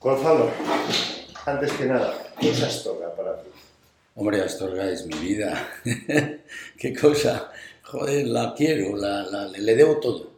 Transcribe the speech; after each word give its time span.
Gonzalo, 0.00 0.50
antes 1.44 1.72
que 1.72 1.84
nada, 1.84 2.32
¿qué 2.40 2.48
es 2.48 2.62
Astorga 2.62 3.14
para 3.14 3.42
ti? 3.42 3.50
Hombre, 4.14 4.40
Astorga 4.40 4.90
es 4.90 5.04
mi 5.04 5.14
vida. 5.18 5.68
Qué 6.78 6.96
cosa. 6.98 7.52
Joder, 7.82 8.26
la 8.26 8.54
quiero, 8.56 8.96
la, 8.96 9.46
le 9.48 9.74
debo 9.76 10.00
todo. 10.00 10.30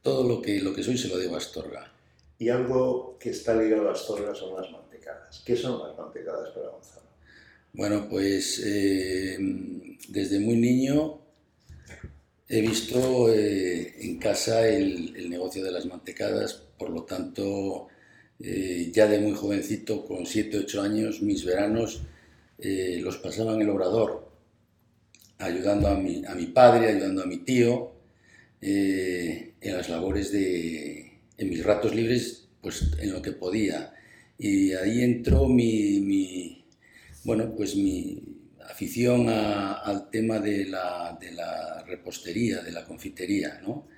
Todo 0.00 0.26
lo 0.26 0.40
que, 0.40 0.62
lo 0.62 0.72
que 0.72 0.82
soy 0.82 0.96
se 0.96 1.08
lo 1.08 1.18
debo 1.18 1.34
a 1.34 1.38
Astorga. 1.38 1.92
Y 2.38 2.48
algo 2.48 3.18
que 3.20 3.28
está 3.28 3.54
ligado 3.54 3.90
a 3.90 3.92
Astorga 3.92 4.34
son 4.34 4.58
las 4.58 4.70
mantecadas. 4.72 5.42
¿Qué 5.44 5.56
son 5.56 5.86
las 5.86 5.98
mantecadas 5.98 6.48
para 6.48 6.70
Gonzalo? 6.70 7.06
Bueno, 7.74 8.08
pues 8.08 8.62
eh, 8.64 9.36
desde 10.08 10.40
muy 10.40 10.56
niño 10.56 11.20
he 12.48 12.62
visto 12.62 13.30
eh, 13.30 13.94
en 14.00 14.18
casa 14.18 14.66
el, 14.66 15.28
negocio 15.28 15.62
de 15.62 15.70
las 15.70 15.84
mantecadas, 15.84 16.54
por 16.78 16.88
lo 16.88 17.04
tanto, 17.04 17.89
eh, 18.42 18.90
ya 18.92 19.06
de 19.06 19.20
muy 19.20 19.32
jovencito, 19.32 20.04
con 20.06 20.26
7, 20.26 20.58
8 20.58 20.82
años, 20.82 21.22
mis 21.22 21.44
veranos 21.44 22.02
los 22.62 23.16
pasaba 23.16 23.54
en 23.54 23.62
el 23.62 23.70
obrador, 23.70 24.30
ayudando 25.38 25.88
a 25.88 25.94
mi, 25.94 26.22
a 26.26 26.34
mi 26.34 26.44
padre, 26.44 26.88
ayudando 26.88 27.22
a 27.22 27.26
mi 27.26 27.38
tío, 27.38 27.92
en 28.60 29.54
las 29.62 29.88
labores 29.88 30.30
de, 30.30 31.20
en 31.38 31.48
mis 31.48 31.64
ratos 31.64 31.94
libres, 31.94 32.48
pues 32.60 32.90
en 33.00 33.14
lo 33.14 33.22
que 33.22 33.32
podía. 33.32 33.94
Y 34.36 34.74
ahí 34.74 35.02
entró 35.02 35.48
mi 35.48 36.60
bueno, 37.24 37.54
pues 37.54 37.76
mi 37.76 38.22
afición 38.68 39.28
al 39.28 40.10
tema 40.10 40.38
de 40.38 40.66
la, 40.66 41.18
repostería, 41.86 42.62
de 42.62 42.72
la 42.72 42.84
confitería, 42.84 43.60
¿no? 43.62 43.88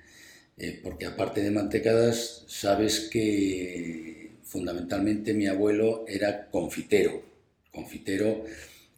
Eh, 0.57 0.79
porque 0.83 1.05
aparte 1.05 1.41
de 1.41 1.51
mantecadas, 1.51 2.43
sabes 2.47 3.09
que 3.11 4.22
fundamentalmente 4.53 5.33
mi 5.33 5.47
abuelo 5.47 6.05
era 6.07 6.47
confitero, 6.51 7.23
confitero 7.71 8.43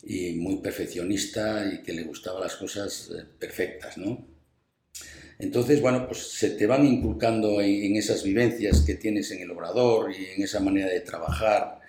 y 0.04 0.34
muy 0.34 0.58
perfeccionista 0.58 1.66
y 1.74 1.82
que 1.82 1.94
le 1.94 2.04
gustaban 2.04 2.42
las 2.42 2.58
cosas 2.58 3.10
eh, 3.18 3.24
perfectas, 3.40 3.98
¿no? 3.98 4.28
Entonces, 5.40 5.80
bueno, 5.82 6.08
pues 6.08 6.20
se 6.20 6.50
te 6.52 6.68
van 6.68 6.86
inculcando 6.86 7.62
en, 7.62 7.96
esas 7.96 8.24
vivencias 8.24 8.82
que 8.82 8.96
tienes 8.96 9.32
en 9.32 9.42
el 9.42 9.52
obrador 9.52 10.12
y 10.12 10.26
en 10.26 10.44
esa 10.44 10.60
manera 10.60 10.90
de 10.90 11.02
trabajar 11.02 11.80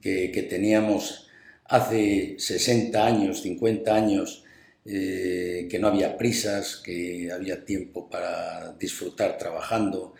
que, 0.00 0.46
teníamos 0.48 1.28
hace 1.64 2.36
60 2.38 3.06
años, 3.06 3.42
50 3.42 3.94
años, 3.94 4.44
eh, 4.84 5.68
que 5.70 5.78
no 5.78 5.88
había 5.88 6.16
prisas, 6.16 6.76
que 6.76 7.30
había 7.32 7.64
tiempo 7.64 8.08
para 8.08 8.72
disfrutar 8.72 9.38
trabajando, 9.38 10.14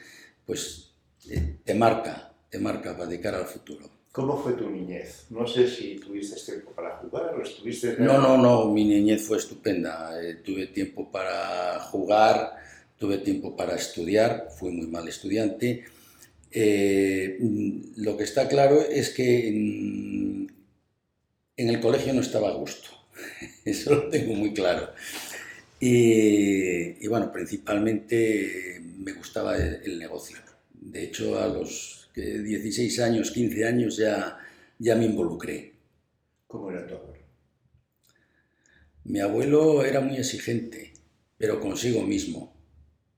pues 0.46 0.92
eh, 1.28 1.56
te 1.64 1.74
marca, 1.74 2.29
te 2.50 2.58
marca 2.58 2.96
para 2.96 3.08
de 3.08 3.20
cara 3.20 3.38
al 3.38 3.46
futuro. 3.46 3.88
¿Cómo 4.12 4.42
fue 4.42 4.54
tu 4.54 4.68
niñez? 4.68 5.26
No 5.30 5.46
sé 5.46 5.70
si 5.70 5.96
tuviste 6.00 6.40
tiempo 6.40 6.72
para 6.72 6.96
jugar 6.96 7.34
o 7.36 7.42
estuviste... 7.42 7.96
No, 7.98 8.18
no, 8.20 8.36
no, 8.36 8.66
mi 8.66 8.84
niñez 8.84 9.22
fue 9.22 9.38
estupenda. 9.38 10.20
Eh, 10.20 10.40
tuve 10.44 10.66
tiempo 10.66 11.12
para 11.12 11.78
jugar, 11.80 12.56
tuve 12.98 13.18
tiempo 13.18 13.56
para 13.56 13.76
estudiar, 13.76 14.48
fui 14.58 14.72
muy 14.72 14.88
mal 14.88 15.06
estudiante. 15.08 15.84
lo 16.52 18.16
que 18.16 18.24
está 18.24 18.48
claro 18.48 18.80
es 18.80 19.10
que 19.10 19.50
mm, 19.54 20.46
en 21.56 21.68
el 21.68 21.80
colegio 21.80 22.12
no 22.12 22.20
estaba 22.20 22.48
a 22.48 22.54
gusto, 22.54 22.88
eso 23.64 23.94
lo 23.94 24.08
tengo 24.08 24.34
muy 24.34 24.52
claro. 24.52 24.90
Y, 25.78 27.06
bueno, 27.06 27.32
principalmente 27.32 28.80
me 28.98 29.12
gustaba 29.12 29.56
el, 29.56 29.98
negocio. 29.98 30.36
De 30.74 31.04
hecho, 31.04 31.40
a 31.40 31.48
los 31.48 31.99
16 32.14 33.00
años, 33.00 33.30
15 33.30 33.66
años 33.66 33.96
ya, 33.96 34.38
ya 34.78 34.96
me 34.96 35.06
involucré. 35.06 35.74
¿Cómo 36.46 36.70
era 36.70 36.86
tu 36.86 36.94
abuelo? 36.94 37.24
Mi 39.04 39.20
abuelo 39.20 39.84
era 39.84 40.00
muy 40.00 40.16
exigente, 40.16 40.92
pero 41.38 41.60
consigo 41.60 42.02
mismo, 42.02 42.54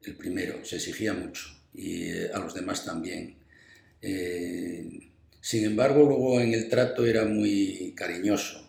el 0.02 0.16
primero, 0.16 0.64
se 0.64 0.76
exigía 0.76 1.12
mucho, 1.12 1.48
y 1.74 2.10
eh, 2.10 2.30
a 2.32 2.38
los 2.38 2.54
demás 2.54 2.84
también. 2.84 3.36
Eh, 4.00 5.10
sin 5.40 5.64
embargo, 5.64 6.04
luego 6.04 6.40
en 6.40 6.54
el 6.54 6.68
trato 6.68 7.04
era 7.04 7.24
muy 7.24 7.92
cariñoso, 7.96 8.64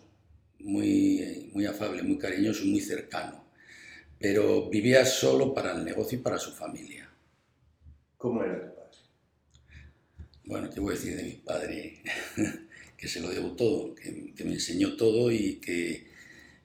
muy, 0.58 1.50
muy 1.52 1.66
afable, 1.66 2.02
muy 2.02 2.18
cariñoso, 2.18 2.64
muy 2.64 2.80
cercano. 2.80 3.44
Pero 4.18 4.68
vivía 4.70 5.04
solo 5.04 5.54
para 5.54 5.72
el 5.72 5.84
negocio 5.84 6.18
y 6.18 6.22
para 6.22 6.38
su 6.38 6.50
familia. 6.52 7.08
¿Cómo 8.16 8.42
era? 8.42 8.73
Bueno, 10.46 10.68
te 10.68 10.78
voy 10.78 10.92
a 10.92 10.98
decir 10.98 11.16
de 11.16 11.22
mi 11.22 11.32
padre 11.32 12.02
que 12.98 13.08
se 13.08 13.20
lo 13.20 13.30
debo 13.30 13.52
todo, 13.52 13.94
que, 13.94 14.44
me 14.44 14.52
enseñó 14.52 14.94
todo 14.96 15.32
y 15.32 15.54
que 15.56 16.06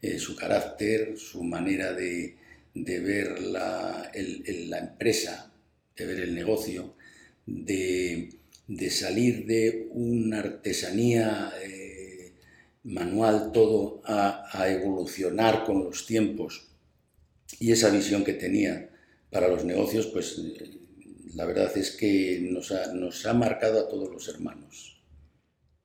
eh, 0.02 0.20
su 0.20 0.36
carácter, 0.36 1.18
su 1.18 1.44
manera 1.44 1.94
de, 1.94 2.36
ver 2.74 3.42
la, 3.42 4.12
empresa, 4.14 5.54
de 5.96 6.06
ver 6.06 6.20
el 6.20 6.36
negocio, 6.36 6.96
de 7.46 8.30
salir 8.90 9.46
de 9.46 9.88
una 9.92 10.40
artesanía 10.40 11.54
eh, 11.64 12.34
manual 12.84 13.52
todo 13.54 14.02
a, 14.04 14.68
evolucionar 14.68 15.64
con 15.64 15.86
los 15.86 16.06
tiempos. 16.06 16.68
Y 17.60 17.72
esa 17.72 17.90
visión 17.90 18.26
que 18.26 18.34
tenía 18.34 18.90
para 19.32 19.48
los 19.48 19.64
negocios, 19.64 20.08
pues 20.08 20.38
la 21.36 21.46
verdad 21.46 21.76
es 21.78 21.92
que 21.96 22.40
nos 22.42 22.72
ha, 22.72 22.94
nos 22.94 23.26
ha, 23.26 23.34
marcado 23.34 23.80
a 23.80 23.88
todos 23.88 24.10
los 24.10 24.28
hermanos. 24.28 25.02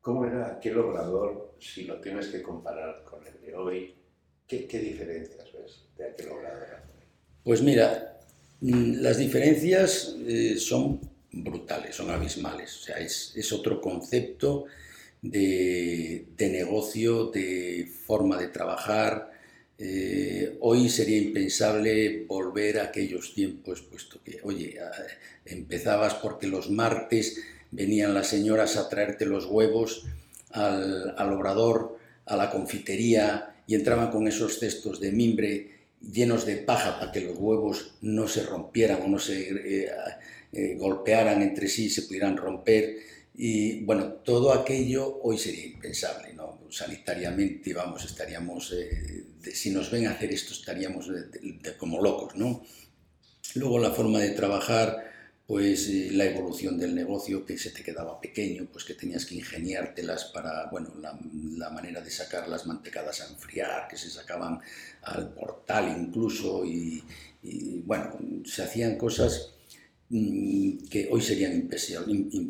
¿Cómo 0.01 0.25
era 0.25 0.49
aquel 0.49 0.79
obrador, 0.79 1.57
si 1.59 1.85
lo 1.85 2.01
tienes 2.01 2.29
que 2.29 2.43
comparar 2.43 3.05
con 3.05 3.27
el 3.27 3.41
de 3.41 3.55
hoy? 3.55 3.95
¿Qué, 4.47 4.67
qué 4.67 4.79
diferencias 4.79 5.53
ves 5.53 5.85
de 5.97 6.07
aquel 6.11 6.29
obrador? 6.31 6.65
Pues 7.43 7.63
mira, 7.63 8.21
mm, 8.61 9.03
las 9.03 9.19
diferencias 9.19 10.17
eh, 10.27 10.57
son 10.59 11.01
brutales, 11.43 11.95
son 11.95 12.11
abismales. 12.11 12.77
O 12.81 12.85
sea, 12.85 12.97
es, 12.99 13.53
otro 13.53 13.81
concepto 13.81 14.65
de, 15.21 16.27
negocio, 16.39 17.27
de 17.27 17.91
forma 18.07 18.39
de 18.39 18.49
trabajar. 18.49 19.31
Eh, 19.79 20.57
hoy 20.61 20.89
sería 20.89 21.19
impensable 21.19 22.25
volver 22.27 22.79
a 22.79 22.85
aquellos 22.85 23.35
tiempos, 23.35 23.83
puesto 23.83 24.23
que, 24.23 24.41
oye, 24.43 24.79
empezabas 25.45 26.15
porque 26.15 26.47
los 26.47 26.71
martes 26.71 27.41
venían 27.71 28.15
las 28.15 28.29
señoras 28.29 28.77
a 28.77 28.89
traerte 28.89 29.27
los 29.27 29.47
huevos 29.47 30.07
al, 30.51 31.15
al 31.19 31.33
obrador, 31.33 31.99
a 32.27 32.37
la 32.37 32.51
confitería, 32.51 33.55
y 33.67 33.75
entraban 33.75 34.11
con 34.11 34.29
esos 34.29 34.59
cestos 34.59 35.01
de 35.01 35.13
mimbre 35.13 35.71
llenos 36.13 36.45
de 36.45 36.57
paja 36.57 36.99
para 36.99 37.13
que 37.13 37.21
los 37.21 37.39
huevos 37.39 37.95
no 38.03 38.29
se 38.29 38.45
rompieran 38.45 39.03
o 39.03 39.09
no 39.09 39.19
se 39.19 39.51
eh, 39.51 39.91
eh, 40.53 40.77
golpearan 40.79 41.43
entre 41.43 41.69
sí, 41.69 41.89
se 41.89 42.03
pudieran 42.03 42.37
romper. 42.37 42.97
Y 43.37 43.81
bueno, 43.85 44.07
todo 44.25 44.53
aquello 44.53 45.19
hoy 45.23 45.39
sería 45.39 45.67
impensable, 45.67 46.33
¿no? 46.35 46.61
Sanitariamente, 46.71 47.75
vamos, 47.75 48.05
estaríamos, 48.05 48.73
eh, 48.73 49.25
si 49.53 49.71
nos 49.71 49.91
ven 49.91 50.07
hacer 50.07 50.33
esto, 50.33 50.53
estaríamos 50.53 51.11
como 51.77 52.01
locos, 52.01 52.37
¿no? 52.37 52.65
Luego 53.57 53.81
la 53.81 53.91
forma 53.91 54.21
de 54.21 54.31
trabajar, 54.31 55.13
pues 55.49 55.89
eh, 55.89 56.11
la 56.13 56.27
evolución 56.27 56.79
del 56.79 56.95
negocio, 56.95 57.45
que 57.45 57.59
se 57.59 57.71
te 57.71 57.83
quedaba 57.83 58.21
pequeño, 58.21 58.69
pues 58.73 58.85
que 58.85 58.95
tenías 58.95 59.27
que 59.27 59.35
ingeniártelas 59.35 60.27
para, 60.27 60.71
bueno, 60.71 60.95
la, 61.01 61.19
la, 61.57 61.71
manera 61.71 62.01
de 62.01 62.11
sacar 62.11 62.49
las 62.49 62.67
mantecadas 62.67 63.21
a 63.21 63.29
enfriar, 63.33 63.89
que 63.89 63.97
se 63.97 64.11
sacaban 64.11 64.61
al 65.03 65.35
portal 65.35 65.93
incluso, 65.99 66.65
y, 66.65 67.03
y 67.43 67.81
bueno, 67.81 68.17
se 68.45 68.63
hacían 68.63 68.97
cosas 68.97 69.54
que 70.91 71.09
hoy 71.11 71.21
sería 71.21 71.51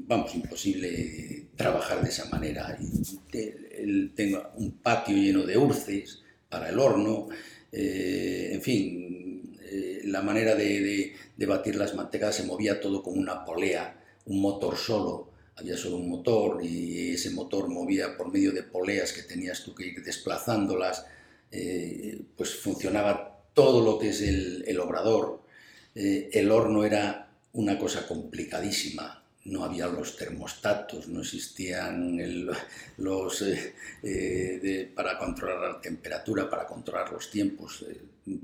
vamos, 0.07 0.35
imposible 0.35 1.47
trabajar 1.57 2.03
de 2.03 2.11
esa 2.11 2.29
manera. 2.29 2.79
Tengo 4.15 4.51
un 4.57 4.73
patio 4.83 5.17
lleno 5.17 5.45
de 5.45 5.57
urces 5.57 6.23
para 6.49 6.69
el 6.69 6.79
horno, 6.79 7.29
eh, 7.77 8.51
en 8.53 8.63
fin, 8.63 9.59
eh, 9.63 10.03
la 10.05 10.23
manera 10.23 10.55
de, 10.55 11.13
batir 11.39 11.75
las 11.75 11.95
mantecadas 11.95 12.37
se 12.37 12.45
movía 12.45 12.81
todo 12.81 13.03
con 13.03 13.19
una 13.19 13.45
polea, 13.45 14.01
un 14.27 14.41
motor 14.41 14.77
solo, 14.77 15.31
había 15.57 15.77
solo 15.77 15.97
un 15.97 16.09
motor 16.09 16.65
y 16.65 17.15
ese 17.15 17.31
motor 17.31 17.69
movía 17.69 18.17
por 18.17 18.33
medio 18.33 18.53
de 18.53 18.63
poleas 18.63 19.13
que 19.13 19.23
tenías 19.23 19.65
tú 19.65 19.75
que 19.75 19.87
ir 19.87 20.05
desplazándolas, 20.05 21.05
eh, 21.51 22.21
pues 22.37 22.55
funcionaba 22.55 23.43
todo 23.53 23.85
lo 23.85 23.99
que 23.99 24.11
es 24.11 24.21
el, 24.21 24.65
el 24.67 24.79
obrador. 24.79 25.43
el 25.95 26.51
horno 26.51 26.85
era 26.85 27.24
una 27.55 27.79
cosa 27.79 28.07
complicadísima. 28.07 29.21
No 29.47 29.63
había 29.63 29.87
los 29.89 30.17
termostatos, 30.17 31.07
no 31.09 31.21
existían 31.21 32.17
los 32.97 33.43
eh, 33.43 33.75
eh, 34.03 34.91
para 34.95 35.19
controlar 35.19 35.75
la 35.75 35.81
temperatura, 35.83 36.49
para 36.49 36.67
controlar 36.67 37.13
los 37.13 37.31
tiempos. 37.31 37.85
Eh, 37.87 38.01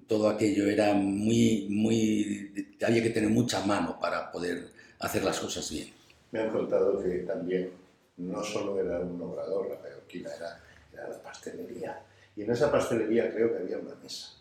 todo 0.07 0.29
aquello 0.29 0.69
era 0.69 0.93
muy, 0.93 1.67
muy, 1.71 2.77
había 2.87 3.03
que 3.03 3.11
tener 3.11 3.31
mucha 3.31 3.65
mano 3.65 3.99
para 3.99 4.31
poder 4.31 4.69
hacer 4.99 5.25
las 5.25 5.41
cosas 5.41 5.71
bien. 5.71 5.89
Me 6.33 6.41
han 6.41 6.51
contado 6.51 7.03
que 7.03 7.21
también 7.21 7.71
no 8.19 8.45
solo 8.45 8.79
era 8.79 9.01
un 9.01 9.21
obrador, 9.23 9.71
la 9.71 9.81
mallorquina, 9.81 10.31
era, 10.37 10.61
era 10.93 11.09
la 11.09 11.23
pastelería. 11.23 11.99
Y 12.37 12.43
en 12.43 12.51
esa 12.51 12.71
pastelería 12.71 13.33
creo 13.33 13.51
que 13.53 13.59
había 13.63 13.79
una 13.79 13.95
mesa. 14.03 14.33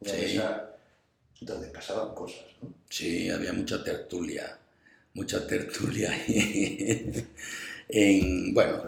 Una 0.00 0.10
Sí. 0.12 0.20
mesa 0.22 0.75
donde 1.40 1.68
pasaban 1.68 2.14
cosas. 2.14 2.44
Sí, 2.88 3.30
había 3.30 3.52
mucha 3.52 3.82
tertulia, 3.82 4.58
mucha 5.14 5.46
tertulia. 5.46 6.12
en, 7.88 8.54
bueno, 8.54 8.82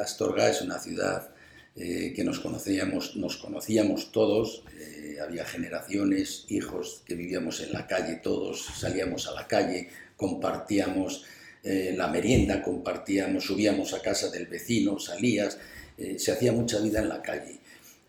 Astorga 0.00 0.50
es 0.50 0.62
una 0.62 0.78
ciudad 0.78 1.30
eh, 1.76 2.12
que 2.14 2.24
nos 2.24 2.40
conocíamos, 2.40 3.16
nos 3.16 3.36
conocíamos 3.36 4.10
todos, 4.10 4.64
eh, 4.78 5.18
había 5.22 5.44
generaciones, 5.44 6.44
hijos 6.48 7.02
que 7.06 7.14
vivíamos 7.14 7.60
en 7.60 7.72
la 7.72 7.86
calle 7.86 8.16
todos, 8.16 8.66
salíamos 8.78 9.28
a 9.28 9.32
la 9.32 9.46
calle, 9.46 9.88
compartíamos 10.16 11.24
eh, 11.62 11.94
la 11.96 12.08
merienda, 12.08 12.60
compartíamos, 12.60 13.44
subíamos 13.44 13.94
a 13.94 14.02
casa 14.02 14.30
del 14.30 14.46
vecino, 14.46 14.98
salías, 14.98 15.58
se 16.16 16.32
hacía 16.32 16.50
mucha 16.52 16.80
vida 16.80 17.00
en 17.00 17.10
la 17.10 17.20
calle 17.20 17.60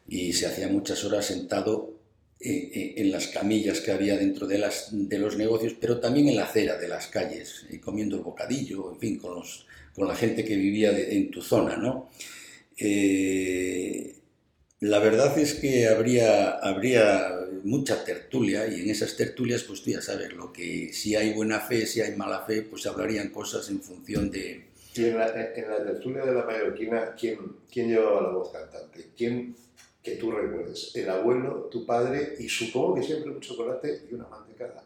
y 0.07 0.31
se 0.31 0.47
hacía 0.47 0.69
muchas 0.69 1.03
horas 1.03 1.25
sentado 1.25 1.93
en 2.43 3.11
las 3.11 3.27
camillas 3.27 3.81
que 3.81 3.91
había 3.91 4.17
dentro 4.17 4.47
de, 4.47 4.57
las, 4.57 4.89
de 4.91 5.19
los 5.19 5.37
negocios, 5.37 5.75
pero 5.79 5.99
también 5.99 6.29
en 6.29 6.35
la 6.37 6.45
acera 6.45 6.77
de 6.77 6.87
las 6.87 7.07
calles, 7.07 7.65
eh, 7.71 7.79
comiendo 7.79 8.15
el 8.17 8.23
bocadillo, 8.23 8.91
en 8.91 8.99
fin, 8.99 9.17
con, 9.19 9.35
los, 9.35 9.65
con 9.93 10.07
la 10.07 10.15
gente 10.15 10.43
que 10.45 10.55
vivía 10.55 10.91
de- 10.91 11.15
en 11.17 11.31
tu 11.31 11.41
zona, 11.41 11.77
¿no? 11.77 12.09
Eh, 12.77 14.15
la 14.81 14.99
verdad 14.99 15.37
es 15.39 15.53
que 15.55 15.87
habría, 15.87 16.51
habría 16.51 17.31
mucha 17.63 18.03
tertulia 18.03 18.67
y 18.67 18.81
en 18.81 18.89
esas 18.89 19.15
tertulias, 19.17 19.63
pues 19.63 19.81
tú 19.83 19.91
ya 19.91 20.01
sabes, 20.01 20.33
lo 20.33 20.51
que 20.53 20.91
si 20.93 21.15
hay 21.15 21.33
buena 21.33 21.59
fe, 21.61 21.85
si 21.85 22.01
hay 22.01 22.15
mala 22.15 22.45
fe, 22.45 22.63
pues 22.63 22.85
hablarían 22.87 23.29
cosas 23.29 23.69
en 23.69 23.81
función 23.81 24.31
de, 24.31 24.65
Y 24.93 25.05
en 25.05 25.17
la, 25.17 25.27
en 25.55 25.69
la 25.69 25.83
tertulia 25.83 26.25
de 26.25 26.33
la 26.33 26.45
mallorquina, 26.45 27.13
¿quién, 27.17 27.39
¿quién 27.71 27.89
llevaba 27.89 28.21
la 28.23 28.29
voz 28.29 28.51
cantante? 28.51 29.11
¿Quién 29.17 29.55
que 30.03 30.15
tú 30.15 30.31
recuerdes? 30.31 30.91
¿El 30.95 31.09
abuelo, 31.09 31.69
tu 31.71 31.85
padre 31.85 32.35
y 32.39 32.49
supongo 32.49 32.95
que 32.95 33.03
siempre 33.03 33.31
un 33.31 33.39
chocolate 33.39 34.01
y 34.09 34.13
una 34.13 34.27
mantecada? 34.27 34.83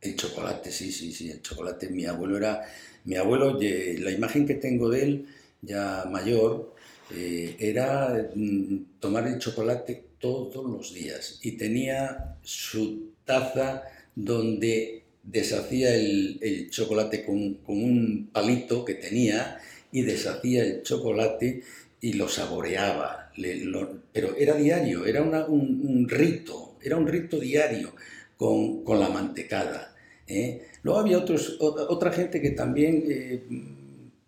El 0.00 0.16
chocolate, 0.16 0.70
sí, 0.70 0.90
sí, 0.90 1.12
sí, 1.12 1.30
el 1.30 1.42
chocolate. 1.42 1.88
Mi 1.88 2.04
abuelo 2.04 2.36
era, 2.36 2.66
mi 3.04 3.16
abuelo, 3.16 3.58
la 3.60 4.10
imagen 4.10 4.46
que 4.46 4.54
tengo 4.54 4.90
de 4.90 5.02
él, 5.02 5.26
ya 5.62 6.04
mayor, 6.10 6.74
eh, 7.14 7.56
era 7.58 8.30
mm, 8.34 8.98
tomar 8.98 9.26
el 9.26 9.38
chocolate 9.38 10.04
todos 10.18 10.64
los 10.64 10.94
días 10.94 11.40
y 11.42 11.52
tenía 11.52 12.36
su 12.42 13.12
taza 13.24 13.82
donde 14.14 15.02
deshacía 15.22 15.94
el, 15.94 16.38
el 16.40 16.70
chocolate 16.70 17.24
con, 17.24 17.54
con 17.54 17.82
un 17.82 18.30
palito 18.32 18.84
que 18.84 18.94
tenía 18.94 19.60
y 19.92 20.02
deshacía 20.02 20.64
el 20.64 20.82
chocolate 20.82 21.62
y 22.00 22.14
lo 22.14 22.28
saboreaba, 22.28 23.21
le- 23.36 23.64
lo- 23.64 24.02
pero 24.12 24.34
era 24.36 24.54
diario, 24.54 25.04
era 25.06 25.22
una- 25.22 25.46
un, 25.46 25.82
un 25.86 26.08
rito, 26.08 26.76
era 26.82 26.96
un 26.96 27.06
rito 27.06 27.38
diario 27.38 27.94
con, 28.36 28.84
con 28.84 28.98
la 29.00 29.08
mantecada. 29.08 29.94
¿eh? 30.26 30.68
Luego 30.82 31.00
había 31.00 31.18
otros, 31.18 31.56
otra 31.60 32.12
gente 32.12 32.40
que 32.40 32.50
también 32.50 33.04
eh, 33.08 33.42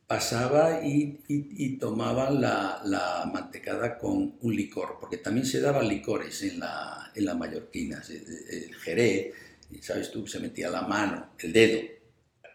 pasaba 0.07 0.85
y, 0.85 1.19
y- 1.29 1.49
y 1.65 1.77
tomaban 1.79 2.41
la, 2.41 2.81
la 2.85 3.31
mantecada 3.33 3.99
con 3.99 4.35
un 4.41 4.55
licor, 4.57 4.97
porque 5.01 5.17
también 5.19 5.47
se 5.47 5.61
daban 5.61 5.89
licores 5.89 6.43
en 6.43 6.61
la, 6.61 7.11
en 7.15 7.25
la 7.25 7.35
mallorquina, 7.35 8.03
se- 8.03 8.17
el 8.51 8.75
jerez, 8.77 9.33
y 9.71 9.79
sabes 9.83 10.11
tú, 10.11 10.27
se 10.27 10.41
metía 10.41 10.69
la 10.71 10.83
mano, 10.83 11.31
el 11.39 11.53
dedo, 11.53 11.81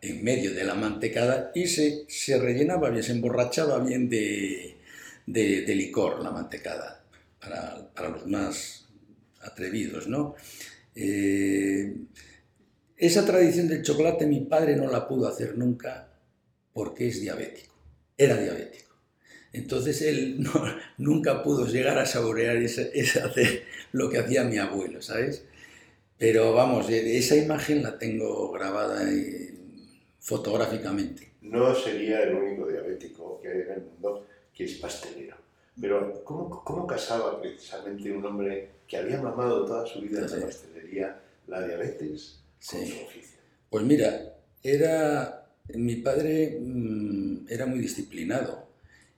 en 0.01 0.23
medio 0.23 0.53
de 0.53 0.63
la 0.63 0.75
mantecada 0.75 1.51
y 1.53 1.67
se, 1.67 2.05
se 2.07 2.39
rellenaba 2.39 2.89
bien, 2.89 3.03
se 3.03 3.11
emborrachaba 3.13 3.79
bien 3.83 4.09
de, 4.09 4.77
de- 5.33 5.61
de 5.61 5.75
licor 5.75 6.23
la 6.23 6.31
mantecada, 6.31 7.03
para, 7.39 8.09
los 8.09 8.25
más 8.27 8.87
atrevidos, 9.41 10.07
¿no? 10.07 10.35
Eh, 10.95 11.95
esa 12.97 13.25
tradición 13.25 13.67
del 13.67 13.83
chocolate 13.83 14.25
mi 14.27 14.41
padre 14.41 14.75
no 14.75 14.89
la 14.91 15.07
pudo 15.07 15.27
hacer 15.27 15.57
nunca 15.57 16.09
porque 16.73 17.07
es 17.07 17.21
diabético, 17.21 17.73
era 18.17 18.35
diabético. 18.37 18.89
Entonces 19.53 20.01
él 20.01 20.45
nunca 20.97 21.43
pudo 21.43 21.65
llegar 21.67 21.97
a 21.97 22.05
saborear 22.05 22.57
ese 22.57 22.91
hacer 23.23 23.63
lo 23.93 24.09
que 24.09 24.19
hacía 24.19 24.43
mi 24.43 24.57
abuelo, 24.57 25.01
¿sabes? 25.01 25.45
Pero 26.17 26.53
vamos, 26.53 26.89
esa 26.89 27.35
imagen 27.37 27.81
la 27.83 27.97
tengo 27.97 28.51
grabada 28.51 29.07
fotográficamente. 30.19 31.31
No 31.41 31.73
sería 31.73 32.21
el 32.23 32.35
único 32.35 32.67
diabético 32.67 33.39
que 33.41 33.47
hay 33.47 33.61
en 33.61 33.71
el 33.71 33.81
mundo 33.83 34.18
que 34.59 34.65
es 34.65 34.73
pastelero. 34.75 35.37
Pero 35.79 36.21
¿cómo, 36.25 36.61
cómo 36.65 36.85
casaba 36.85 37.39
precisamente 37.41 38.11
un 38.11 38.25
hombre 38.25 38.67
que 38.85 38.97
había 38.97 39.21
mamado 39.21 39.65
toda 39.65 39.87
su 39.87 40.01
vida 40.01 40.19
en 40.19 40.31
la 40.31 40.45
pastelería 40.47 41.21
la 41.47 41.65
diabetes 41.65 42.41
con 42.69 42.81
Sí. 42.81 42.87
su 42.91 43.05
oficio? 43.05 43.39
Pues 43.69 43.85
mira, 43.85 44.35
era, 44.61 45.47
mi 45.75 45.95
padre 45.95 46.59
mm, 46.59 47.45
era 47.47 47.65
muy 47.67 47.79
disciplinado 47.79 48.67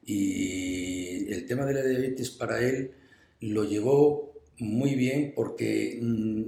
y 0.06 1.32
el 1.34 1.48
tema 1.48 1.66
de 1.66 1.74
la 1.74 1.84
diabetes 1.84 2.30
para 2.30 2.62
él 2.62 2.92
lo 3.40 3.64
llevó 3.64 4.32
muy 4.60 4.94
bien 4.94 5.34
porque 5.36 5.98
mm, 6.00 6.42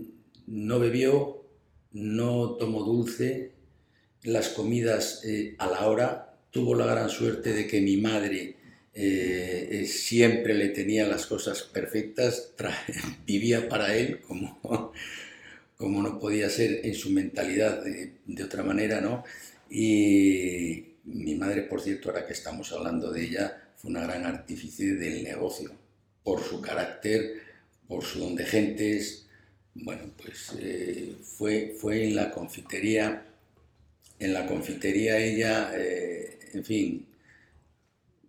no 0.46 0.78
bebió, 0.78 1.42
no 1.94 2.51
tomó 2.60 2.84
dulce, 2.84 3.54
las 4.22 4.50
comidas 4.50 5.24
eh, 5.25 5.56
a 5.57 5.66
la 5.66 5.88
hora, 5.88 6.36
tuvo 6.51 6.75
la 6.75 6.86
gran 6.86 7.10
suerte 7.10 7.54
de 7.54 7.66
que 7.66 7.81
mi 7.81 7.98
madre 7.98 8.62
eh, 8.95 9.86
siempre 9.88 10.54
le 10.54 10.69
tenía 10.69 11.07
las 11.07 11.25
cosas 11.25 11.63
perfectas, 11.63 12.54
vivía 13.25 13.68
para 13.68 13.95
él 13.95 14.22
como, 14.22 14.60
como 15.78 16.01
no 16.01 16.19
podía 16.19 16.50
ser 16.50 16.86
en 16.86 16.94
su 16.95 17.10
mentalidad 17.10 17.84
de, 17.84 18.13
de 18.25 18.44
otra 18.44 18.63
manera, 18.63 19.01
¿no? 19.01 19.24
Y 19.69 20.94
mi 21.06 21.36
madre, 21.36 21.63
por 21.63 21.81
cierto, 21.81 22.10
ahora 22.10 22.25
que 22.25 22.34
estamos 22.34 22.72
hablando 22.72 23.12
de 23.12 23.24
ella, 23.24 23.63
fue 23.78 23.92
una 23.92 24.04
gran 24.04 24.25
artífice 24.25 24.96
del 24.96 25.24
negocio, 25.24 25.72
por 26.24 26.42
su 26.42 26.62
carácter, 26.62 27.42
por 27.88 28.04
su 28.04 28.19
don 28.19 28.36
de 28.36 28.46
gentes. 28.46 29.25
Bueno, 29.75 30.03
pues 30.22 30.53
eh, 30.60 31.15
fue, 31.22 31.75
fue 31.77 32.06
en 32.06 32.15
la 32.15 32.32
confitería, 32.32 33.25
en 34.20 34.34
la 34.34 34.46
confitería 34.46 35.17
ella, 35.17 35.72
eh, 35.75 36.39
en 36.53 36.63
fin, 36.63 37.06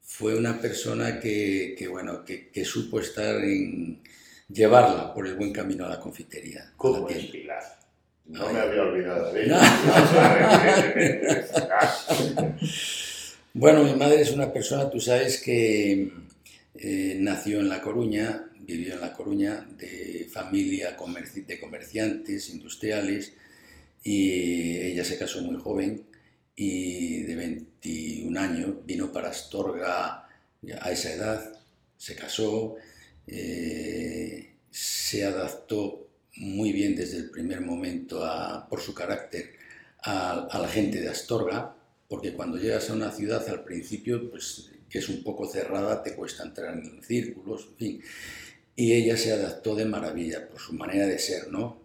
fue 0.05 0.37
una 0.37 0.61
persona 0.61 1.21
que, 1.21 1.75
que, 1.79 1.89
bueno, 1.89 2.25
que, 2.25 2.49
que 2.49 2.65
supo 2.65 3.01
estar 3.01 3.37
en 3.45 4.01
llevarla 4.49 5.13
por 5.15 5.27
el 5.27 5.35
buen 5.35 5.53
camino 5.53 5.87
a 5.87 5.89
la 5.89 6.01
confitería. 6.01 6.61
la 6.65 6.73
¿Cómo 6.77 7.09
es 7.09 7.17
tienda. 7.17 7.33
Pilar? 7.33 7.63
No 8.27 8.53
me 8.53 8.59
había 8.61 8.83
olvidado 8.83 9.33
de 9.33 9.45
ella. 9.45 9.61
Bueno, 13.57 13.85
mi 13.85 13.95
madre 13.95 14.21
es 14.21 14.33
una 14.33 14.53
persona, 14.53 14.91
tú 14.91 15.01
sabes, 15.01 15.41
que 15.41 16.11
eh, 16.75 17.17
nació 17.21 17.61
en 17.61 17.69
La 17.69 17.81
Coruña, 17.81 18.47
vivió 18.59 18.95
en 18.95 19.01
La 19.01 19.13
Coruña, 19.13 19.65
de 19.79 20.29
familia 20.33 20.97
comerci- 20.97 21.47
de 21.47 21.61
comerciantes, 21.61 22.51
industriales, 22.51 23.33
y 24.03 24.77
ella 24.81 25.05
se 25.05 25.17
casó 25.17 25.41
muy 25.43 25.55
joven 25.61 26.03
y 26.57 27.23
de 27.23 27.35
21 27.35 28.41
años 28.41 28.75
vino 28.85 29.13
para 29.13 29.31
Astorga 29.31 30.29
a 30.81 30.91
esa 30.91 31.13
edad, 31.13 31.61
se 31.97 32.15
casó, 32.15 32.77
eh, 33.27 34.55
se 34.71 35.25
adaptó 35.25 36.09
muy 36.37 36.73
bien 36.73 36.97
desde 36.97 37.19
el 37.19 37.31
primer 37.31 37.61
momento 37.61 38.23
por 38.69 38.81
su 38.81 38.95
carácter 38.95 39.53
a, 40.03 40.49
la 40.53 40.69
gente 40.69 41.01
de 41.01 41.09
Astorga, 41.09 41.75
porque 42.09 42.35
cuando 42.35 42.59
llegas 42.59 42.91
a 42.91 42.95
una 42.95 43.11
ciudad 43.11 43.49
al 43.49 43.65
principio, 43.65 44.31
pues 44.31 44.71
que 44.89 44.99
es 44.99 45.09
un 45.09 45.23
poco 45.25 45.47
cerrada, 45.49 46.03
te 46.03 46.15
cuesta 46.15 46.45
entrar 46.45 46.75
en 46.75 47.03
círculos, 47.03 47.69
en 47.71 47.77
fin. 47.77 48.03
Y 48.77 48.93
ella 48.93 49.17
se 49.17 49.33
adaptó 49.33 49.75
de 49.75 49.85
maravilla 49.85 50.49
por 50.49 50.61
su 50.61 50.73
manera 50.75 51.07
de 51.07 51.19
ser, 51.19 51.49
¿no? 51.51 51.83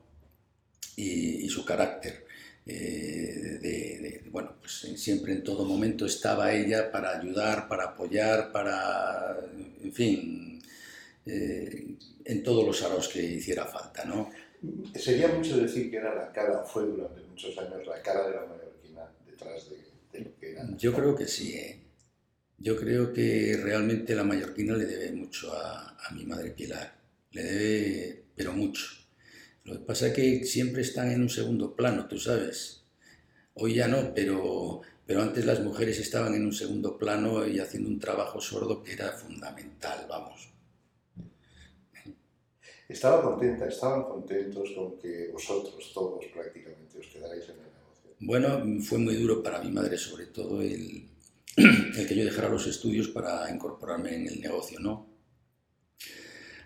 Y 0.96 1.48
su 1.50 1.64
carácter. 1.64 2.28
Eh, 2.70 3.60
de, 3.62 3.70
de- 4.02 4.30
bueno, 4.32 4.56
pues 4.62 4.74
siempre 5.02 5.34
en 5.34 5.44
todo 5.44 5.66
momento 5.66 6.06
estaba 6.06 6.54
ella 6.54 6.92
para 6.92 7.18
ayudar, 7.20 7.68
para 7.68 7.86
apoyar, 7.86 8.52
para, 8.52 9.38
en 9.84 9.94
fin, 9.94 10.62
eh, 11.26 11.96
en 12.26 12.44
todos 12.44 12.66
los 12.66 12.82
aros 12.84 13.08
que 13.10 13.22
hiciera 13.24 13.66
falta, 13.66 14.06
¿no? 14.06 14.30
Sería 14.96 15.30
mucho 15.30 15.58
decir 15.58 15.90
que 15.90 15.98
era 15.98 16.14
la 16.16 16.32
cara, 16.32 16.64
fue 16.64 16.84
durante 16.84 17.22
muchos 17.22 17.58
años 17.58 17.86
la 17.88 18.02
cara 18.02 18.28
de 18.28 18.36
la 18.36 18.46
mallorquina 18.46 19.02
detrás 19.26 19.70
de, 19.70 19.78
de 20.12 20.26
lo 20.26 20.38
que 20.40 20.52
era. 20.52 20.70
Yo 20.78 20.94
creo 20.94 21.16
que 21.16 21.26
sí, 21.28 21.54
¿eh? 21.54 21.80
Yo 22.58 22.78
creo 22.78 23.14
que 23.14 23.58
realmente 23.62 24.16
la 24.16 24.24
mallorquina 24.24 24.76
le 24.76 24.86
debe 24.86 25.12
mucho 25.14 25.54
a, 25.54 25.98
a 26.08 26.12
mi 26.14 26.26
madre 26.26 26.52
Pilar. 26.52 26.94
Le 27.32 27.44
debe, 27.44 28.24
pero 28.36 28.54
mucho. 28.54 28.86
Lo 29.70 29.76
que 29.76 29.86
pasa 29.86 30.08
es 30.08 30.14
que 30.14 30.46
siempre 30.46 30.82
están 30.82 31.12
en 31.12 31.22
un 31.22 31.30
segundo 31.30 31.76
plano, 31.76 32.08
tú 32.08 32.18
sabes. 32.18 32.82
Hoy 33.54 33.76
ya 33.76 33.88
no, 33.88 34.14
pero, 34.16 34.82
pero 35.06 35.22
antes 35.22 35.46
las 35.46 35.60
mujeres 35.60 36.00
estaban 36.00 36.34
en 36.34 36.44
un 36.44 36.54
segundo 36.54 36.98
plano 36.98 37.46
y 37.46 37.60
haciendo 37.60 37.88
un 37.88 38.00
trabajo 38.00 38.42
sordo 38.42 38.82
que 38.82 38.94
era 38.94 39.12
fundamental, 39.12 40.08
vamos. 40.10 40.50
Estaba 42.88 43.22
contenta, 43.22 43.68
estaban 43.68 44.06
contentos 44.06 44.72
con 44.76 44.98
que 44.98 45.30
vosotros 45.32 45.92
todos 45.94 46.26
prácticamente 46.34 46.98
os 46.98 47.06
quedarais 47.06 47.44
en 47.44 47.60
el 47.60 47.72
negocio. 47.72 48.16
Bueno, 48.22 48.82
fue 48.82 48.98
muy 48.98 49.14
duro 49.14 49.44
para 49.44 49.62
mi 49.62 49.70
madre 49.70 50.00
sobre 50.00 50.26
todo 50.26 50.64
el, 50.64 51.08
el 51.58 52.08
que 52.08 52.16
yo 52.16 52.26
dejara 52.26 52.50
los 52.50 52.66
estudios 52.66 53.10
para 53.10 53.48
incorporarme 53.52 54.16
en 54.16 54.28
el 54.30 54.42
negocio, 54.42 54.80
¿no? 54.80 55.09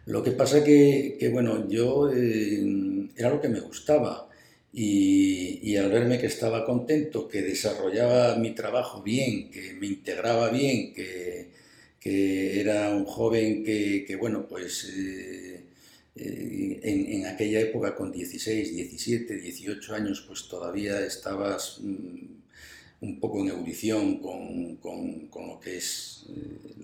Lo 0.06 0.22
que 0.22 0.32
pasa 0.32 0.64
que, 0.64 1.16
que 1.20 1.30
bueno, 1.30 1.68
yo 1.70 2.12
eh, 2.14 3.10
era 3.16 3.30
lo 3.30 3.40
que 3.42 3.48
me 3.48 3.62
gustaba 3.62 4.30
y, 4.74 5.76
al 5.78 5.92
verme 5.92 6.20
que 6.20 6.28
estaba 6.28 6.66
contento, 6.66 7.28
que 7.28 7.42
desarrollaba 7.42 8.36
mi 8.38 8.52
trabajo 8.52 9.02
bien, 9.02 9.50
que 9.52 9.74
me 9.74 9.88
integraba 9.88 10.50
bien, 10.50 10.94
que, 10.94 11.52
que 12.00 12.60
era 12.60 12.90
un 12.96 13.06
joven 13.06 13.64
que, 13.64 14.18
bueno, 14.20 14.48
pues 14.48 14.92
eh, 14.96 15.64
eh, 16.16 16.80
en, 16.84 17.26
aquella 17.28 17.62
época 17.62 17.96
con 17.96 18.12
16, 18.12 18.76
17, 18.76 19.38
18 19.40 19.96
años, 19.96 20.24
pues 20.28 20.48
todavía 20.48 21.06
estabas... 21.06 21.80
Mm, 21.82 22.44
un 23.02 23.20
poco 23.20 23.42
en 23.42 23.50
ebullición 23.50 24.20
con, 24.20 24.78
con, 24.78 25.28
con 25.28 25.48
lo 25.48 25.60
que 25.60 25.76
es 25.76 26.24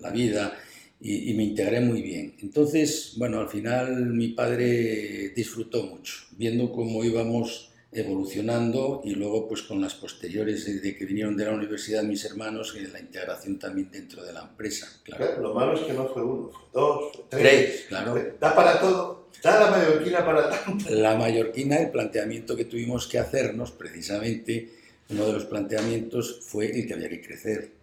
la 0.00 0.10
vida 0.10 0.54
y, 1.00 1.30
y, 1.30 1.34
me 1.34 1.44
integré 1.44 1.80
muy 1.80 2.02
bien. 2.02 2.34
Entonces, 2.40 3.14
bueno, 3.16 3.40
al 3.40 3.48
final 3.48 4.06
mi 4.06 4.28
padre 4.28 5.30
disfrutó 5.30 5.84
mucho, 5.84 6.14
viendo 6.36 6.70
cómo 6.72 7.02
íbamos 7.04 7.70
evolucionando 7.92 9.00
y 9.04 9.14
luego 9.14 9.48
pues 9.48 9.62
con 9.62 9.80
las 9.80 9.94
posteriores 9.94 10.64
de, 10.82 10.96
que 10.96 11.04
vinieron 11.04 11.36
de 11.36 11.44
la 11.44 11.52
universidad 11.52 12.04
mis 12.04 12.24
hermanos 12.24 12.76
y 12.78 12.86
la 12.86 13.00
integración 13.00 13.58
también 13.58 13.90
dentro 13.90 14.22
de 14.24 14.32
la 14.32 14.42
empresa. 14.42 14.86
Claro. 15.02 15.40
Lo 15.40 15.54
malo 15.54 15.74
es 15.74 15.80
que 15.80 15.92
no 15.92 16.06
fue 16.06 16.22
uno, 16.22 16.50
fue 16.50 16.62
dos, 16.72 17.12
fue 17.12 17.24
tres. 17.28 17.42
Tres, 17.42 17.84
claro. 17.88 18.14
Da 18.38 18.54
para 18.54 18.80
todo, 18.80 19.28
da 19.42 19.60
la 19.60 19.70
mallorquina 19.70 20.24
para 20.24 20.50
tanto. 20.50 20.90
La 20.90 21.16
mallorquina, 21.16 21.76
el 21.76 21.90
planteamiento 21.90 22.56
que 22.56 22.64
tuvimos 22.64 23.08
que 23.08 23.18
hacernos 23.18 23.72
precisamente 23.72 24.70
uno 25.08 25.26
de 25.26 25.32
los 25.32 25.44
planteamientos 25.44 26.40
fue 26.42 26.66
el 26.66 26.86
que 26.86 26.94
había 26.94 27.08
que 27.08 27.20
crecer. 27.20 27.79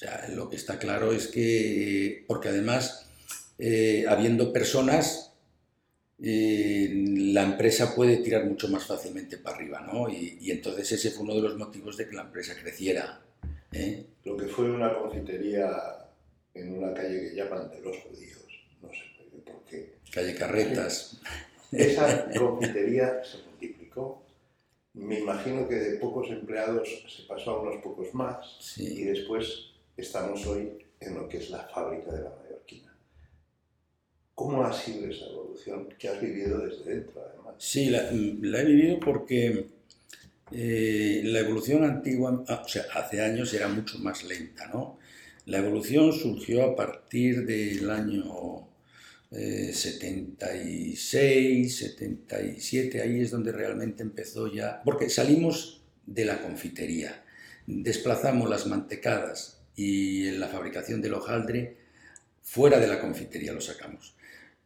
Sea, 0.00 0.30
lo 0.34 0.48
que 0.48 0.56
está 0.56 0.78
claro 0.78 1.12
es 1.12 1.28
que, 1.28 2.24
porque 2.26 2.48
además, 2.48 3.06
eh, 3.58 4.06
habiendo 4.08 4.50
personas, 4.50 5.34
eh, 6.22 7.04
la 7.18 7.42
empresa 7.42 7.94
puede 7.94 8.16
tirar 8.16 8.46
mucho 8.46 8.68
más 8.68 8.86
fácilmente 8.86 9.36
para 9.36 9.56
arriba, 9.56 9.82
¿no? 9.82 10.08
Y, 10.08 10.38
y, 10.40 10.52
entonces 10.52 10.90
ese 10.90 11.10
fue 11.10 11.24
uno 11.24 11.34
de 11.34 11.42
los 11.42 11.58
motivos 11.58 11.98
de 11.98 12.08
que 12.08 12.16
la 12.16 12.22
empresa 12.22 12.54
creciera. 12.58 13.20
¿eh? 13.72 14.06
Lo 14.24 14.38
que 14.38 14.46
fue 14.46 14.70
una 14.70 14.94
confitería 14.94 15.68
en 16.54 16.78
una 16.78 16.94
calle 16.94 17.28
que 17.28 17.36
llaman 17.36 17.70
de 17.70 17.80
los 17.82 17.98
judíos, 17.98 18.46
no 18.80 18.88
sé 18.88 19.02
por 19.44 19.62
qué. 19.66 19.96
Calle 20.10 20.34
Carretas. 20.34 21.20
Esa 21.72 22.26
confitería 22.38 23.22
se 23.22 23.36
multiplicó 23.46 24.24
me 24.94 25.20
imagino 25.20 25.68
que 25.68 25.76
de 25.76 25.98
pocos 25.98 26.28
empleados 26.30 26.88
se 27.08 27.22
pasó 27.22 27.52
a 27.52 27.62
unos 27.62 27.76
pocos 27.82 28.12
más 28.12 28.56
sí. 28.60 29.02
y 29.02 29.04
después 29.04 29.69
estamos 30.00 30.46
hoy 30.46 30.72
en 30.98 31.14
lo 31.14 31.28
que 31.28 31.38
es 31.38 31.50
la 31.50 31.68
fábrica 31.68 32.12
de 32.12 32.22
la 32.22 32.30
mallorquina. 32.30 32.94
¿Cómo 34.34 34.64
ha 34.64 34.72
sido 34.72 35.08
esa 35.08 35.26
evolución 35.26 35.88
que 35.98 36.08
has 36.08 36.20
vivido 36.20 36.58
desde 36.58 36.84
dentro, 36.84 37.22
además? 37.22 37.54
Sí, 37.58 37.90
la, 37.90 38.10
la 38.12 38.60
he 38.60 38.64
vivido 38.64 38.98
porque 39.00 39.68
eh, 40.52 41.22
la 41.24 41.40
evolución 41.40 41.84
antigua, 41.84 42.44
o 42.48 42.68
sea, 42.68 42.84
hace 42.94 43.20
años 43.20 43.52
era 43.54 43.68
mucho 43.68 43.98
más 43.98 44.24
lenta, 44.24 44.66
¿no? 44.68 44.98
La 45.46 45.58
evolución 45.58 46.12
surgió 46.12 46.64
a 46.64 46.76
partir 46.76 47.46
del 47.46 47.90
año 47.90 48.68
eh, 49.30 49.72
76, 49.72 51.76
77, 51.76 53.00
ahí 53.00 53.20
es 53.20 53.30
donde 53.30 53.52
realmente 53.52 54.02
empezó 54.02 54.52
ya, 54.52 54.82
porque 54.84 55.08
salimos 55.08 55.82
de 56.06 56.24
la 56.24 56.42
confitería, 56.42 57.24
desplazamos 57.66 58.50
las 58.50 58.66
mantecadas 58.66 59.59
y 59.76 60.28
en 60.28 60.40
la 60.40 60.48
fabricación 60.48 61.00
del 61.00 61.14
hojaldre 61.14 61.76
fuera 62.42 62.78
de 62.78 62.86
la 62.86 63.00
confitería 63.00 63.52
lo 63.52 63.60
sacamos. 63.60 64.14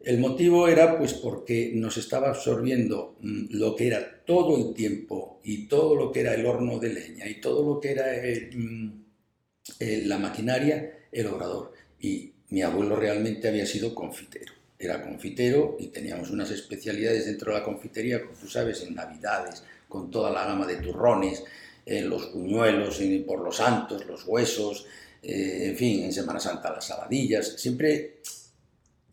El 0.01 0.19
motivo 0.19 0.69
era 0.69 0.99
pues 0.99 1.15
porque 1.15 1.73
nos 1.75 1.97
estaba 1.97 2.29
absorbiendo 2.29 3.17
lo 3.23 3.75
que 3.75 3.87
era 3.87 4.23
todo 4.25 4.57
el 4.57 4.75
tiempo 4.75 5.41
y 5.43 5.67
todo 5.67 5.97
lo 5.97 6.13
que 6.13 6.21
era 6.21 6.35
el 6.35 6.45
horno 6.45 6.79
de 6.79 6.93
leña 6.93 7.27
y 7.27 7.41
todo 7.41 7.75
lo 7.75 7.81
que 7.81 7.93
era 7.93 8.15
el, 8.15 8.93
el, 9.79 10.09
la 10.09 10.19
maquinaria, 10.19 11.07
el 11.11 11.27
obrador. 11.27 11.73
Y 12.01 12.33
mi 12.51 12.61
abuelo 12.63 12.97
realmente 12.97 13.49
había 13.49 13.65
sido 13.65 13.95
confitero. 13.95 14.53
Era 14.79 15.03
confitero 15.03 15.77
y 15.81 15.87
teníamos 15.87 16.31
unas 16.31 16.51
especialidades 16.51 17.25
dentro 17.25 17.53
de 17.53 17.61
la 17.61 17.65
confitería, 17.65 18.21
como 18.23 18.37
tú 18.37 18.49
sabes, 18.49 18.83
en 18.83 18.95
Navidades, 18.95 19.65
con 19.89 20.11
toda 20.11 20.31
la 20.31 20.45
gama 20.45 20.67
de 20.67 20.77
turrones, 20.77 21.45
eh, 21.87 22.03
los 22.03 22.27
puñuelos, 22.27 23.01
eh, 23.01 23.25
por 23.27 23.41
los 23.41 23.57
santos, 23.57 24.07
los 24.07 24.25
huesos, 24.27 24.87
eh, 25.23 25.69
en 25.71 25.77
fin, 25.77 26.05
en 26.05 26.13
Semana 26.13 26.41
Santa 26.41 26.73
las 26.73 26.87
saladillas. 26.87 27.55
Siempre 27.57 28.21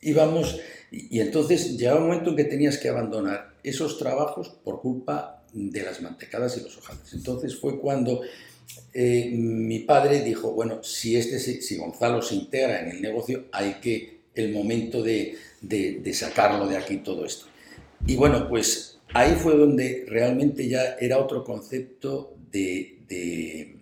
íbamos 0.02 0.60
y, 0.92 1.18
y 1.18 1.22
entonces 1.22 1.78
llegaba 1.78 2.00
un 2.00 2.08
momento 2.08 2.32
en 2.32 2.36
que 2.36 2.44
tenías 2.46 2.78
que 2.78 2.90
abandonar 2.90 3.56
esos 3.64 3.98
trabajos 3.98 4.50
por 4.64 4.82
culpa 4.82 5.44
de 5.54 5.84
las 5.84 6.02
mantecadas 6.02 6.58
y 6.58 6.62
los 6.62 6.78
hojaldres. 6.78 7.14
Entonces 7.14 7.56
fue 7.56 7.80
cuando 7.80 8.22
eh, 8.94 9.32
mi 9.34 9.80
padre 9.80 10.22
dijo, 10.22 10.52
bueno, 10.52 10.84
si, 10.84 11.16
este, 11.16 11.40
si 11.40 11.78
Gonzalo 11.78 12.22
se 12.22 12.36
integra 12.36 12.82
en 12.82 12.92
el 12.92 13.02
negocio, 13.02 13.46
hay 13.52 13.76
que 13.76 14.22
el 14.36 14.52
momento 14.54 15.02
de, 15.02 15.36
de, 15.62 16.00
de, 16.02 16.14
sacarlo 16.14 16.68
de 16.68 16.78
aquí 16.78 16.98
todo 16.98 17.26
esto. 17.26 17.46
Y 18.06 18.16
bueno, 18.16 18.48
pues 18.48 19.00
ahí 19.14 19.36
fue 19.36 19.56
donde 19.56 20.06
realmente 20.08 20.68
ya 20.68 20.96
era 21.00 21.20
otro 21.20 21.44
concepto 21.44 22.36
de, 22.52 23.00
de 23.08 23.82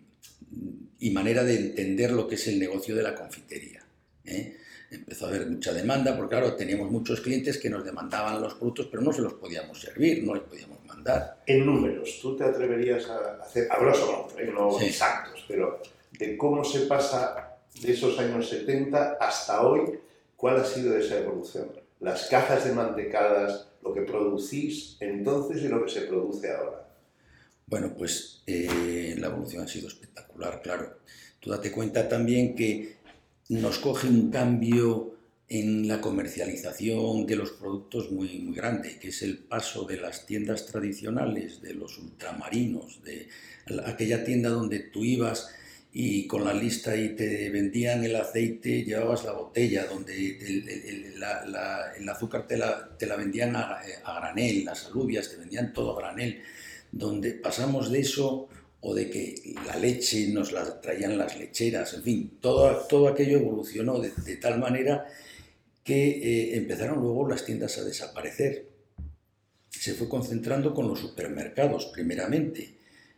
y 0.99 1.11
manera 1.11 1.43
de 1.43 1.55
entender 1.55 2.11
lo 2.11 2.27
que 2.27 2.35
es 2.35 2.47
el 2.47 2.59
negocio 2.59 2.95
de 2.95 3.03
la 3.03 3.15
confitería. 3.15 3.83
¿eh? 4.25 4.57
Empezó 4.91 5.25
a 5.25 5.29
haber 5.29 5.47
mucha 5.47 5.71
demanda, 5.71 6.15
porque 6.17 6.35
claro, 6.35 6.55
teníamos 6.55 6.91
muchos 6.91 7.21
clientes 7.21 7.57
que 7.57 7.69
nos 7.69 7.85
demandaban 7.85 8.41
los 8.41 8.55
productos, 8.55 8.87
pero 8.87 9.01
no 9.03 9.13
se 9.13 9.21
los 9.21 9.33
podíamos 9.33 9.79
servir, 9.79 10.23
no 10.23 10.33
les 10.33 10.43
podíamos 10.43 10.83
mandar. 10.85 11.41
En 11.45 11.65
números, 11.65 12.19
¿tú 12.21 12.35
te 12.35 12.43
atreverías 12.43 13.07
a 13.09 13.41
hacer, 13.41 13.69
grosso 13.79 14.05
modo, 14.05 14.39
¿eh? 14.39 14.51
no 14.51 14.77
sí. 14.79 14.87
exactos, 14.87 15.45
pero 15.47 15.81
de 16.17 16.35
cómo 16.35 16.63
se 16.63 16.81
pasa 16.81 17.55
de 17.81 17.93
esos 17.93 18.19
años 18.19 18.49
70 18.49 19.17
hasta 19.19 19.61
hoy, 19.61 19.99
cuál 20.35 20.57
ha 20.57 20.65
sido 20.65 20.97
esa 20.97 21.19
evolución? 21.19 21.71
Las 21.99 22.27
cajas 22.27 22.65
de 22.65 22.73
mantecadas, 22.73 23.67
lo 23.83 23.93
que 23.93 24.01
producís 24.01 24.97
entonces 24.99 25.63
y 25.63 25.67
lo 25.67 25.83
que 25.85 25.91
se 25.91 26.01
produce 26.01 26.51
ahora. 26.51 26.88
Bueno, 27.69 27.93
pues 27.95 28.41
eh, 28.47 29.15
la 29.19 29.27
evolución 29.27 29.63
ha 29.63 29.67
sido 29.67 29.87
espectacular, 29.87 30.61
claro. 30.63 31.01
Tú 31.39 31.51
date 31.51 31.71
cuenta 31.71 32.09
también 32.09 32.55
que 32.55 32.97
nos 33.49 33.77
coge 33.77 34.07
un 34.07 34.31
cambio 34.31 35.15
en 35.47 35.87
la 35.87 36.01
comercialización 36.01 37.27
de 37.27 37.35
los 37.35 37.51
productos 37.51 38.11
muy, 38.11 38.39
muy 38.39 38.55
grande, 38.55 38.97
que 38.99 39.09
es 39.09 39.21
el 39.21 39.37
paso 39.37 39.85
de 39.85 39.97
las 39.97 40.25
tiendas 40.25 40.65
tradicionales, 40.65 41.61
de 41.61 41.75
los 41.75 41.99
ultramarinos, 41.99 43.03
de 43.03 43.29
aquella 43.85 44.23
tienda 44.23 44.49
donde 44.49 44.79
tú 44.79 45.05
ibas 45.05 45.49
y 45.93 46.25
con 46.25 46.45
la 46.45 46.53
lista 46.53 46.95
y 46.95 47.15
te 47.15 47.51
vendían 47.51 48.03
el 48.03 48.15
aceite, 48.15 48.83
llevabas 48.83 49.25
la 49.25 49.33
botella, 49.33 49.85
donde 49.85 50.37
el, 50.37 52.09
azúcar 52.09 52.47
te 52.47 52.57
la, 52.57 53.15
vendían 53.15 53.55
a, 53.55 53.79
a, 54.03 54.19
granel, 54.19 54.65
las 54.65 54.87
alubias 54.87 55.29
te 55.29 55.37
vendían 55.37 55.71
todo 55.71 55.95
a 55.95 56.01
granel, 56.01 56.41
donde 56.91 57.31
pasamos 57.31 57.91
de 57.91 57.99
eso 57.99 58.49
o 58.81 58.95
de 58.95 59.09
que 59.09 59.55
la 59.65 59.75
leche 59.75 60.29
nos 60.29 60.51
la 60.51 60.79
traían 60.79 61.17
las 61.17 61.37
lecheras, 61.37 61.93
en 61.93 62.03
fin, 62.03 62.37
todo, 62.39 62.71
todo 62.87 63.07
aquello 63.09 63.37
evolucionó 63.37 63.99
de, 63.99 64.37
tal 64.37 64.59
manera 64.59 65.05
que 65.83 66.09
eh, 66.09 66.57
empezaron 66.57 67.01
luego 67.01 67.27
las 67.27 67.43
tiendas 67.43 67.77
a 67.77 67.83
desaparecer. 67.83 68.69
Se 69.69 69.93
fue 69.93 70.07
concentrando 70.07 70.73
con 70.73 70.87
los 70.87 70.99
supermercados, 70.99 71.87
primeramente. 71.87 72.75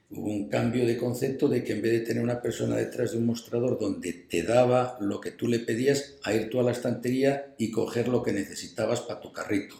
Hubo 0.10 0.30
un 0.30 0.50
cambio 0.50 0.86
de 0.86 0.98
concepto 0.98 1.48
de 1.48 1.64
que 1.64 1.74
en 1.74 1.82
vez 1.82 1.94
de 1.94 2.00
tener 2.02 2.24
una 2.24 2.42
persona 2.42 2.76
detrás 2.76 3.12
de 3.12 3.20
un 3.20 3.28
mostrador 3.28 3.80
donde 3.80 4.12
te 4.14 4.44
daba 4.44 4.98
lo 5.00 5.22
que 5.22 5.32
tú 5.32 5.48
le 5.48 5.60
pedías, 5.60 6.16
a 6.24 6.34
ir 6.34 6.50
tú 6.50 6.60
a 6.60 6.64
la 6.64 6.72
estantería 6.72 7.54
y 7.58 7.72
coger 7.72 8.08
lo 8.08 8.22
que 8.24 8.34
necesitabas 8.34 9.02
para 9.02 9.22
tu 9.22 9.32
carrito. 9.32 9.76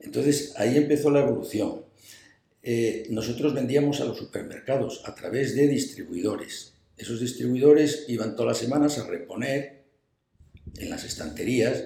Entonces 0.00 0.54
ahí 0.56 0.76
empezó 0.76 1.10
la 1.10 1.20
evolución 1.20 1.82
eh, 2.66 3.06
nosotros 3.10 3.52
vendíamos 3.52 4.00
a 4.00 4.06
los 4.06 4.16
supermercados 4.16 5.02
a 5.04 5.14
través 5.14 5.54
de 5.54 5.68
distribuidores. 5.68 6.72
Esos 6.96 7.20
distribuidores 7.20 8.06
iban 8.08 8.34
todas 8.34 8.52
las 8.52 8.58
semanas 8.58 8.98
a 8.98 9.06
reponer 9.06 9.84
en 10.78 10.88
las 10.88 11.04
estanterías, 11.04 11.84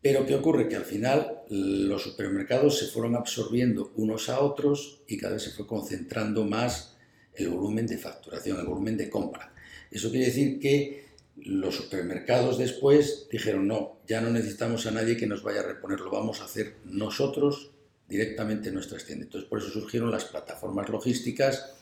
pero 0.00 0.24
¿qué 0.26 0.36
ocurre? 0.36 0.68
Que 0.68 0.76
al 0.76 0.84
final 0.84 1.42
los 1.48 2.04
supermercados 2.04 2.78
se 2.78 2.86
fueron 2.86 3.16
absorbiendo 3.16 3.92
unos 3.96 4.28
a 4.28 4.40
otros 4.40 5.02
y 5.08 5.18
cada 5.18 5.34
vez 5.34 5.42
se 5.42 5.50
fue 5.50 5.66
concentrando 5.66 6.44
más 6.44 6.96
el 7.34 7.48
volumen 7.48 7.88
de 7.88 7.98
facturación, 7.98 8.60
el 8.60 8.66
volumen 8.66 8.96
de 8.96 9.10
compra. 9.10 9.52
Eso 9.90 10.10
quiere 10.10 10.26
decir 10.26 10.60
que 10.60 11.10
los 11.36 11.74
supermercados 11.74 12.58
después 12.58 13.26
dijeron, 13.28 13.66
no, 13.66 14.00
ya 14.06 14.20
no 14.20 14.30
necesitamos 14.30 14.86
a 14.86 14.92
nadie 14.92 15.16
que 15.16 15.26
nos 15.26 15.42
vaya 15.42 15.60
a 15.60 15.64
reponer, 15.66 15.98
lo 15.98 16.12
vamos 16.12 16.40
a 16.40 16.44
hacer 16.44 16.76
nosotros 16.84 17.72
directamente 18.10 18.68
en 18.68 18.74
nuestras 18.74 19.04
tiendas. 19.04 19.26
Entonces, 19.26 19.48
por 19.48 19.60
eso 19.60 19.70
surgieron 19.70 20.10
las 20.10 20.24
plataformas 20.24 20.88
logísticas, 20.88 21.72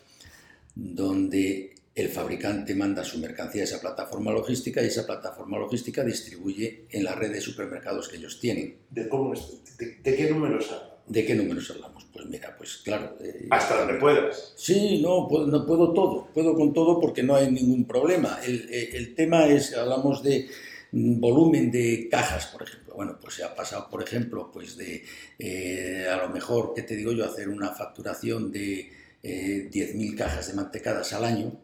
donde 0.75 1.75
el 1.94 2.08
fabricante 2.08 2.75
manda 2.76 3.02
su 3.02 3.18
mercancía 3.18 3.62
a 3.62 3.64
esa 3.64 3.80
plataforma 3.80 4.30
logística 4.30 4.80
y 4.82 4.87
esa 4.87 5.04
plataforma 5.04 5.58
logística 5.58 6.04
distribuye 6.04 6.85
en 6.90 7.02
la 7.02 7.14
red 7.14 7.32
de 7.32 7.40
supermercados 7.40 8.08
que 8.08 8.18
ellos 8.18 8.38
tienen. 8.38 8.76
¿De, 8.90 9.08
cómo 9.08 9.35
de, 9.35 10.14
qué 10.14 10.30
números 10.30 10.70
hablamos? 10.70 10.99
¿De 11.08 11.26
qué 11.26 11.35
números 11.35 11.70
hablamos? 11.70 12.06
Pues 12.12 12.26
mira, 12.26 12.54
pues 12.56 12.76
claro. 12.85 13.16
Eh, 13.20 13.49
Hasta 13.50 13.80
donde 13.80 13.94
puedas. 13.94 14.52
Sí, 14.56 15.00
no, 15.02 15.26
puedo, 15.28 15.47
no 15.47 15.66
puedo 15.66 15.92
todo. 15.92 16.28
Puedo 16.32 16.54
con 16.54 16.73
todo 16.73 17.00
porque 17.00 17.25
no 17.25 17.35
hay 17.35 17.50
ningún 17.50 17.85
problema. 17.85 18.38
El, 18.44 18.68
eh, 18.70 18.90
el 18.92 19.14
tema 19.16 19.47
es, 19.47 19.75
hablamos 19.76 20.23
de 20.23 20.49
volumen 20.92 21.70
de 21.70 22.08
cajas, 22.08 22.47
por 22.47 22.62
ejemplo. 22.62 22.88
Bueno, 22.99 23.19
pues 23.21 23.35
se 23.35 23.45
ha 23.45 23.55
pasado, 23.55 23.88
por 23.88 24.02
ejemplo, 24.02 24.50
pues 24.52 24.76
de 24.76 25.05
eh, 25.38 26.09
a 26.11 26.17
lo 26.17 26.31
mejor, 26.31 26.73
¿qué 26.75 26.83
te 26.83 26.97
digo 26.97 27.12
yo? 27.12 27.25
Hacer 27.25 27.49
una 27.49 27.71
facturación 27.71 28.50
de 28.50 28.90
10.000 29.23 30.17
cajas 30.17 30.49
de 30.49 30.55
mantecadas 30.55 31.12
al 31.12 31.25
año 31.25 31.61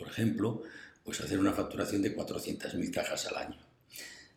por 0.00 0.08
ejemplo, 0.08 0.62
pues 1.04 1.20
hacer 1.20 1.38
una 1.38 1.52
facturación 1.52 2.00
de 2.00 2.16
400.000 2.16 2.90
cajas 2.90 3.26
al 3.26 3.36
año. 3.36 3.58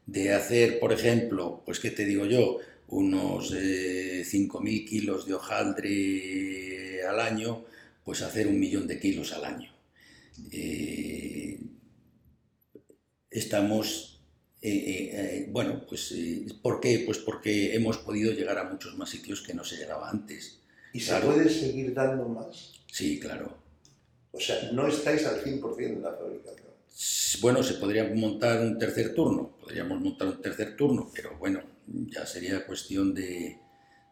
De 0.06 0.34
hacer, 0.34 0.78
por 0.78 0.92
ejemplo, 0.92 1.64
pues 1.66 1.80
qué 1.80 1.90
te 1.90 2.04
digo 2.04 2.26
yo, 2.26 2.60
unos 2.90 3.54
5.000 3.54 4.68
eh, 4.68 4.86
kilos 4.86 5.26
de 5.26 5.36
hojaldre 5.36 7.06
al 7.08 7.22
año, 7.22 7.64
pues 8.04 8.22
hacer 8.22 8.48
un 8.48 8.60
millón 8.60 8.88
de 8.88 9.00
kilos 9.00 9.32
al 9.32 9.46
año. 9.46 9.72
Eh, 10.52 11.62
estamos, 13.32 14.13
eh, 14.66 15.48
bueno, 15.50 15.86
pues 15.88 16.16
¿por 16.62 16.80
qué? 16.80 17.04
Pues 17.06 17.18
porque 17.18 17.76
hemos 17.76 17.98
podido 17.98 18.32
llegar 18.32 18.58
a 18.58 18.64
muchos 18.64 18.98
más 18.98 19.10
sitios 19.10 19.42
que 19.42 19.54
no 19.54 19.64
se 19.64 19.78
llegaba 19.78 20.10
antes. 20.10 20.60
¿Y 20.94 21.00
se 21.00 21.16
puede 21.20 21.50
seguir 21.50 21.94
dando 21.94 22.28
más? 22.30 22.74
Sí, 22.92 23.20
claro. 23.20 23.58
O 24.32 24.40
sea, 24.40 24.72
no 24.72 24.88
estáis 24.88 25.26
al 25.26 25.44
100% 25.44 25.76
de 25.76 26.02
la 26.02 26.14
fabricación. 26.14 26.64
Bueno, 27.42 27.64
se 27.64 27.76
podría 27.76 28.04
montar 28.14 28.62
un 28.62 28.78
tercer 28.78 29.14
turno, 29.14 29.58
podríamos 29.60 30.00
montar 30.00 30.28
un 30.28 30.42
tercer 30.42 30.76
turno, 30.76 31.10
pero 31.14 31.38
bueno, 31.38 31.62
ya 31.88 32.26
sería 32.26 32.66
cuestión 32.66 33.14
de, 33.14 33.60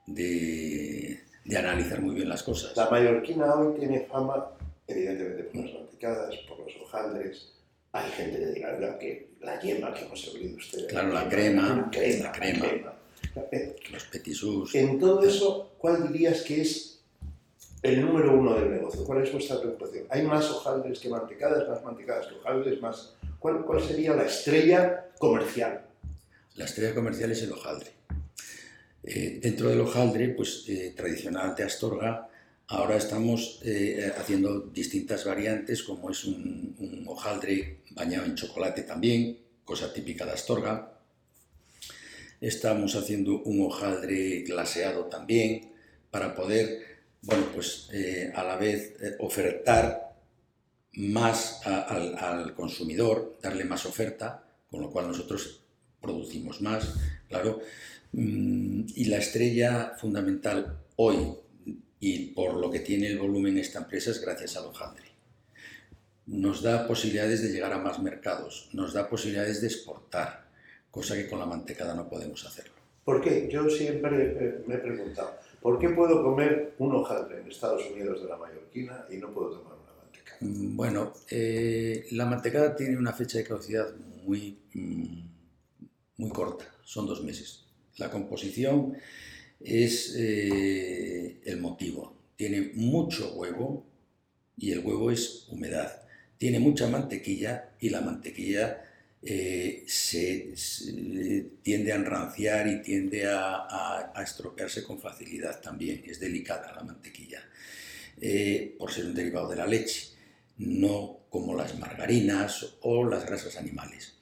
de, 0.07 1.19
analizar 1.55 2.01
muy 2.01 2.15
bien 2.15 2.29
las 2.29 2.43
cosas. 2.43 2.75
La 2.75 2.89
mallorquina 2.89 3.53
hoy 3.53 3.79
tiene 3.79 4.01
fama, 4.01 4.51
evidentemente, 4.87 5.43
por 5.43 5.65
las 5.65 5.73
mantecadas, 5.73 6.35
por 6.47 6.59
los 6.59 6.75
hojaldres. 6.81 7.53
Hay 7.93 8.09
gente 8.11 8.39
que 8.39 8.45
diga 8.47 8.99
que 8.99 9.31
la 9.41 9.59
yema 9.59 9.93
que 9.93 10.05
hemos 10.05 10.27
oído 10.29 10.57
ustedes. 10.57 10.85
Claro, 10.87 11.13
la 11.13 11.27
crema, 11.27 11.91
la 12.21 12.31
crema, 12.31 12.93
los 13.91 14.03
petisús. 14.05 14.75
En 14.75 14.99
todo 14.99 15.23
eso, 15.23 15.73
¿cuál 15.77 16.11
dirías 16.11 16.41
que 16.41 16.61
es 16.61 17.01
el 17.81 18.01
número 18.01 18.33
uno 18.33 18.55
del 18.55 18.71
negocio? 18.71 19.03
¿Cuál 19.03 19.23
es 19.23 19.31
vuestra 19.31 19.59
preocupación? 19.59 20.05
¿Hay 20.09 20.23
más 20.23 20.49
hojaldres 20.49 20.99
que 20.99 21.09
mantecadas, 21.09 21.67
más 21.67 21.83
mantecadas 21.83 22.27
que 22.27 22.35
hojaldres, 22.35 22.81
más... 22.81 23.15
¿Cuál, 23.39 23.65
cuál 23.65 23.81
sería 23.81 24.13
la 24.15 24.23
estrella 24.23 25.07
comercial? 25.17 25.85
La 26.55 26.65
estrella 26.65 26.93
comercial 26.93 27.31
es 27.31 27.41
el 27.43 27.51
hojaldre. 27.51 27.91
Eh, 29.03 29.39
dentro 29.41 29.69
del 29.69 29.81
hojaldre, 29.81 30.29
pues 30.29 30.65
eh, 30.67 30.93
tradicional 30.95 31.55
de 31.55 31.63
Astorga, 31.63 32.29
ahora 32.67 32.97
estamos 32.97 33.59
eh, 33.65 34.11
haciendo 34.15 34.59
distintas 34.59 35.25
variantes, 35.25 35.81
como 35.81 36.11
es 36.11 36.23
un, 36.25 36.75
un, 36.77 37.03
hojaldre 37.07 37.80
bañado 37.91 38.25
en 38.25 38.35
chocolate 38.35 38.83
también, 38.83 39.39
cosa 39.63 39.93
típica 39.93 40.25
de 40.25 40.31
Astorga. 40.31 40.99
Estamos 42.39 42.95
haciendo 42.95 43.41
un 43.43 43.65
hojaldre 43.65 44.41
glaseado 44.41 45.05
también, 45.05 45.71
para 46.09 46.35
poder 46.35 46.91
bueno, 47.21 47.45
pues 47.53 47.89
eh, 47.93 48.31
a 48.33 48.43
la 48.43 48.57
vez 48.57 48.95
eh, 48.99 49.15
ofertar 49.19 50.15
más 50.93 51.61
al, 51.65 52.53
consumidor, 52.55 53.37
darle 53.41 53.63
más 53.63 53.85
oferta, 53.85 54.43
con 54.69 54.81
lo 54.81 54.91
cual 54.91 55.07
nosotros 55.07 55.61
producimos 56.01 56.61
más, 56.61 56.95
claro. 57.29 57.61
Mm, 58.11 58.83
y 58.95 59.05
la 59.05 59.17
estrella 59.17 59.93
fundamental 59.97 60.79
hoy, 60.97 61.33
y 61.99 62.31
por 62.31 62.55
lo 62.55 62.71
que 62.71 62.79
tiene 62.79 63.07
el 63.07 63.19
volumen 63.19 63.57
esta 63.57 63.79
empresa, 63.79 64.11
es 64.11 64.19
gracias 64.19 64.57
al 64.57 64.65
hojaldre. 64.65 65.10
Nos 66.31 66.61
da 66.63 66.87
posibilidades 66.87 67.41
de 67.41 67.51
llegar 67.51 67.73
a 67.73 67.77
más 67.77 68.01
mercados, 68.01 68.69
nos 68.73 68.93
da 68.93 69.09
posibilidades 69.09 69.61
de 69.61 69.67
exportar, 69.67 70.47
cosa 70.89 71.15
que 71.15 71.29
con 71.29 71.39
la 71.39 71.45
mantecada 71.45 71.93
no 71.93 72.09
podemos 72.09 72.45
hacerlo. 72.45 72.73
¿Por 73.03 73.21
qué? 73.21 73.49
Yo 73.51 73.69
siempre 73.69 74.63
me 74.65 74.75
he 74.75 74.77
preguntado, 74.77 75.37
¿Por 75.61 75.77
qué 75.77 75.89
puedo 75.89 76.23
comer 76.23 76.73
un 76.79 76.95
hojaldre 76.95 77.39
en 77.39 77.47
Estados 77.47 77.83
Unidos 77.91 78.23
de 78.23 78.27
la 78.27 78.35
mallorquina 78.35 79.05
y 79.11 79.17
no 79.17 79.31
puedo 79.31 79.51
tomar 79.51 79.73
una 79.73 79.93
mantecada? 80.01 80.37
Mm, 80.41 80.75
bueno, 80.75 81.13
eh, 81.29 82.07
la 82.11 82.25
mantecada 82.25 82.75
tiene 82.75 82.97
una 82.97 83.13
fecha 83.13 83.37
de 83.37 83.43
caducidad 83.43 83.93
muy, 84.25 84.57
mm, 84.73 85.21
muy 86.17 86.29
corta, 86.31 86.65
son 86.83 87.05
dos 87.05 87.23
meses. 87.23 87.65
La 87.97 88.09
composición 88.09 88.97
es 89.59 90.15
eh, 90.17 91.41
el 91.45 91.61
motivo. 91.61 92.15
Tiene 92.35 92.71
mucho 92.73 93.35
huevo 93.35 93.85
y 94.57 94.71
el 94.71 94.79
huevo 94.79 95.11
es 95.11 95.47
humedad. 95.49 96.01
Tiene 96.41 96.59
mucha 96.59 96.87
mantequilla 96.87 97.69
y 97.79 97.89
la 97.91 98.01
mantequilla 98.01 98.83
eh, 99.21 99.83
se, 99.85 100.55
tiende 101.61 101.91
a 101.91 101.97
enranciar 101.97 102.67
y 102.67 102.81
tiende 102.81 103.27
a, 103.27 104.11
estropearse 104.23 104.81
con 104.81 104.99
facilidad 104.99 105.61
también. 105.61 106.01
Es 106.03 106.19
delicada 106.19 106.73
la 106.73 106.83
mantequilla, 106.83 107.47
eh, 108.19 108.75
por 108.79 108.91
ser 108.91 109.05
un 109.05 109.13
derivado 109.13 109.49
de 109.49 109.57
la 109.57 109.67
leche, 109.67 110.13
no 110.57 111.19
como 111.29 111.55
las 111.55 111.77
margarinas 111.77 112.77
o 112.81 113.07
las 113.07 113.23
grasas 113.23 113.55
animales, 113.57 114.15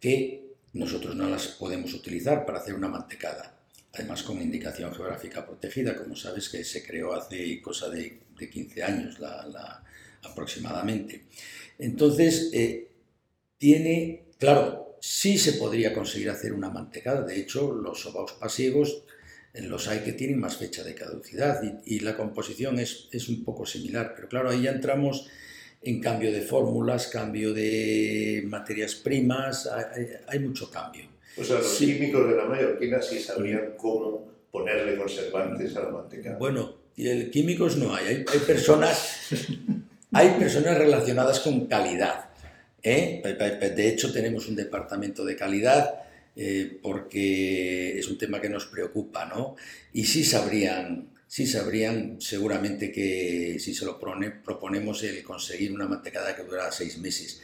que 0.00 0.56
nosotros 0.72 1.14
no 1.14 1.28
las 1.28 1.46
podemos 1.46 1.94
utilizar 1.94 2.44
para 2.44 2.58
hacer 2.58 2.74
una 2.74 2.88
mantecada. 2.88 3.60
Además, 3.92 4.24
con 4.24 4.42
indicación 4.42 4.92
geográfica 4.92 5.46
protegida, 5.46 5.94
como 5.94 6.16
sabes, 6.16 6.48
que 6.48 6.64
se 6.64 6.84
creó 6.84 7.12
hace 7.12 7.62
cosa 7.62 7.88
de, 7.88 8.22
15 8.50 8.82
años 8.82 9.20
aproximadamente. 10.22 11.24
Entonces, 11.78 12.50
eh, 12.52 12.88
tiene 13.58 14.30
Claro, 14.40 14.96
sí 15.00 15.36
se 15.36 15.52
podría 15.52 15.92
conseguir 15.92 16.30
hacer 16.30 16.54
una 16.54 16.70
mantecada. 16.70 17.22
De 17.22 17.38
hecho, 17.38 17.72
los 17.74 18.00
sobaos 18.00 18.32
pasivos 18.32 19.04
los 19.52 19.86
hay 19.88 19.98
que 19.98 20.12
tienen 20.12 20.40
más 20.40 20.56
fecha 20.56 20.82
de 20.82 20.94
caducidad 20.94 21.60
y, 21.84 22.00
la 22.00 22.16
composición 22.16 22.78
es, 22.78 23.08
es, 23.12 23.28
un 23.28 23.44
poco 23.44 23.66
similar. 23.66 24.14
Pero 24.16 24.28
claro, 24.28 24.48
ahí 24.48 24.62
ya 24.62 24.70
entramos 24.70 25.28
en 25.82 26.00
cambio 26.00 26.32
de 26.32 26.40
fórmulas, 26.40 27.08
cambio 27.08 27.52
de 27.52 28.42
materias 28.46 28.94
primas, 28.94 29.68
hay, 30.26 30.38
mucho 30.38 30.70
cambio. 30.70 31.04
O 31.36 31.44
sea, 31.44 31.58
los 31.58 31.76
químicos 31.76 32.30
de 32.30 32.36
la 32.36 32.46
mallorquina 32.46 33.02
sí 33.02 33.18
sabrían 33.18 33.74
cómo 33.76 34.26
ponerle 34.50 34.96
conservantes 34.96 35.76
a 35.76 35.82
la 35.82 35.90
mantecada. 35.90 36.38
Bueno, 36.38 36.76
y 36.96 37.08
el 37.08 37.30
químicos 37.30 37.76
no 37.76 37.94
hay, 37.94 38.06
hay, 38.06 38.24
hay 38.32 38.38
personas, 38.46 39.28
hay 40.12 40.30
personas 40.38 40.78
relacionadas 40.78 41.40
con 41.40 41.66
calidad 41.66 42.30
¿eh? 42.82 43.22
De 43.76 43.88
hecho, 43.88 44.12
tenemos 44.12 44.48
un 44.48 44.56
departamento 44.56 45.24
de 45.24 45.36
calidad 45.36 45.94
eh, 46.36 46.78
porque 46.82 47.98
es 47.98 48.08
un 48.08 48.18
tema 48.18 48.40
que 48.40 48.48
nos 48.48 48.66
preocupa, 48.66 49.26
¿no? 49.26 49.56
Y 49.92 50.04
sí 50.04 50.24
sabrían, 50.24 51.10
sí 51.26 51.46
sabrían 51.46 52.20
seguramente 52.20 52.92
que 52.92 53.58
si 53.58 53.74
se 53.74 53.84
lo 53.84 53.98
proponemos 53.98 55.02
el 55.02 55.22
conseguir 55.22 55.72
una 55.72 55.86
mantecada 55.86 56.34
que 56.34 56.42
dura 56.42 56.70
seis 56.72 56.98
meses, 56.98 57.42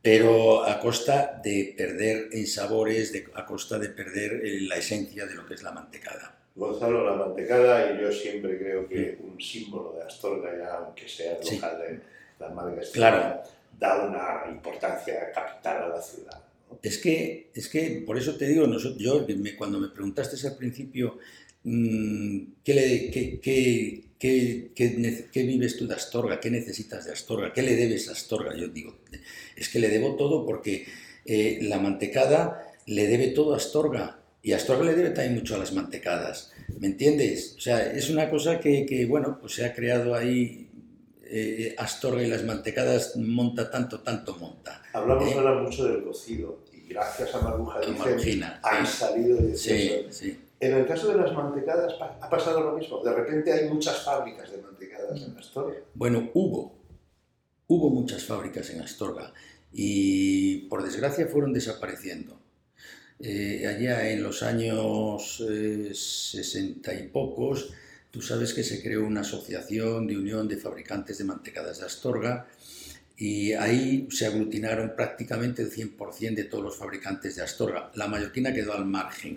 pero 0.00 0.64
a 0.64 0.80
costa 0.80 1.40
de 1.42 1.74
perder 1.76 2.28
en 2.32 2.46
sabores, 2.46 3.12
a 3.34 3.46
costa 3.46 3.78
de 3.78 3.88
perder 3.90 4.40
eh, 4.44 4.60
la 4.62 4.76
esencia 4.76 5.26
de 5.26 5.34
lo 5.34 5.46
que 5.46 5.54
es 5.54 5.62
la 5.62 5.72
mantecada. 5.72 6.31
Gonzalo, 6.54 7.04
la 7.04 7.16
mantecada, 7.16 7.94
y 7.94 8.02
yo 8.02 8.12
siempre 8.12 8.58
creo 8.58 8.86
que 8.86 9.18
un 9.22 9.40
símbolo 9.40 9.94
de 9.94 10.02
Astorga, 10.02 10.56
ya 10.56 10.74
aunque 10.74 11.08
sea 11.08 11.38
local 11.38 11.78
de 11.78 12.00
la 12.38 12.48
marca 12.50 12.82
Claro. 12.92 13.42
da 13.78 14.04
una 14.04 14.52
importancia 14.52 15.32
capital 15.32 15.84
a 15.84 15.88
la 15.88 16.02
ciudad. 16.02 16.42
Es, 16.82 16.98
que, 16.98 17.50
es 17.54 17.68
que, 17.68 18.02
por 18.06 18.18
eso 18.18 18.36
te 18.36 18.46
digo, 18.48 18.66
nosotros, 18.66 18.98
yo 18.98 19.26
cuando 19.56 19.78
me 19.78 19.88
preguntaste 19.88 20.46
al 20.46 20.56
principio 20.56 21.18
mm, 21.64 22.38
¿qué, 22.64 22.74
le, 22.74 23.10
qué, 23.10 23.40
qué, 23.40 24.70
qué, 25.32 25.42
vives 25.42 25.76
tú 25.76 25.86
de 25.86 25.94
Astorga, 25.94 26.38
qué 26.38 26.50
necesitas 26.50 27.06
de 27.06 27.12
Astorga, 27.12 27.52
qué 27.52 27.62
le 27.62 27.76
debes 27.76 28.08
a 28.08 28.12
Astorga, 28.12 28.54
yo 28.56 28.68
digo, 28.68 28.98
es 29.56 29.68
que 29.68 29.78
le 29.78 29.88
debo 29.88 30.16
todo 30.16 30.46
porque 30.46 30.86
eh, 31.24 31.58
la 31.62 31.78
mantecada 31.78 32.72
le 32.86 33.06
debe 33.06 33.28
todo 33.28 33.54
a 33.54 33.56
Astorga 33.56 34.21
y 34.42 34.52
Astorga 34.52 34.84
le 34.84 34.94
debe 34.94 35.10
también 35.10 35.36
mucho 35.36 35.54
a 35.54 35.58
las 35.58 35.72
mantecadas, 35.72 36.52
¿me 36.78 36.88
entiendes? 36.88 37.54
O 37.56 37.60
sea, 37.60 37.92
es 37.92 38.10
una 38.10 38.28
cosa 38.28 38.58
que, 38.58 38.84
que 38.84 39.06
bueno, 39.06 39.38
pues 39.40 39.54
se 39.54 39.64
ha 39.64 39.72
creado 39.72 40.14
ahí 40.14 40.68
eh, 41.24 41.74
Astorga 41.78 42.22
y 42.22 42.26
las 42.26 42.44
mantecadas 42.44 43.16
monta 43.16 43.70
tanto, 43.70 44.00
tanto 44.00 44.36
monta. 44.36 44.82
Hablamos 44.92 45.30
¿Eh? 45.30 45.34
ahora 45.34 45.62
mucho 45.62 45.84
del 45.84 46.04
cocido 46.04 46.64
y 46.72 46.88
gracias 46.88 47.34
a 47.34 47.40
Maruja 47.40 47.80
dicen, 47.80 48.44
han 48.62 48.86
salido 48.86 49.38
de 49.38 49.56
sí, 49.56 50.06
sí. 50.10 50.38
En 50.60 50.74
el 50.74 50.86
caso 50.86 51.08
de 51.08 51.16
las 51.16 51.32
mantecadas 51.32 51.94
ha 52.00 52.28
pasado 52.28 52.60
lo 52.60 52.76
mismo. 52.76 53.02
De 53.02 53.12
repente 53.14 53.50
hay 53.50 53.68
muchas 53.68 54.04
fábricas 54.04 54.52
de 54.52 54.58
mantecadas 54.58 55.22
en 55.22 55.36
Astorga. 55.38 55.78
Bueno, 55.94 56.30
hubo. 56.34 56.74
Hubo 57.66 57.88
muchas 57.88 58.24
fábricas 58.24 58.68
en 58.70 58.82
Astorga 58.82 59.32
y 59.72 60.68
por 60.68 60.82
desgracia 60.82 61.26
fueron 61.26 61.54
desapareciendo. 61.54 62.41
Eh, 63.24 63.68
allá 63.68 64.10
en 64.10 64.20
los 64.20 64.42
años 64.42 65.44
eh, 65.48 65.92
sesenta 65.94 66.92
y 66.92 67.06
pocos, 67.06 67.72
tú 68.10 68.20
sabes 68.20 68.52
que 68.52 68.64
se 68.64 68.82
creó 68.82 69.06
una 69.06 69.20
asociación 69.20 70.08
de 70.08 70.16
unión 70.16 70.48
de 70.48 70.56
fabricantes 70.56 71.18
de 71.18 71.24
mantecadas 71.24 71.78
de 71.78 71.86
Astorga 71.86 72.48
y 73.16 73.52
ahí 73.52 74.08
se 74.10 74.26
aglutinaron 74.26 74.96
prácticamente 74.96 75.62
el 75.62 75.70
100% 75.70 76.34
de 76.34 76.44
todos 76.44 76.64
los 76.64 76.76
fabricantes 76.76 77.36
de 77.36 77.42
Astorga. 77.42 77.92
La 77.94 78.08
mallorquina 78.08 78.52
quedó 78.52 78.72
al 78.74 78.86
margen 78.86 79.36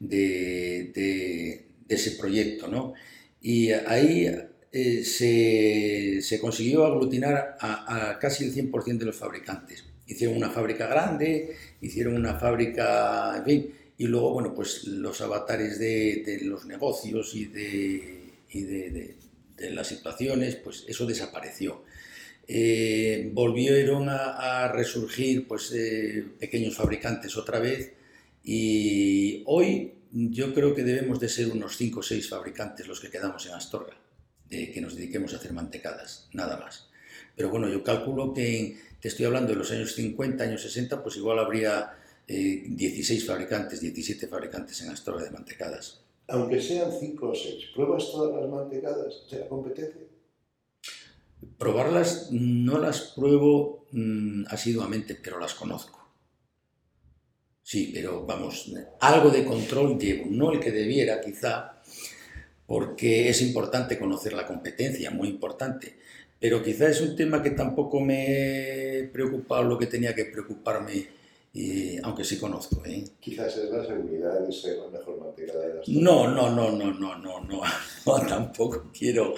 de, 0.00 1.62
ese 1.88 2.10
proyecto, 2.12 2.66
¿no? 2.66 2.94
Y 3.40 3.70
ahí 3.70 4.26
eh, 4.72 5.04
se, 5.04 6.40
consiguió 6.40 6.84
aglutinar 6.84 7.56
a 7.60 8.18
casi 8.20 8.44
el 8.44 8.52
100% 8.52 8.98
de 8.98 9.04
los 9.04 9.16
fabricantes 9.16 9.84
hicieron 10.10 10.36
una 10.36 10.50
fábrica 10.50 10.86
grande, 10.86 11.56
hicieron 11.80 12.16
una 12.16 12.38
fábrica, 12.38 13.34
en 13.38 13.44
fin, 13.44 13.74
y 13.98 14.06
luego, 14.06 14.32
bueno, 14.32 14.54
pues 14.54 14.84
los 14.84 15.20
avatares 15.20 15.78
de, 15.78 16.40
los 16.42 16.64
negocios 16.64 17.34
y, 17.34 17.44
de, 17.46 18.32
de, 18.52 19.70
las 19.70 19.88
situaciones, 19.88 20.56
pues 20.56 20.84
eso 20.88 21.06
desapareció. 21.06 21.84
Eh, 22.48 23.30
volvieron 23.32 24.08
a, 24.08 24.72
resurgir 24.72 25.46
pues, 25.46 25.70
eh, 25.72 26.24
pequeños 26.38 26.74
fabricantes 26.74 27.36
otra 27.36 27.60
vez 27.60 27.92
y 28.42 29.42
hoy 29.46 29.92
yo 30.12 30.52
creo 30.54 30.74
que 30.74 30.82
debemos 30.82 31.20
de 31.20 31.28
ser 31.28 31.50
unos 31.50 31.76
5 31.76 32.00
o 32.00 32.02
6 32.02 32.28
fabricantes 32.28 32.88
los 32.88 33.00
que 33.00 33.10
quedamos 33.10 33.46
en 33.46 33.52
Astorga, 33.52 33.96
de 34.48 34.72
que 34.72 34.80
nos 34.80 34.96
dediquemos 34.96 35.32
a 35.32 35.36
hacer 35.36 35.52
mantecadas, 35.52 36.28
nada 36.32 36.56
más. 36.56 36.88
Pero 37.36 37.50
bueno, 37.50 37.68
yo 37.68 37.84
calculo 37.84 38.32
que 38.34 38.78
te 39.00 39.08
estoy 39.08 39.26
hablando 39.26 39.52
de 39.52 39.58
los 39.58 39.70
años 39.70 39.94
50, 39.94 40.44
años 40.44 40.62
60, 40.62 41.02
pues 41.02 41.16
igual 41.16 41.38
habría 41.38 41.92
16 42.26 43.22
eh, 43.22 43.26
fabricantes, 43.26 43.80
17 43.80 44.28
fabricantes 44.28 44.80
en 44.82 44.90
Astorga 44.90 45.24
de 45.24 45.30
mantecadas. 45.30 46.02
Aunque 46.28 46.60
sean 46.60 46.92
5 46.92 47.28
o 47.28 47.34
6, 47.34 47.66
¿pruebas 47.74 48.10
todas 48.12 48.40
las 48.40 48.48
mantecadas 48.48 49.26
de 49.30 49.40
la 49.40 49.48
competencia? 49.48 50.02
Probarlas 51.58 52.28
no 52.30 52.78
las 52.78 53.12
pruebo 53.16 53.86
mm, 53.90 54.44
asiduamente, 54.48 55.16
pero 55.16 55.40
las 55.40 55.54
conozco. 55.54 55.98
Sí, 57.62 57.90
pero 57.94 58.26
vamos, 58.26 58.72
algo 59.00 59.30
de 59.30 59.44
control 59.44 59.98
llevo, 59.98 60.26
no 60.28 60.52
el 60.52 60.60
que 60.60 60.72
debiera 60.72 61.20
quizá, 61.20 61.80
porque 62.66 63.28
es 63.28 63.42
importante 63.42 63.98
conocer 63.98 64.32
la 64.32 64.46
competencia, 64.46 65.10
muy 65.10 65.28
importante, 65.28 65.98
pero 66.40 66.62
quizás 66.62 66.96
es 66.96 67.00
un 67.02 67.14
tema 67.14 67.42
que 67.42 67.50
tampoco 67.50 68.00
me 68.00 69.10
preocupa 69.12 69.60
lo 69.60 69.76
que 69.76 69.86
tenía 69.86 70.14
que 70.14 70.24
preocuparme, 70.24 71.06
aunque 72.02 72.24
sí 72.24 72.38
conozco. 72.38 72.82
¿eh? 72.86 73.04
Quizás 73.20 73.58
es 73.58 73.70
la 73.70 73.84
seguridad 73.84 74.40
de 74.40 74.50
ser 74.50 74.78
la 74.78 74.88
mejor 74.88 75.20
manteca 75.20 75.58
de 75.58 75.74
las 75.74 75.88
No, 75.88 76.28
no, 76.28 76.50
no, 76.50 76.72
no, 76.72 76.94
no, 76.94 77.18
no, 77.18 77.40
no, 77.40 77.62
no, 78.06 78.26
tampoco 78.26 78.90
quiero 78.96 79.34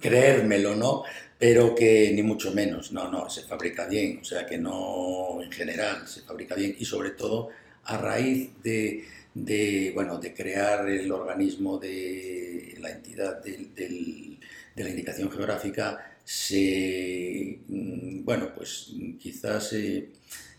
creérmelo, 0.00 0.76
¿no? 0.76 1.02
Pero 1.36 1.74
que 1.74 2.12
ni 2.14 2.22
mucho 2.22 2.52
menos, 2.52 2.92
no, 2.92 3.10
no, 3.10 3.28
se 3.28 3.42
fabrica 3.42 3.86
bien, 3.88 4.20
o 4.22 4.24
sea 4.24 4.46
que 4.46 4.56
no, 4.56 5.42
en 5.42 5.50
general, 5.50 6.06
se 6.06 6.20
fabrica 6.20 6.54
bien 6.54 6.76
y 6.78 6.84
sobre 6.84 7.10
todo 7.10 7.48
a 7.84 7.98
raíz 7.98 8.50
de, 8.62 9.04
de 9.34 9.90
bueno, 9.94 10.18
de 10.18 10.32
crear 10.32 10.88
el 10.88 11.10
organismo 11.10 11.78
de 11.78 12.76
la 12.78 12.90
entidad 12.90 13.42
de 13.42 14.38
la 14.76 14.88
indicación 14.88 15.30
geográfica, 15.30 16.15
se, 16.26 17.60
mm, 17.68 18.24
bueno, 18.24 18.52
pues 18.52 18.92
quizás 19.20 19.72
eh, 19.74 20.10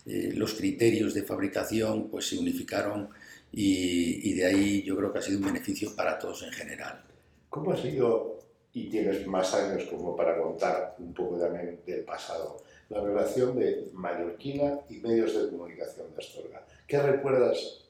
eh, 0.06 0.32
los 0.34 0.54
criterios 0.54 1.12
de 1.12 1.22
fabricación 1.22 2.08
pues, 2.08 2.30
se 2.30 2.38
unificaron 2.38 3.10
y, 3.52 4.32
de 4.32 4.46
ahí 4.46 4.82
yo 4.82 4.96
creo 4.96 5.12
que 5.12 5.18
ha 5.18 5.22
sido 5.22 5.40
un 5.40 5.44
beneficio 5.44 5.94
para 5.94 6.18
todos 6.18 6.42
en 6.44 6.52
general. 6.52 7.04
¿Cómo 7.50 7.72
ha 7.72 7.76
sido, 7.76 8.38
y 8.72 8.88
tienes 8.88 9.26
más 9.26 9.52
años 9.52 9.84
como 9.90 10.16
para 10.16 10.38
contar 10.38 10.96
un 10.98 11.12
poco 11.12 11.38
también 11.38 11.80
del 11.84 12.02
pasado, 12.02 12.62
la 12.88 13.02
relación 13.02 13.58
de 13.58 13.90
Mallorquina 13.92 14.80
y 14.88 14.96
medios 15.00 15.34
de 15.34 15.50
comunicación 15.50 16.06
de 16.12 16.18
Astorga? 16.18 16.64
¿Qué 16.86 16.98
recuerdas, 17.02 17.84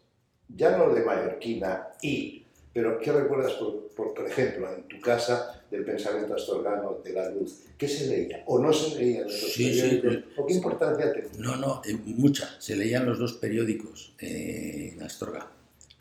ya 0.49 0.77
no 0.77 0.93
de 0.93 1.05
Mallorquina 1.05 1.91
y, 2.03 2.45
pero 2.79 2.97
qué 3.01 3.11
recuerdas, 3.11 3.55
por, 3.55 4.15
por 4.15 4.25
ejemplo, 4.25 4.73
en 4.73 4.85
tu 4.85 5.01
casa 5.01 5.65
del 5.69 5.85
pensamiento 5.85 6.37
astorgano, 6.37 7.01
de 7.05 7.13
la 7.13 7.29
luz, 7.29 7.65
¿qué 7.77 7.89
se 7.89 8.07
leía? 8.07 8.45
¿O 8.47 8.61
no 8.61 8.73
se 8.73 8.95
leían 8.95 9.25
los 9.25 9.41
dos 9.41 9.57
periódicos? 9.57 10.19
¿O 10.37 10.47
qué 10.47 10.55
importancia 10.55 11.13
tenía? 11.13 11.31
No, 11.39 11.57
no, 11.57 11.83
eh, 11.85 11.97
mucha. 12.05 12.55
Se 12.61 12.77
leían 12.77 13.05
los 13.05 13.19
dos 13.19 13.33
periódicos 13.33 14.15
eh, 14.21 14.93
en 14.95 15.03
Astorga. 15.03 15.51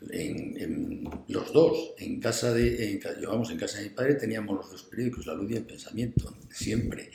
En, 0.08 1.10
los 1.26 1.52
dos, 1.52 1.94
en 1.98 2.20
casa 2.20 2.54
de, 2.54 2.92
en, 2.92 3.00
llevamos 3.18 3.50
en 3.50 3.58
casa 3.58 3.78
de 3.78 3.88
mi 3.88 3.90
padre 3.90 4.14
teníamos 4.14 4.56
los 4.56 4.70
dos 4.70 4.84
periódicos, 4.84 5.26
La 5.26 5.34
Luz 5.34 5.50
y 5.50 5.56
el 5.56 5.64
Pensamiento, 5.64 6.32
siempre. 6.52 7.10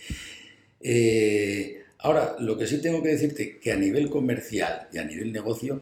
Eh, 0.81 1.83
ahora, 1.99 2.35
lo 2.37 2.57
que 2.57 2.67
sí 2.67 2.81
tengo 2.81 3.01
que 3.01 3.07
decirte 3.15 3.59
que 3.59 3.71
a 3.71 3.77
nivel 3.77 4.09
comercial 4.09 4.89
y 4.91 4.97
a 4.97 5.05
nivel 5.05 5.31
negocio, 5.31 5.81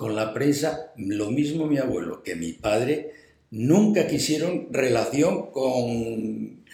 con 0.00 0.16
la 0.16 0.32
prensa, 0.32 0.94
lo 0.96 1.30
mismo 1.30 1.66
mi 1.66 1.76
abuelo 1.76 2.22
que 2.22 2.34
mi 2.34 2.54
padre, 2.54 3.12
nunca 3.50 4.06
quisieron 4.06 4.72
relación 4.72 5.50
con 5.50 6.64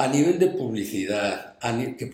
a 0.00 0.08
nivel 0.08 0.40
de 0.40 0.48
publicidad, 0.48 1.56
que, 1.96 2.10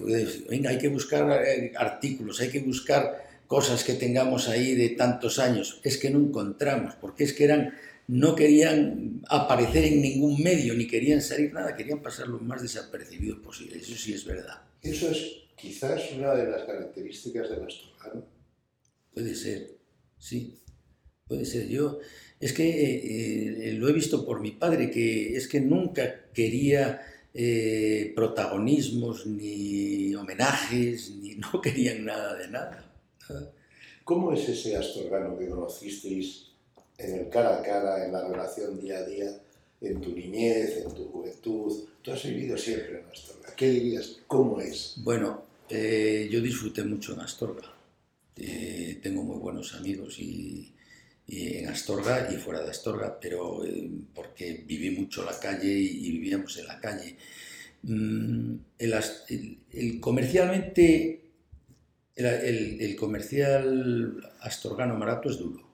venga, 0.50 0.68
hay 0.68 0.76
que 0.76 0.88
buscar 0.88 1.42
eh, 1.46 1.72
artículos, 1.74 2.42
hay 2.42 2.50
que 2.50 2.60
buscar 2.60 3.24
cosas 3.46 3.84
que 3.84 3.94
tengamos 3.94 4.50
ahí 4.50 4.74
de 4.74 4.90
tantos 4.90 5.38
años. 5.38 5.80
Es 5.82 5.96
que 5.96 6.10
no 6.10 6.18
encontramos, 6.18 6.94
porque 6.96 7.24
es 7.24 7.32
que 7.32 7.44
eran, 7.44 7.72
no 8.06 8.34
querían 8.34 9.22
aparecer 9.30 9.86
en 9.86 10.02
ningún 10.02 10.42
medio, 10.42 10.74
ni 10.74 10.86
querían 10.86 11.22
salir 11.22 11.54
nada, 11.54 11.74
querían 11.74 12.02
pasar 12.02 12.28
lo 12.28 12.38
más 12.38 12.60
desapercibido 12.60 13.40
posible. 13.40 13.78
Eso 13.78 13.96
sí 13.96 14.12
es 14.12 14.26
verdad. 14.26 14.60
Eso 14.82 15.10
es 15.10 15.38
quizás 15.56 16.02
una 16.14 16.34
de 16.34 16.50
las 16.50 16.64
características 16.64 17.48
del 17.48 17.64
astrólogo. 17.64 18.26
Puede 19.14 19.34
ser, 19.34 19.79
sí, 20.20 20.60
puede 21.26 21.44
ser. 21.44 21.66
Yo, 21.68 21.98
es 22.38 22.52
que 22.52 22.68
eh, 22.68 23.68
eh, 23.68 23.72
lo 23.72 23.88
he 23.88 23.92
visto 23.92 24.24
por 24.24 24.40
mi 24.40 24.52
padre, 24.52 24.90
que 24.90 25.36
es 25.36 25.48
que 25.48 25.60
nunca 25.60 26.26
quería 26.32 27.00
eh, 27.34 28.12
protagonismos, 28.14 29.26
ni 29.26 30.14
homenajes, 30.14 31.10
ni 31.16 31.34
no 31.36 31.60
querían 31.60 32.04
nada 32.04 32.36
de 32.36 32.48
nada, 32.48 32.86
¿Cómo 34.04 34.32
es 34.32 34.48
ese 34.48 34.76
Astorgano 34.76 35.38
que 35.38 35.48
conocisteis 35.48 36.48
en 36.98 37.14
el 37.14 37.28
cara 37.28 37.60
a 37.60 37.62
cara, 37.62 38.04
en 38.04 38.10
la 38.10 38.26
relación 38.26 38.80
día 38.80 38.98
a 38.98 39.04
día, 39.04 39.40
en 39.80 40.00
tu 40.00 40.10
niñez, 40.10 40.78
en 40.78 40.92
tu 40.92 41.04
juventud? 41.04 41.84
Tú 42.02 42.10
has 42.10 42.24
vivido 42.24 42.58
siempre 42.58 42.98
en 42.98 43.06
Astorga. 43.06 43.54
¿Qué 43.54 43.68
dirías? 43.68 44.16
¿Cómo 44.26 44.60
es? 44.60 44.94
Bueno, 44.96 45.44
yo 45.68 46.40
disfruté 46.40 46.82
mucho 46.82 47.12
en 47.12 47.20
Astorga. 47.20 47.79
Tengo 49.02 49.22
muy 49.22 49.38
buenos 49.38 49.74
amigos 49.74 50.18
y, 50.18 50.72
en 51.32 51.68
Astorga 51.68 52.28
y 52.32 52.36
fuera 52.36 52.60
de 52.62 52.70
Astorga, 52.70 53.18
pero 53.20 53.64
eh, 53.64 53.88
porque 54.14 54.64
viví 54.66 54.90
mucho 54.90 55.24
la 55.24 55.38
calle 55.38 55.72
y, 55.72 56.10
vivíamos 56.12 56.56
en 56.58 56.66
la 56.66 56.80
calle. 56.80 57.16
Mm, 57.82 58.54
el, 58.78 60.00
comercialmente, 60.00 61.22
el, 62.16 62.96
comercial 62.96 64.20
astorgano 64.40 64.96
marato 64.96 65.30
es 65.30 65.38
duro, 65.38 65.68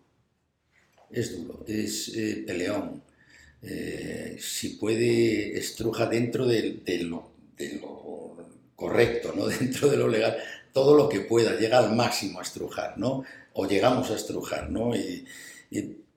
es 1.11 1.37
duro, 1.37 1.65
es 1.67 2.13
eh, 2.15 2.45
peleón. 2.47 3.03
Eh, 3.63 4.37
si 4.39 4.71
puede, 4.71 5.59
estruja 5.59 6.07
dentro 6.07 6.47
de, 6.47 6.83
lo, 7.03 7.33
correcto, 8.77 9.33
¿no? 9.35 9.47
dentro 9.47 9.89
de 9.91 9.97
lo 9.97 10.09
legal, 10.09 10.37
todo 10.77 10.95
lo 10.95 11.09
que 11.09 11.21
pueda, 11.21 11.59
llega 11.59 11.79
al 11.79 11.97
máximo 11.97 12.39
a 12.39 12.43
estrujar, 12.43 12.99
¿no? 12.99 13.25
o 13.55 13.67
llegamos 13.67 14.11
a 14.11 14.15
estrujar, 14.15 14.69
¿no? 14.69 14.95
Y, 14.95 15.27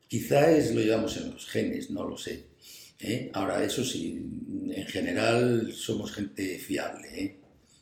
quizás 0.10 0.72
lo 0.72 0.82
llevamos 0.82 1.16
en 1.16 1.32
los 1.32 1.48
genes, 1.48 1.90
no 1.92 2.04
lo 2.04 2.18
sé. 2.18 2.44
¿eh? 3.00 3.30
Ahora, 3.34 3.64
eso 3.64 3.86
sí, 3.86 4.20
en 4.70 4.86
general 4.88 5.72
somos 5.72 6.12
gente 6.12 6.60
fiable. 6.60 7.08
¿eh? 7.14 7.36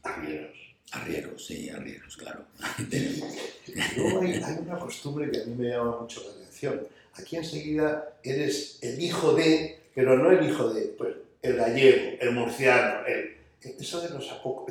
Arrieros. 0.04 0.58
Arrieros, 0.92 1.48
sí, 1.48 1.68
arrieros, 1.68 2.16
claro. 2.16 2.46
Luego 3.98 4.22
hay, 4.22 4.40
una 4.60 4.78
costumbre 4.78 5.32
que 5.32 5.42
a 5.42 5.46
mí 5.46 5.56
me 5.56 5.70
llama 5.70 6.02
mucho 6.02 6.24
la 6.26 6.32
atención. 6.32 6.88
Aquí 7.16 7.38
enseguida 7.38 8.20
eres 8.22 8.78
el 8.84 9.02
hijo 9.02 9.34
de, 9.34 9.80
pero 9.96 10.16
no 10.16 10.30
el 10.30 10.48
hijo 10.48 10.72
de, 10.72 10.82
pues 10.96 11.16
el 11.42 11.56
gallego, 11.56 12.18
el 12.22 12.32
murciano, 12.34 13.04
el, 13.08 13.37
eso 13.62 14.02
de 14.02 14.10
los, 14.10 14.26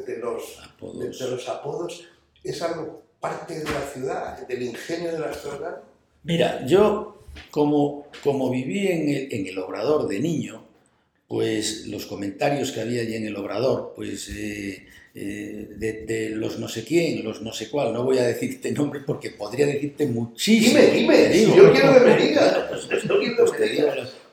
de 0.07 0.19
los, 0.19 0.61
apodos. 0.63 1.19
De, 1.19 1.31
los 1.31 1.49
apodos 1.49 2.05
es 2.43 2.63
algo 2.63 3.03
parte 3.21 3.59
de 3.59 3.65
la 3.65 3.81
ciudad, 3.81 4.47
del 4.47 4.63
ingenio 4.63 5.13
de 5.13 5.19
la 5.19 5.33
ciudad. 5.33 5.83
Mira, 6.23 6.65
yo 6.67 7.23
como, 7.51 8.07
como 8.23 8.51
viví 8.51 8.87
en 8.87 9.09
el, 9.09 9.33
en 9.33 9.47
el 9.47 9.59
Obrador 9.59 10.09
de 10.09 10.21
niño, 10.21 10.65
pues 11.29 11.87
los 11.87 12.07
comentarios 12.07 12.73
que 12.73 12.81
había 12.81 13.03
allí 13.03 13.15
en 13.15 13.27
el 13.27 13.37
Obrador, 13.37 13.93
pues 13.97 14.29
eh, 14.29 14.87
eh, 15.15 15.69
de, 15.77 16.31
los 16.31 16.59
no 16.59 16.69
sé 16.69 16.85
quién, 16.85 17.25
los 17.25 17.43
no 17.43 17.53
sé 17.53 17.69
cuál, 17.69 17.93
no 17.93 18.05
voy 18.05 18.19
a 18.19 18.27
decirte 18.27 18.71
nombre 18.71 19.01
porque 19.01 19.31
podría 19.31 19.67
decirte 19.67 20.07
muchísimo. 20.07 20.79
Dime, 20.79 21.29
dime, 21.29 21.57
yo 21.57 21.73
quiero 21.73 21.95
que 21.95 22.01
me 22.01 22.17
digas. 22.17 22.59
Pues, 22.69 22.87
pues, 22.87 23.46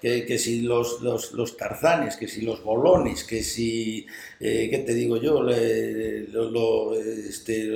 que, 0.03 0.37
si 0.37 0.61
los, 0.61 1.01
los, 1.01 1.31
los, 1.31 1.55
tarzanes, 1.55 2.17
que 2.17 2.27
si 2.27 2.41
los 2.41 2.61
bolones, 2.61 3.23
que 3.23 3.41
si, 3.41 4.05
eh, 4.41 4.67
¿qué 4.69 4.79
te 4.79 4.93
digo 4.93 5.15
yo? 5.15 5.41
Lo, 5.41 6.93
este, 6.93 7.69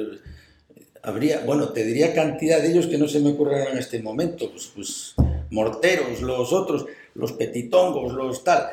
habría, 1.03 1.45
bueno, 1.45 1.69
te 1.69 1.85
diría 1.85 2.13
cantidad 2.13 2.61
de 2.61 2.71
ellos 2.71 2.87
que 2.87 2.97
no 2.97 3.07
se 3.07 3.21
me 3.21 3.29
ocurrirán 3.29 3.71
en 3.71 3.77
este 3.77 4.01
momento, 4.01 4.51
pues, 4.51 4.69
pues 4.75 5.13
morteros, 5.51 6.21
los 6.21 6.51
otros, 6.51 6.85
los 7.15 7.31
petitongos, 7.31 8.11
los 8.11 8.43
tal. 8.43 8.67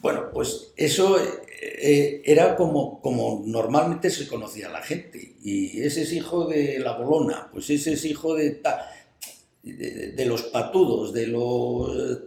Bueno, 0.00 0.30
pues 0.32 0.72
eso 0.76 1.16
eh, 1.60 2.22
era 2.24 2.54
como, 2.54 3.00
como 3.00 3.42
normalmente 3.44 4.10
se 4.10 4.28
conocía 4.28 4.68
la 4.68 4.82
gente. 4.82 5.34
Y 5.42 5.82
ese 5.82 6.02
es 6.02 6.12
hijo 6.12 6.46
de 6.46 6.78
la 6.78 6.96
bolona, 6.96 7.48
pues 7.52 7.68
ese 7.68 7.94
es 7.94 8.04
hijo 8.04 8.36
de, 8.36 8.60
de, 9.64 10.24
los 10.24 10.42
patudos, 10.44 11.12
de 11.12 11.26
los... 11.26 12.26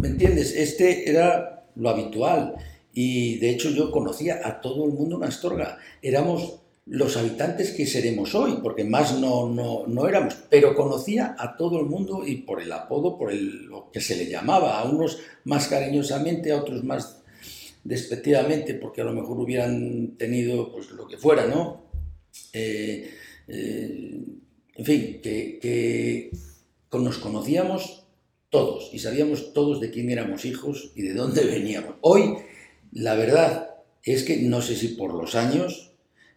¿Me 0.00 0.08
entiendes? 0.08 0.54
Este 0.54 1.10
era 1.10 1.66
lo 1.74 1.88
habitual. 1.88 2.54
Y 2.92 3.38
de 3.38 3.50
hecho 3.50 3.70
yo 3.70 3.90
conocía 3.90 4.40
a 4.44 4.60
todo 4.60 4.84
el 4.86 4.92
mundo 4.92 5.16
en 5.16 5.24
Astorga. 5.24 5.78
Éramos 6.02 6.60
los 6.86 7.16
habitantes 7.16 7.72
que 7.72 7.86
seremos 7.86 8.34
hoy, 8.34 8.60
porque 8.62 8.84
más 8.84 9.18
no, 9.18 9.48
no, 9.48 9.86
no, 9.86 10.08
éramos, 10.08 10.36
pero 10.48 10.74
conocía 10.74 11.36
a 11.38 11.56
todo 11.56 11.80
el 11.80 11.86
mundo 11.86 12.26
y 12.26 12.36
por 12.36 12.62
el 12.62 12.72
apodo, 12.72 13.18
por 13.18 13.30
el, 13.30 13.66
lo 13.66 13.90
que 13.90 14.00
se 14.00 14.16
le 14.16 14.26
llamaba, 14.26 14.80
a 14.80 14.84
unos 14.84 15.18
más 15.44 15.68
cariñosamente, 15.68 16.50
a 16.50 16.56
otros 16.56 16.84
más 16.84 17.22
despectivamente, 17.84 18.74
porque 18.74 19.02
a 19.02 19.04
lo 19.04 19.12
mejor 19.12 19.38
hubieran 19.38 20.16
tenido 20.16 20.72
pues 20.72 20.90
lo 20.90 21.06
que 21.06 21.18
fuera, 21.18 21.46
¿no? 21.46 21.82
Eh, 22.54 23.10
eh, 23.48 24.22
en 24.74 24.84
fin, 24.84 25.20
que, 25.22 25.58
que 25.60 26.30
nos 26.92 27.18
conocíamos 27.18 28.07
todos 28.50 28.90
y 28.92 28.98
sabíamos 28.98 29.52
todos 29.52 29.80
de 29.80 29.90
quién 29.90 30.10
éramos 30.10 30.44
hijos 30.44 30.92
y 30.94 31.02
de 31.02 31.14
dónde 31.14 31.44
veníamos. 31.44 31.96
Hoy, 32.00 32.36
la 32.92 33.14
verdad 33.14 33.76
es 34.02 34.24
que 34.24 34.38
no 34.38 34.62
sé 34.62 34.74
si 34.74 34.88
por 34.88 35.14
los 35.14 35.34
años, 35.34 35.92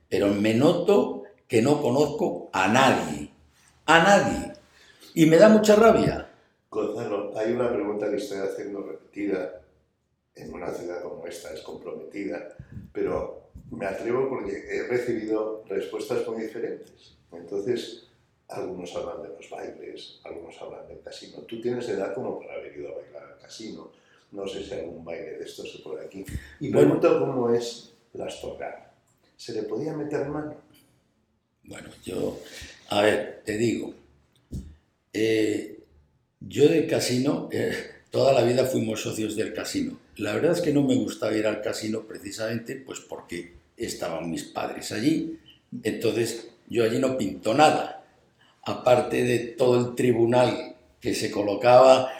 pero 0.09 0.27
me 0.27 0.53
noto 0.53 1.23
que 1.47 1.61
no 1.61 1.81
conozco 1.81 2.49
a 2.53 2.67
nadie, 2.67 3.29
a 3.85 4.03
nadie. 4.03 4.53
Y 5.13 5.25
me 5.25 5.37
da 5.37 5.49
mucha 5.49 5.75
rabia. 5.75 6.29
Gonzalo, 6.69 7.37
hay 7.37 7.51
una 7.51 7.71
pregunta 7.71 8.09
que 8.09 8.15
estoy 8.17 8.39
haciendo 8.39 8.81
repetida 8.81 9.61
en 10.35 10.53
una 10.53 10.71
ciudad 10.71 11.03
como 11.03 11.27
esta, 11.27 11.53
es 11.53 11.61
comprometida, 11.61 12.55
pero 12.93 13.49
me 13.71 13.85
atrevo 13.85 14.29
porque 14.29 14.63
he 14.69 14.87
recibido 14.87 15.63
respuestas 15.67 16.25
muy 16.27 16.43
diferentes. 16.43 17.17
Entonces, 17.33 18.07
algunos 18.51 18.95
hablan 18.95 19.23
de 19.23 19.29
los 19.29 19.49
bailes, 19.49 20.19
algunos 20.23 20.61
hablan 20.61 20.87
del 20.87 21.01
casino. 21.01 21.39
Tú 21.39 21.61
tienes 21.61 21.87
edad 21.89 22.13
como 22.13 22.39
para 22.39 22.53
haber 22.53 22.77
ido 22.77 22.89
a 22.89 23.01
bailar 23.01 23.23
al 23.33 23.39
casino. 23.39 23.91
No 24.31 24.47
sé 24.47 24.63
si 24.63 24.73
algún 24.73 25.03
baile 25.03 25.37
de 25.37 25.43
estos 25.43 25.71
se 25.71 25.79
por 25.79 25.99
aquí. 25.99 26.23
Y 26.59 26.71
pregunto 26.71 27.19
cómo 27.19 27.53
es 27.53 27.93
la 28.13 28.27
estocada 28.27 28.91
se 29.41 29.53
le 29.53 29.63
podía 29.63 29.93
meter 29.93 30.27
mano. 30.27 30.55
Bueno, 31.63 31.89
yo, 32.05 32.39
a 32.89 33.01
ver, 33.01 33.41
te 33.43 33.57
digo, 33.57 33.91
eh, 35.13 35.79
yo 36.39 36.69
del 36.69 36.87
casino, 36.87 37.49
eh, 37.51 37.73
toda 38.11 38.33
la 38.33 38.43
vida 38.43 38.65
fuimos 38.65 39.01
socios 39.01 39.35
del 39.35 39.51
casino. 39.51 39.97
La 40.17 40.35
verdad 40.35 40.51
es 40.51 40.61
que 40.61 40.71
no 40.71 40.83
me 40.83 40.95
gustaba 40.95 41.35
ir 41.35 41.47
al 41.47 41.63
casino 41.63 42.03
precisamente 42.03 42.75
pues 42.75 42.99
porque 42.99 43.53
estaban 43.75 44.29
mis 44.29 44.43
padres 44.43 44.91
allí, 44.91 45.39
entonces 45.81 46.49
yo 46.69 46.83
allí 46.83 46.99
no 46.99 47.17
pinto 47.17 47.55
nada, 47.55 48.00
aparte 48.63 49.23
de 49.23 49.39
todo 49.39 49.79
el 49.79 49.95
tribunal 49.95 50.75
que 50.99 51.15
se 51.15 51.31
colocaba 51.31 52.11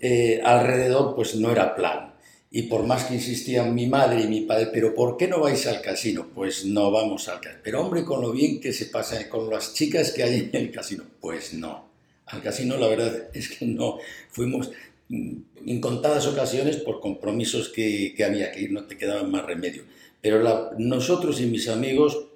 eh, 0.00 0.40
alrededor, 0.44 1.14
pues 1.14 1.34
no 1.36 1.50
era 1.50 1.74
plan. 1.74 2.14
Y 2.50 2.62
por 2.62 2.86
más 2.86 3.04
que 3.04 3.14
insistían 3.14 3.74
mi 3.74 3.86
madre 3.86 4.22
y 4.22 4.28
mi 4.28 4.42
padre, 4.42 4.68
pero 4.72 4.94
¿por 4.94 5.16
qué 5.16 5.26
no 5.26 5.40
vais 5.40 5.66
al 5.66 5.82
casino? 5.82 6.28
Pues 6.32 6.64
no 6.64 6.90
vamos 6.90 7.28
al 7.28 7.40
casino. 7.40 7.60
Pero 7.64 7.80
hombre, 7.80 8.04
con 8.04 8.20
lo 8.20 8.30
bien 8.30 8.60
que 8.60 8.72
se 8.72 8.86
pasa 8.86 9.28
con 9.28 9.50
las 9.50 9.74
chicas 9.74 10.12
que 10.12 10.22
hay 10.22 10.50
en 10.52 10.60
el 10.60 10.70
casino, 10.70 11.04
pues 11.20 11.52
no. 11.54 11.88
Al 12.26 12.42
casino 12.42 12.76
la 12.76 12.86
verdad 12.86 13.28
es 13.34 13.48
que 13.48 13.66
no. 13.66 13.98
Fuimos 14.30 14.70
en 15.10 15.80
contadas 15.80 16.26
ocasiones 16.26 16.76
por 16.76 17.00
compromisos 17.00 17.68
que, 17.68 18.14
había 18.24 18.52
que 18.52 18.62
ir, 18.62 18.72
no 18.72 18.84
te 18.84 18.96
quedaba 18.96 19.22
más 19.24 19.44
remedio. 19.44 19.84
Pero 20.20 20.70
nosotros 20.78 21.40
y 21.40 21.46
mis 21.46 21.68
amigos, 21.68 22.26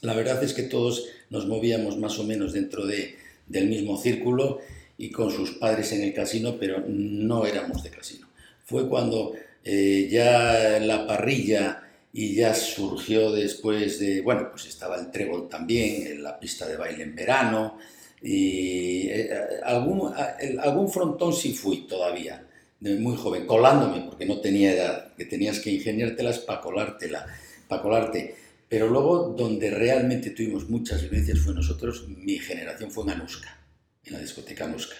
la 0.00 0.14
verdad 0.14 0.42
es 0.42 0.54
que 0.54 0.62
todos 0.62 1.06
nos 1.30 1.46
movíamos 1.46 1.96
más 1.98 2.18
o 2.18 2.24
menos 2.24 2.52
dentro 2.52 2.86
de, 2.86 3.16
del 3.46 3.68
mismo 3.68 3.96
círculo 3.96 4.60
y 4.98 5.10
con 5.10 5.30
sus 5.30 5.52
padres 5.52 5.92
en 5.92 6.02
el 6.02 6.12
casino, 6.12 6.56
pero 6.60 6.84
no 6.86 7.46
éramos 7.46 7.82
de 7.82 7.90
casino 7.90 8.30
fue 8.70 8.88
cuando 8.88 9.34
eh, 9.64 10.06
ya 10.08 10.78
la 10.78 11.04
parrilla 11.04 11.82
y 12.12 12.36
ya 12.36 12.54
surgió 12.54 13.32
después 13.32 13.98
de, 13.98 14.20
bueno, 14.20 14.48
pues 14.48 14.66
estaba 14.66 14.96
el 14.96 15.10
trébol 15.10 15.48
también, 15.48 16.06
en 16.06 16.22
la 16.22 16.38
pista 16.38 16.68
de 16.68 16.76
baile 16.76 17.02
en 17.02 17.16
verano, 17.16 17.78
y 18.22 19.08
eh, 19.08 19.28
algún, 19.64 20.12
algún 20.60 20.88
frontón 20.88 21.32
sí 21.32 21.52
fui 21.52 21.88
todavía, 21.88 22.46
muy 22.80 23.16
joven, 23.16 23.44
colándome, 23.44 24.02
porque 24.02 24.24
no 24.24 24.40
tenía 24.40 24.72
edad, 24.72 25.14
que 25.16 25.24
tenías 25.24 25.58
que 25.58 25.72
ingeniártelas 25.72 26.38
para 26.38 26.60
colártela, 26.60 27.26
para 27.66 27.82
colarte. 27.82 28.36
Pero 28.70 28.86
luego, 28.86 29.34
donde 29.36 29.68
realmente 29.68 30.30
tuvimos 30.30 30.70
muchas 30.70 31.02
vivencias 31.02 31.40
fue 31.40 31.52
nosotros, 31.52 32.06
mi 32.06 32.38
generación 32.38 32.92
fue 32.92 33.02
en 33.02 33.10
Anuska, 33.10 33.58
en 34.04 34.12
la 34.12 34.20
discoteca 34.20 34.64
Anuska, 34.66 34.94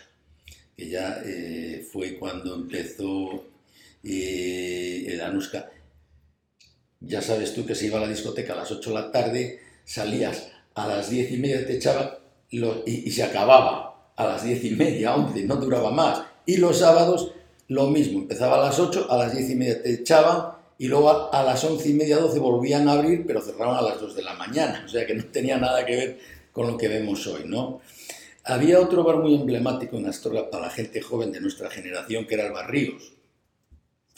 que 0.76 0.88
ya 0.88 1.22
eh, 1.24 1.86
fue 1.92 2.18
cuando 2.18 2.56
empezó 2.56 3.46
y 4.02 5.06
el 5.06 5.20
Anuska. 5.20 5.70
Ya 6.98 7.22
sabes 7.22 7.54
tú 7.54 7.64
que 7.64 7.76
se 7.76 7.86
iba 7.86 7.98
a 7.98 8.02
la 8.02 8.08
discoteca 8.08 8.54
a 8.54 8.56
las 8.56 8.72
8 8.72 8.90
de 8.90 8.96
la 8.96 9.12
tarde, 9.12 9.60
salías 9.84 10.50
a 10.74 10.88
las 10.88 11.08
10 11.08 11.30
y 11.30 11.36
media, 11.36 11.64
te 11.64 11.76
echaban 11.76 12.10
y, 12.50 13.08
se 13.12 13.22
acababa 13.22 14.12
a 14.16 14.24
las 14.24 14.42
10 14.42 14.64
y 14.64 14.70
media, 14.72 15.14
11, 15.14 15.44
no 15.44 15.54
duraba 15.54 15.92
más. 15.92 16.24
Y 16.44 16.56
los 16.56 16.80
sábados 16.80 17.34
lo 17.68 17.86
mismo, 17.86 18.18
empezaba 18.18 18.56
a 18.56 18.66
las 18.66 18.80
8, 18.80 19.06
a 19.08 19.16
las 19.16 19.32
10 19.32 19.50
y 19.50 19.54
media 19.54 19.80
te 19.80 19.94
echaban 19.94 20.59
y 20.80 20.88
luego 20.88 21.30
a, 21.30 21.42
las 21.44 21.62
11 21.62 21.90
y 21.90 21.92
media, 21.92 22.16
12 22.16 22.38
volvían 22.38 22.88
a 22.88 22.92
abrir, 22.92 23.26
pero 23.26 23.42
cerraban 23.42 23.76
a 23.76 23.82
las 23.82 24.00
2 24.00 24.16
de 24.16 24.22
la 24.22 24.32
mañana, 24.32 24.82
o 24.86 24.88
sea 24.88 25.06
que 25.06 25.12
no 25.12 25.26
tenía 25.26 25.58
nada 25.58 25.84
que 25.84 25.94
ver 25.94 26.18
con 26.52 26.68
lo 26.68 26.78
que 26.78 26.88
vemos 26.88 27.26
hoy, 27.26 27.42
¿no? 27.44 27.82
Había 28.44 28.80
otro 28.80 29.04
bar 29.04 29.16
muy 29.16 29.34
emblemático 29.34 29.98
en 29.98 30.06
Astorga 30.06 30.48
para 30.48 30.68
la 30.68 30.70
gente 30.70 31.02
joven 31.02 31.32
de 31.32 31.40
nuestra 31.42 31.68
generación, 31.68 32.26
que 32.26 32.34
era 32.34 32.46
el 32.46 32.52
Barríos 32.52 33.12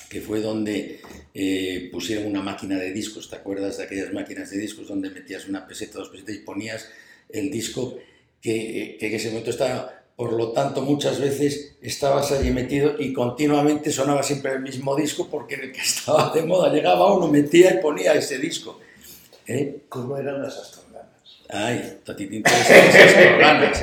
que 0.09 0.20
fue 0.20 0.40
donde 0.40 1.01
eh, 1.35 1.88
pusieron 1.90 2.27
una 2.27 2.42
máquina 2.42 2.79
de 2.79 2.92
discos, 2.92 3.29
¿te 3.29 3.37
acuerdas 3.37 3.79
de 3.79 3.85
aquellas 3.85 4.12
máquinas 4.12 4.51
de 4.51 4.59
discos 4.59 4.87
donde 4.87 5.11
metías 5.11 5.48
una 5.48 5.66
peseta, 5.66 5.98
dos 5.98 6.11
pesetas 6.11 6.35
y 6.37 6.38
ponías 6.40 6.88
el 7.29 7.51
disco 7.51 7.98
que, 8.40 8.98
que 9.01 9.07
en 9.09 9.14
ese 9.14 9.31
momento 9.31 9.51
estaba... 9.51 10.01
Por 10.16 10.35
lo 10.35 10.53
tanto, 10.53 10.83
muchas 10.83 11.20
veces 11.20 11.77
estabas 11.81 12.31
allí 12.33 12.51
metido 12.51 12.94
y 12.98 13.12
continuamente 13.12 13.90
sonaba 13.90 14.22
siempre 14.22 14.53
el 14.53 14.61
mismo 14.61 14.94
disco 14.94 15.29
porque 15.31 15.55
el 15.55 15.72
que 15.72 15.81
estaba 15.83 16.33
de 16.35 16.42
moda 16.42 16.72
llegaba 16.72 17.14
uno, 17.14 17.29
metía 17.29 17.75
y 17.75 17.79
ponía 17.79 18.14
ese 18.14 18.38
disco. 18.38 18.79
¿Eh? 19.46 19.83
¿Cómo 19.88 20.16
eran 20.16 20.42
las 20.42 20.57
astroganas? 20.57 21.42
Ay, 21.48 21.98
a 22.07 22.16
ti 22.16 22.27
te 22.27 22.37
interesan 22.37 23.40
las 23.40 23.83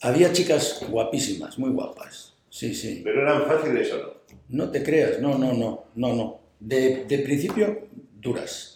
Había 0.00 0.32
chicas 0.32 0.80
guapísimas, 0.88 1.58
muy 1.58 1.70
guapas. 1.70 2.34
Sí, 2.50 2.74
sí. 2.74 3.00
¿Pero 3.02 3.22
eran 3.22 3.46
fáciles 3.46 3.90
o 3.92 3.96
no? 3.96 4.24
No 4.50 4.70
te 4.70 4.82
creas, 4.82 5.18
no, 5.20 5.38
no, 5.38 5.54
no, 5.54 5.86
no, 5.94 6.12
no. 6.12 6.40
De, 6.60 7.22
principio, 7.24 7.88
duras. 8.20 8.73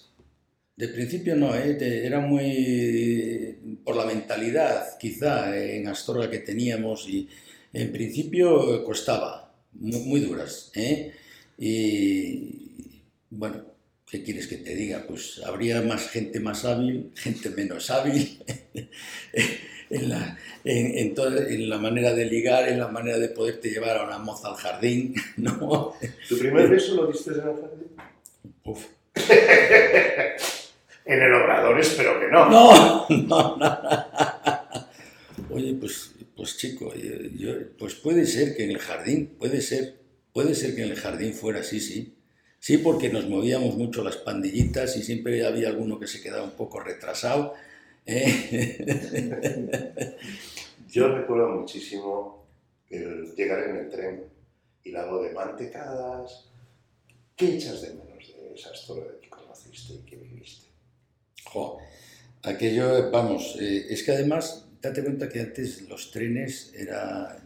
De 0.79 0.87
principio 0.87 1.35
no, 1.35 1.57
¿eh? 1.57 1.77
era 2.07 2.21
muy 2.21 3.59
por 3.83 3.97
la 3.97 4.05
mentalidad, 4.07 4.97
quizá, 4.97 5.59
en 5.59 5.89
Astorga 5.89 6.31
que 6.31 6.39
teníamos, 6.39 7.09
y 7.09 7.29
en 7.73 7.91
principio 7.91 8.85
costaba, 8.85 9.53
muy, 9.73 10.21
duras. 10.21 10.71
¿eh? 10.77 11.13
Y 11.59 12.95
bueno, 13.29 13.65
¿qué 14.09 14.23
quieres 14.23 14.47
que 14.47 14.59
te 14.59 14.77
diga? 14.77 15.05
Pues 15.05 15.43
habría 15.45 15.83
más 15.83 16.11
gente 16.11 16.39
más 16.39 16.65
hábil, 16.65 17.11
gente 17.17 17.51
menos 17.51 17.91
hábil. 17.91 18.39
en 19.91 20.09
la, 20.09 20.39
en, 20.63 21.13
en, 21.19 21.69
la 21.69 21.79
manera 21.79 22.15
de 22.15 22.25
ligar, 22.25 22.69
en 22.69 22.79
la 22.79 22.87
manera 22.87 23.19
de 23.19 23.31
poderte 23.31 23.69
llevar 23.69 23.97
a 23.97 24.05
una 24.05 24.19
moza 24.19 24.51
al 24.51 24.55
jardín, 24.55 25.13
¿no? 25.39 25.95
¿Tu 26.29 26.39
primer 26.39 26.69
beso 26.69 26.95
lo 26.95 27.11
diste 27.11 27.31
en 27.31 27.37
el 27.37 27.43
jardín? 27.43 27.89
Uf. 28.63 28.87
en 31.09 31.23
el 31.23 31.33
Obrador 31.33 31.81
espero 31.81 32.21
que 32.21 32.29
no. 32.29 32.51
No, 32.51 33.07
no, 33.09 33.57
no. 33.57 33.79
Oye, 35.51 35.75
pues, 35.81 36.13
pues 36.37 36.59
chico, 36.59 36.93
yo, 36.95 37.55
pues 37.79 37.95
puede 37.95 38.27
ser 38.27 38.55
que 38.55 38.65
en 38.65 38.73
el 38.73 38.79
jardín, 38.79 39.35
puede 39.39 39.63
ser, 39.63 40.03
puede 40.35 40.55
ser 40.55 40.77
que 40.77 40.83
en 40.83 40.91
el 40.91 40.97
jardín 40.97 41.33
fuera 41.33 41.61
así, 41.61 41.81
sí. 41.81 42.15
Sí, 42.61 42.77
porque 42.79 43.09
nos 43.09 43.27
movíamos 43.27 43.75
mucho 43.77 44.05
las 44.05 44.17
pandillitas 44.17 44.97
y 44.97 45.03
siempre 45.03 45.47
había 45.47 45.69
alguno 45.69 45.99
que 45.99 46.07
se 46.07 46.21
quedaba 46.21 46.45
un 46.45 46.57
poco 46.57 46.81
retrasado. 46.81 47.55
¿eh? 48.05 48.85
Yo 50.89 51.09
recuerdo 51.09 51.49
muchísimo 51.49 52.47
el 52.91 53.35
llegar 53.35 53.63
en 53.71 53.77
el 53.77 53.89
tren 53.89 54.25
y 54.85 54.91
la 54.91 55.07
de 55.07 55.33
mantecadas. 55.33 56.51
¿Qué 57.35 57.55
echas 57.55 57.81
de 57.81 57.95
menos 57.95 58.27
de 58.37 58.55
esa 58.55 58.75
historia 58.75 59.05
que 59.23 59.31
conociste 59.31 59.95
y 59.95 59.99
que 60.05 60.17
viviste? 60.17 60.68
Aquello, 62.43 63.11
vamos, 63.11 63.57
eh, 63.61 63.87
es 63.91 64.03
que 64.03 64.13
además, 64.13 64.67
date 64.81 65.03
cuenta 65.03 65.29
que 65.29 65.41
antes 65.41 65.83
los 65.83 66.11
trenes 66.11 66.73
era, 66.75 67.37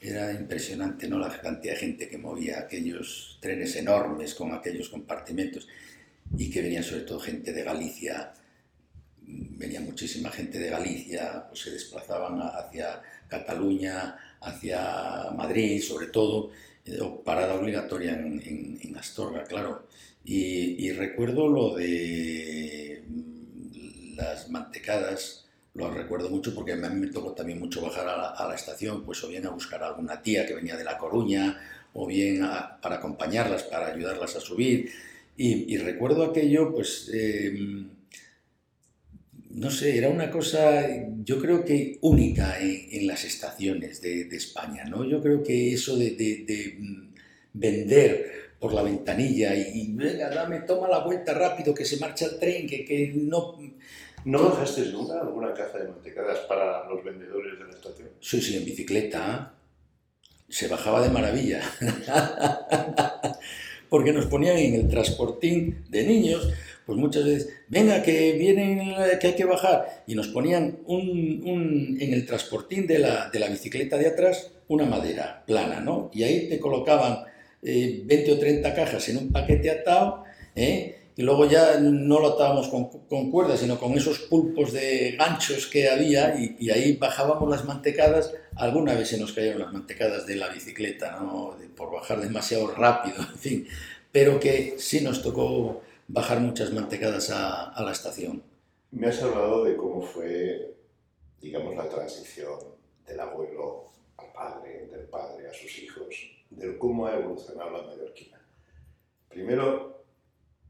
era 0.00 0.32
impresionante, 0.32 1.08
¿no? 1.08 1.18
La 1.18 1.28
cantidad 1.40 1.74
de 1.74 1.80
gente 1.80 2.08
que 2.08 2.18
movía 2.18 2.60
aquellos 2.60 3.38
trenes 3.40 3.76
enormes 3.76 4.34
con 4.34 4.52
aquellos 4.52 4.88
compartimentos 4.88 5.68
y 6.36 6.50
que 6.50 6.62
venía 6.62 6.82
sobre 6.82 7.02
todo 7.02 7.20
gente 7.20 7.52
de 7.52 7.62
Galicia, 7.62 8.32
venía 9.58 9.80
muchísima 9.80 10.30
gente 10.30 10.58
de 10.58 10.70
Galicia, 10.70 11.44
pues 11.48 11.60
se 11.62 11.70
desplazaban 11.72 12.40
hacia 12.40 13.02
Cataluña, 13.28 14.16
hacia 14.40 15.30
Madrid, 15.36 15.82
sobre 15.82 16.06
todo, 16.06 16.50
eh, 16.84 16.98
parada 17.24 17.54
obligatoria 17.54 18.12
en, 18.14 18.78
Astorga, 18.96 19.44
claro. 19.44 19.86
Y, 20.24 20.90
recuerdo 20.92 21.46
lo 21.48 21.76
de 21.76 23.02
las 24.18 24.50
mantecadas, 24.50 25.46
lo 25.74 25.90
recuerdo 25.90 26.28
mucho 26.28 26.54
porque 26.54 26.72
a 26.72 26.76
mí 26.76 27.00
me 27.00 27.06
tocó 27.08 27.32
también 27.32 27.58
mucho 27.58 27.80
bajar 27.80 28.08
a 28.08 28.46
la, 28.48 28.54
estación, 28.54 29.04
pues 29.04 29.22
o 29.24 29.28
bien 29.28 29.46
a 29.46 29.50
buscar 29.50 29.82
a 29.82 29.88
alguna 29.88 30.20
tía 30.20 30.46
que 30.46 30.54
venía 30.54 30.76
de 30.76 30.84
La 30.84 30.98
Coruña, 30.98 31.58
o 31.94 32.06
bien 32.06 32.40
para 32.82 32.96
acompañarlas, 32.96 33.62
para 33.64 33.88
ayudarlas 33.88 34.36
a 34.36 34.40
subir. 34.40 34.90
Y, 35.36 35.76
recuerdo 35.78 36.24
aquello, 36.24 36.72
pues... 36.74 37.10
Eh, 37.12 37.86
no 39.50 39.70
sé, 39.70 39.96
era 39.96 40.08
una 40.08 40.30
cosa, 40.30 40.86
yo 41.24 41.40
creo 41.40 41.64
que 41.64 41.98
única 42.02 42.58
en, 42.60 43.06
las 43.06 43.24
estaciones 43.24 44.00
de, 44.00 44.28
España, 44.30 44.84
¿no? 44.84 45.04
Yo 45.04 45.20
creo 45.20 45.42
que 45.42 45.72
eso 45.72 45.96
de, 45.96 46.76
mm, 46.78 47.14
vender 47.54 48.52
por 48.60 48.72
la 48.72 48.82
ventanilla 48.82 49.54
y, 49.56 49.92
venga, 49.92 50.28
dame, 50.30 50.60
toma 50.60 50.88
la 50.88 51.04
vuelta 51.04 51.34
rápido, 51.34 51.74
que 51.74 51.84
se 51.84 51.96
marcha 51.98 52.26
el 52.26 52.38
tren, 52.38 52.66
que, 52.66 52.84
que 52.84 53.12
no... 53.14 53.58
¿No 54.28 54.50
bajaste 54.50 54.92
nunca 54.92 55.22
alguna 55.22 55.54
caja 55.54 55.78
de 55.78 55.88
mantecadas 55.88 56.40
para 56.40 56.86
los 56.86 57.02
vendedores 57.02 57.58
de 57.58 57.64
la 57.64 57.70
estación? 57.70 58.10
Sí, 58.20 58.42
sí, 58.42 58.58
en 58.58 58.64
bicicleta. 58.66 59.54
Se 60.50 60.68
bajaba 60.68 61.00
de 61.00 61.08
maravilla. 61.08 61.62
Porque 63.88 64.12
nos 64.12 64.26
ponían 64.26 64.58
en 64.58 64.74
el 64.74 64.88
transportín 64.88 65.82
de 65.88 66.04
niños 66.04 66.46
pues 66.84 66.98
muchas 66.98 67.24
veces, 67.24 67.48
venga, 67.68 68.02
que 68.02 68.32
vienen, 68.32 68.94
que 69.20 69.26
hay 69.26 69.34
que 69.34 69.44
bajar, 69.44 70.04
y 70.06 70.14
nos 70.14 70.28
ponían 70.28 70.78
un, 70.86 71.98
en 72.00 72.14
el 72.14 72.24
transportín 72.24 72.86
de 72.86 72.98
la, 72.98 73.28
de 73.28 73.38
la, 73.38 73.48
bicicleta 73.48 73.98
de 73.98 74.06
atrás 74.06 74.52
una 74.68 74.86
madera 74.86 75.44
plana, 75.46 75.80
¿no? 75.80 76.10
Y 76.14 76.22
ahí 76.22 76.48
te 76.48 76.58
colocaban 76.58 77.24
20 77.60 78.14
eh, 78.14 78.32
o 78.32 78.38
30 78.38 78.74
cajas 78.74 79.06
en 79.10 79.18
un 79.18 79.32
paquete 79.32 79.70
atado, 79.70 80.24
¿eh? 80.56 80.97
Y 81.18 81.24
luego 81.24 81.46
ya 81.46 81.80
no 81.80 82.20
lo 82.20 82.34
atábamos 82.34 82.68
con, 82.68 82.90
con 83.08 83.32
cuerdas, 83.32 83.58
sino 83.58 83.76
con 83.76 83.92
esos 83.94 84.20
pulpos 84.20 84.72
de 84.72 85.16
ganchos 85.18 85.66
que 85.66 85.90
había, 85.90 86.38
y, 86.38 86.70
ahí 86.70 86.96
bajábamos 86.96 87.50
las 87.50 87.64
mantecadas, 87.64 88.32
alguna 88.54 88.94
vez 88.94 89.08
se 89.08 89.18
nos 89.18 89.32
cayeron 89.32 89.58
las 89.58 89.72
mantecadas 89.72 90.28
de 90.28 90.36
la 90.36 90.48
bicicleta, 90.48 91.18
¿no? 91.18 91.56
por 91.74 91.90
bajar 91.90 92.20
demasiado 92.20 92.68
rápido, 92.68 93.16
en 93.32 93.38
fin, 93.38 93.66
pero 94.12 94.38
que 94.38 94.76
sí 94.78 95.00
nos 95.00 95.20
tocó 95.20 95.82
bajar 96.06 96.38
muchas 96.38 96.72
mantecadas 96.72 97.30
a, 97.30 97.64
a 97.64 97.82
la 97.82 97.90
estación. 97.90 98.40
Me 98.92 99.08
has 99.08 99.20
hablado 99.20 99.64
de 99.64 99.74
cómo 99.74 100.00
fue, 100.00 100.72
digamos, 101.40 101.74
la 101.74 101.88
transición 101.88 102.60
del 103.04 103.18
abuelo 103.18 103.86
al 104.18 104.32
padre, 104.32 104.86
del 104.86 105.06
padre 105.06 105.48
a 105.48 105.52
sus 105.52 105.80
hijos, 105.80 106.14
de 106.50 106.78
cómo 106.78 107.08
ha 107.08 107.16
evolucionado 107.16 107.70
la 107.70 107.82
mallorquina. 107.82 108.40
Primero, 109.28 109.97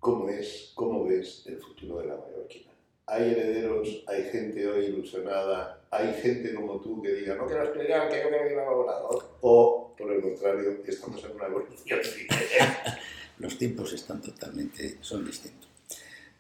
¿cómo 0.00 0.28
es, 0.28 0.72
cómo 0.74 1.04
ves 1.04 1.44
el 1.46 1.58
futuro 1.58 2.00
de 2.00 2.06
la 2.08 2.16
mallorquina? 2.16 2.72
¿Hay 3.06 3.30
herederos, 3.30 4.04
hay 4.06 4.24
gente 4.24 4.66
hoy 4.66 4.87
ilusionada, 4.87 5.82
hay 5.90 6.12
gente 6.14 6.54
como 6.54 6.80
tú 6.80 7.00
que 7.00 7.12
diga, 7.14 7.37
no 7.37 7.46
quiero 7.46 7.64
explicar 7.64 8.08
que 8.08 8.22
yo 8.22 8.28
quiero 8.28 8.50
ir 8.50 8.58
a 8.58 8.70
volador? 8.70 9.38
O, 9.40 9.94
por 9.96 10.12
el 10.12 10.20
contrario, 10.20 10.82
estamos 10.87 11.24
en 11.24 11.30
una 11.32 11.46
evolución 11.46 12.00
los 13.38 13.56
tiempos 13.56 13.92
están 13.92 14.20
totalmente, 14.20 14.98
son 15.00 15.24
distintos. 15.24 15.68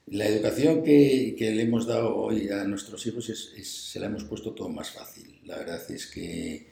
La 0.08 0.26
educación 0.26 0.82
que, 0.82 1.34
que 1.38 1.50
le 1.50 1.62
hemos 1.62 1.86
dado 1.86 2.16
hoy 2.16 2.48
a 2.48 2.64
nuestros 2.64 3.06
hijos 3.06 3.28
es, 3.28 3.68
se 3.68 4.00
la 4.00 4.06
hemos 4.06 4.24
puesto 4.24 4.52
todo 4.54 4.68
más 4.68 4.90
fácil. 4.90 5.38
La 5.44 5.58
verdad 5.58 5.82
es 5.90 6.06
que 6.06 6.66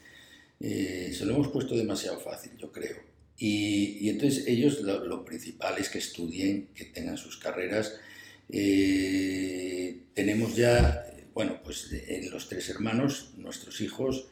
eh, 0.59 1.13
se 1.13 1.25
lo 1.27 1.35
hemos 1.35 1.49
puesto 1.49 1.77
demasiado 1.77 2.19
fácil, 2.19 2.53
yo 2.57 2.73
creo. 2.73 2.97
Y, 3.39 3.99
y 4.01 4.09
entonces 4.09 4.47
ellos 4.47 4.81
lo, 4.81 5.25
principal 5.25 5.77
es 5.79 5.89
que 5.89 5.99
estudien, 5.99 6.69
que 6.75 6.87
tengan 6.87 7.19
sus 7.19 7.37
carreras. 7.37 7.95
Eh, 8.49 10.05
tenemos 10.15 10.57
ya, 10.57 11.07
bueno, 11.35 11.61
pues 11.63 11.91
en 11.93 12.31
los 12.31 12.49
tres 12.49 12.69
hermanos, 12.71 13.33
nuestros 13.37 13.81
hijos, 13.81 14.29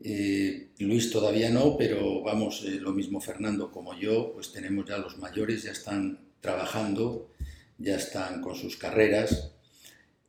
eh, 0.00 0.68
Luis 0.78 1.10
todavía 1.10 1.50
no, 1.50 1.76
pero 1.76 2.22
vamos, 2.22 2.64
eh, 2.66 2.78
lo 2.80 2.92
mismo 2.92 3.20
Fernando 3.20 3.70
como 3.70 3.98
yo, 3.98 4.32
pues 4.34 4.52
tenemos 4.52 4.86
ya 4.86 4.98
los 4.98 5.18
mayores, 5.18 5.62
ya 5.62 5.72
están 5.72 6.20
trabajando, 6.40 7.32
ya 7.78 7.96
están 7.96 8.42
con 8.42 8.54
sus 8.54 8.76
carreras. 8.76 9.52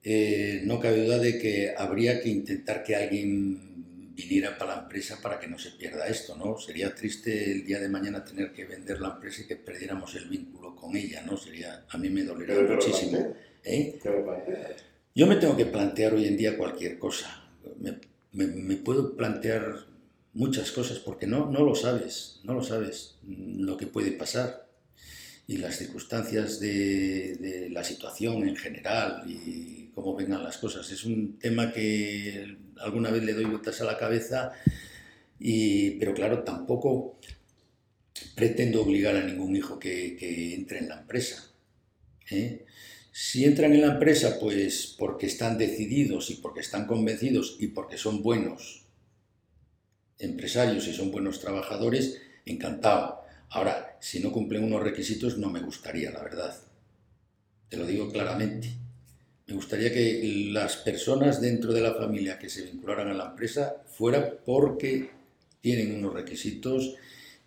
Eh, 0.03 0.61
no 0.65 0.79
cabe 0.79 1.03
duda 1.03 1.19
de 1.19 1.37
que 1.37 1.73
habría 1.77 2.21
que 2.21 2.29
intentar 2.29 2.83
que 2.83 2.95
alguien 2.95 3.76
viniera 4.17 4.57
para 4.57 4.75
la 4.75 4.81
empresa 4.81 5.19
para 5.21 5.39
que 5.39 5.47
no 5.47 5.57
se 5.57 5.71
pierda 5.71 6.07
esto, 6.07 6.35
¿no? 6.35 6.57
Sería 6.57 6.93
triste 6.93 7.51
el 7.51 7.63
día 7.63 7.79
de 7.79 7.87
mañana 7.87 8.25
tener 8.25 8.51
que 8.51 8.65
vender 8.65 8.99
la 8.99 9.09
empresa 9.09 9.43
y 9.43 9.47
que 9.47 9.55
perdiéramos 9.55 10.13
el 10.15 10.27
vínculo 10.27 10.75
con 10.75 10.97
ella, 10.97 11.21
¿no? 11.21 11.37
Sería, 11.37 11.85
a 11.87 11.97
mí 11.97 12.09
me 12.09 12.23
dolería 12.23 12.59
muchísimo. 12.61 13.35
Yo 15.15 15.27
me 15.27 15.35
tengo 15.37 15.55
que 15.55 15.65
plantear 15.67 16.13
hoy 16.13 16.25
en 16.25 16.37
día 16.37 16.57
cualquier 16.57 16.97
cosa 16.99 17.47
me, 18.31 18.75
puedo 18.77 19.15
plantear 19.15 19.85
muchas 20.33 20.71
cosas 20.71 20.99
porque 20.99 21.27
no, 21.27 21.49
no 21.49 21.63
lo 21.63 21.75
sabes, 21.75 22.39
no 22.43 22.53
lo 22.53 22.63
sabes 22.63 23.17
lo 23.25 23.77
que 23.77 23.87
puede 23.87 24.11
pasar 24.11 24.67
y 25.47 25.57
las 25.57 25.77
circunstancias 25.77 26.59
de, 26.59 27.69
la 27.71 27.83
situación 27.83 28.47
en 28.47 28.55
general 28.55 29.23
y 29.29 29.86
cómo 29.97 30.15
vengan 30.15 30.43
las 30.43 30.59
cosas. 30.59 30.91
Es 30.91 31.05
un 31.05 31.39
tema 31.39 31.73
que 31.73 32.55
alguna 32.79 33.09
vez 33.09 33.23
le 33.23 33.33
doy 33.33 33.45
vueltas 33.45 33.81
a 33.81 33.85
la 33.85 33.97
cabeza, 33.97 34.51
y, 35.39 35.97
pero 35.97 36.13
claro, 36.13 36.43
tampoco 36.43 37.19
pretendo 38.35 38.83
obligar 38.83 39.15
a 39.15 39.23
ningún 39.23 39.55
hijo 39.55 39.79
que, 39.79 40.53
entre 40.53 40.77
en 40.77 40.89
la 40.89 40.99
empresa. 40.99 41.51
¿eh? 42.29 42.63
Si 43.11 43.43
entran 43.43 43.73
en 43.73 43.81
la 43.81 43.93
empresa, 43.93 44.37
pues 44.39 44.95
porque 44.99 45.25
están 45.25 45.57
decididos 45.57 46.29
y 46.29 46.35
porque 46.35 46.59
están 46.59 46.85
convencidos 46.85 47.57
y 47.59 47.69
porque 47.69 47.97
son 47.97 48.21
buenos 48.21 48.85
empresarios 50.19 50.87
y 50.87 50.93
son 50.93 51.11
buenos 51.11 51.39
trabajadores, 51.39 52.21
encantado. 52.45 53.23
Ahora, 53.49 53.97
si 53.99 54.19
no 54.19 54.31
cumplen 54.31 54.63
unos 54.63 54.83
requisitos, 54.83 55.39
no 55.39 55.49
me 55.49 55.61
gustaría, 55.61 56.11
la 56.11 56.21
verdad. 56.21 56.55
Te 57.69 57.77
lo 57.77 57.87
digo 57.87 58.11
claramente. 58.11 58.86
Me 59.47 59.55
gustaría 59.55 59.93
que 59.93 60.21
las 60.51 60.75
personas 60.77 61.39
dentro 61.39 61.71
de 61.71 61.79
la 61.79 61.93
familia 61.93 62.37
que 62.37 62.49
se 62.49 62.63
vincularan 62.63 63.07
a 63.07 63.13
la 63.13 63.27
empresa 63.27 63.81
fuera 63.87 64.37
porque 64.45 65.09
tienen 65.61 65.95
unos 65.95 66.13
requisitos 66.13 66.95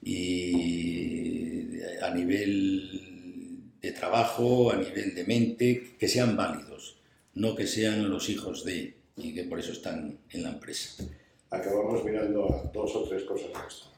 y 0.03 1.79
a 2.01 2.11
nivel 2.15 3.75
de 3.83 3.93
trabajo, 3.93 4.73
a 4.73 4.77
nivel 4.77 5.15
de 5.15 5.25
mente, 5.25 5.97
que 5.99 6.09
sean 6.09 6.37
válidos, 6.37 6.97
no 7.35 7.55
que 7.55 7.67
sean 7.67 8.11
los 8.11 8.31
hijos 8.31 8.65
de 8.65 8.95
y 9.17 9.35
que 9.35 9.45
por 9.45 9.59
eso 9.61 9.73
están 9.73 10.19
en 10.31 10.43
la 10.43 10.51
empresa. 10.51 11.05
Acabamos 11.51 12.03
mirando 12.03 12.55
a 12.55 12.63
dos 12.73 12.97
o 12.97 13.05
tres 13.09 13.25
cosas 13.25 13.49
de 13.49 13.69
esto, 13.69 13.93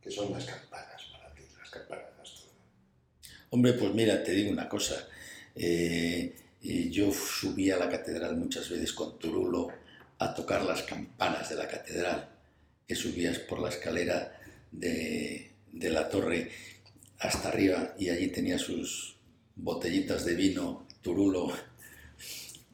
que 0.00 0.10
son 0.10 0.30
las 0.32 0.44
campanas 0.44 1.02
para 1.10 1.34
ti, 1.34 1.42
las 1.58 1.70
campanas 1.70 2.04
Hombre, 3.50 3.72
pues 3.72 3.92
mira, 3.94 4.22
te 4.22 4.32
digo 4.32 4.50
una 4.50 4.68
cosa. 4.68 5.08
Eh, 5.56 6.34
yo 6.90 7.12
subí 7.12 7.70
a 7.70 7.76
la 7.76 7.88
catedral 7.88 8.36
muchas 8.36 8.68
veces 8.70 8.92
con 8.92 9.18
Turulo 9.18 9.68
a 10.18 10.34
tocar 10.34 10.64
las 10.64 10.82
campanas 10.82 11.50
de 11.50 11.56
la 11.56 11.68
catedral, 11.68 12.28
que 12.86 12.94
subías 12.94 13.38
por 13.38 13.60
la 13.60 13.68
escalera 13.68 14.40
de, 14.72 15.50
de 15.72 15.90
la 15.90 16.08
torre 16.08 16.50
hasta 17.18 17.48
arriba 17.48 17.94
y 17.98 18.08
allí 18.08 18.28
tenía 18.28 18.58
sus, 18.58 19.14
botellitas 19.56 20.24
de 20.24 20.34
vino, 20.34 20.86
turulo, 21.02 21.52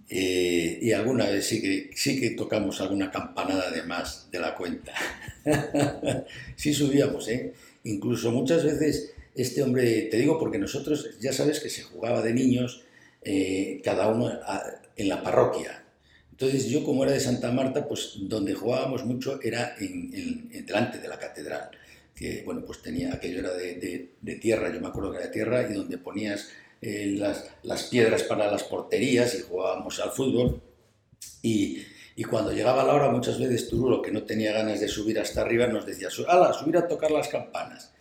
eh, 0.08 0.78
y 0.82 0.92
alguna 0.92 1.28
vez 1.28 1.46
sí 1.46 1.60
que, 1.60 1.90
sí 1.94 2.18
que 2.18 2.30
tocamos 2.30 2.80
alguna 2.80 3.10
campanada 3.10 3.70
de 3.70 3.82
más 3.82 4.28
de 4.30 4.40
la 4.40 4.54
cuenta. 4.54 4.92
sí 6.56 6.74
subíamos, 6.74 7.28
¿eh? 7.28 7.54
Incluso 7.84 8.32
muchas 8.32 8.64
veces 8.64 9.12
este 9.34 9.62
hombre, 9.62 10.02
te 10.10 10.16
digo 10.16 10.38
porque 10.38 10.58
nosotros 10.58 11.18
ya 11.20 11.32
sabes 11.32 11.60
que 11.60 11.70
se 11.70 11.82
jugaba 11.82 12.22
de 12.22 12.34
niños, 12.34 12.82
eh, 13.22 13.80
cada 13.84 14.08
uno 14.08 14.30
en 14.96 15.08
la 15.08 15.22
parroquia. 15.22 15.84
Entonces 16.40 16.70
yo 16.70 16.82
como 16.84 17.04
era 17.04 17.12
de 17.12 17.20
Santa 17.20 17.52
Marta, 17.52 17.86
pues 17.86 18.14
donde 18.20 18.54
jugábamos 18.54 19.04
mucho 19.04 19.38
era 19.42 19.74
en, 19.78 20.48
delante 20.64 20.98
de 20.98 21.06
la 21.06 21.18
catedral, 21.18 21.70
que 22.14 22.42
bueno, 22.46 22.64
pues 22.64 22.80
tenía, 22.80 23.12
aquello 23.12 23.40
era 23.40 23.52
de, 23.52 24.38
tierra, 24.40 24.72
yo 24.72 24.80
me 24.80 24.88
acuerdo 24.88 25.10
que 25.10 25.18
era 25.18 25.26
de 25.26 25.32
tierra, 25.32 25.68
y 25.70 25.74
donde 25.74 25.98
ponías 25.98 26.48
eh, 26.80 27.14
las, 27.62 27.82
piedras 27.84 28.22
para 28.22 28.50
las 28.50 28.64
porterías 28.64 29.34
y 29.34 29.42
jugábamos 29.42 30.00
al 30.00 30.12
fútbol. 30.12 30.62
Y, 31.42 31.82
cuando 32.28 32.52
llegaba 32.52 32.84
la 32.84 32.94
hora, 32.94 33.10
muchas 33.10 33.38
veces 33.38 33.68
Turulo, 33.68 34.02
que 34.02 34.10
no 34.10 34.24
tenía 34.24 34.52
ganas 34.52 34.78
de 34.80 34.88
subir 34.88 35.18
hasta 35.18 35.40
arriba, 35.40 35.66
nos 35.66 35.86
decía, 35.86 36.08
¡Hala, 36.28 36.52
subir 36.52 36.76
a 36.76 36.86
tocar 36.86 37.10
las 37.10 37.28
campanas! 37.28 37.92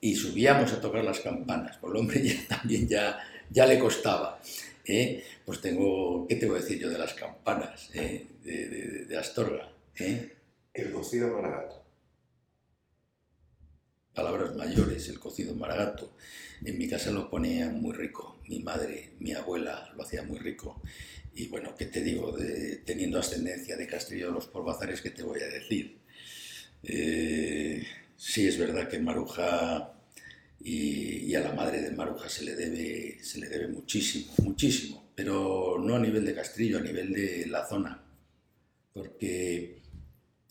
Y 0.00 0.16
subíamos 0.16 0.72
a 0.72 0.80
tocar 0.80 1.04
las 1.04 1.20
campanas. 1.20 1.76
Pues 1.78 1.92
el 1.92 2.00
hombre 2.00 2.38
también 2.48 2.88
ya, 2.88 3.18
ya 3.50 3.66
le 3.66 3.78
costaba. 3.78 4.40
¿eh? 4.86 5.24
Pues 5.44 5.60
tengo, 5.60 6.26
¿qué 6.28 6.36
te 6.36 6.46
voy 6.46 6.58
a 6.58 6.62
decir 6.62 6.78
yo 6.78 6.90
de 6.90 6.98
las 6.98 7.14
campanas 7.14 7.90
eh? 7.94 8.26
de, 8.42 9.16
Astorga? 9.16 9.70
¿eh? 9.98 10.32
El 10.72 10.92
cocido 10.92 11.28
maragato. 11.28 11.82
Palabras 14.14 14.54
mayores, 14.54 15.08
el 15.08 15.18
cocido 15.18 15.54
maragato. 15.54 16.12
En 16.64 16.78
mi 16.78 16.88
casa 16.88 17.10
lo 17.10 17.28
ponían 17.28 17.80
muy 17.80 17.94
rico. 17.94 18.40
Mi 18.48 18.60
madre, 18.60 19.12
mi 19.18 19.32
abuela 19.32 19.92
lo 19.94 20.02
hacía 20.02 20.22
muy 20.22 20.38
rico. 20.38 20.80
Y 21.34 21.48
bueno, 21.48 21.74
¿qué 21.76 21.86
te 21.86 22.02
digo? 22.02 22.32
De, 22.32 22.76
teniendo 22.76 23.18
ascendencia 23.18 23.76
de 23.76 23.86
Castillo 23.86 24.28
de 24.28 24.32
los 24.32 24.46
Porbazares, 24.46 25.02
¿qué 25.02 25.10
te 25.10 25.22
voy 25.22 25.40
a 25.40 25.48
decir? 25.48 25.98
sí, 28.16 28.46
es 28.46 28.58
verdad 28.58 28.88
que 28.88 29.00
Maruja 29.00 29.95
y, 30.60 31.34
a 31.34 31.40
la 31.40 31.52
madre 31.52 31.82
de 31.82 31.90
Maruja 31.90 32.28
se 32.28 32.44
le, 32.44 32.54
debe, 32.54 33.22
se 33.22 33.38
le 33.38 33.48
debe 33.48 33.68
muchísimo, 33.68 34.32
muchísimo, 34.42 35.10
pero 35.14 35.76
no 35.78 35.96
a 35.96 35.98
nivel 35.98 36.24
de 36.24 36.34
Castrillo, 36.34 36.78
a 36.78 36.82
nivel 36.82 37.12
de 37.12 37.46
la 37.46 37.66
zona, 37.66 38.02
porque 38.92 39.80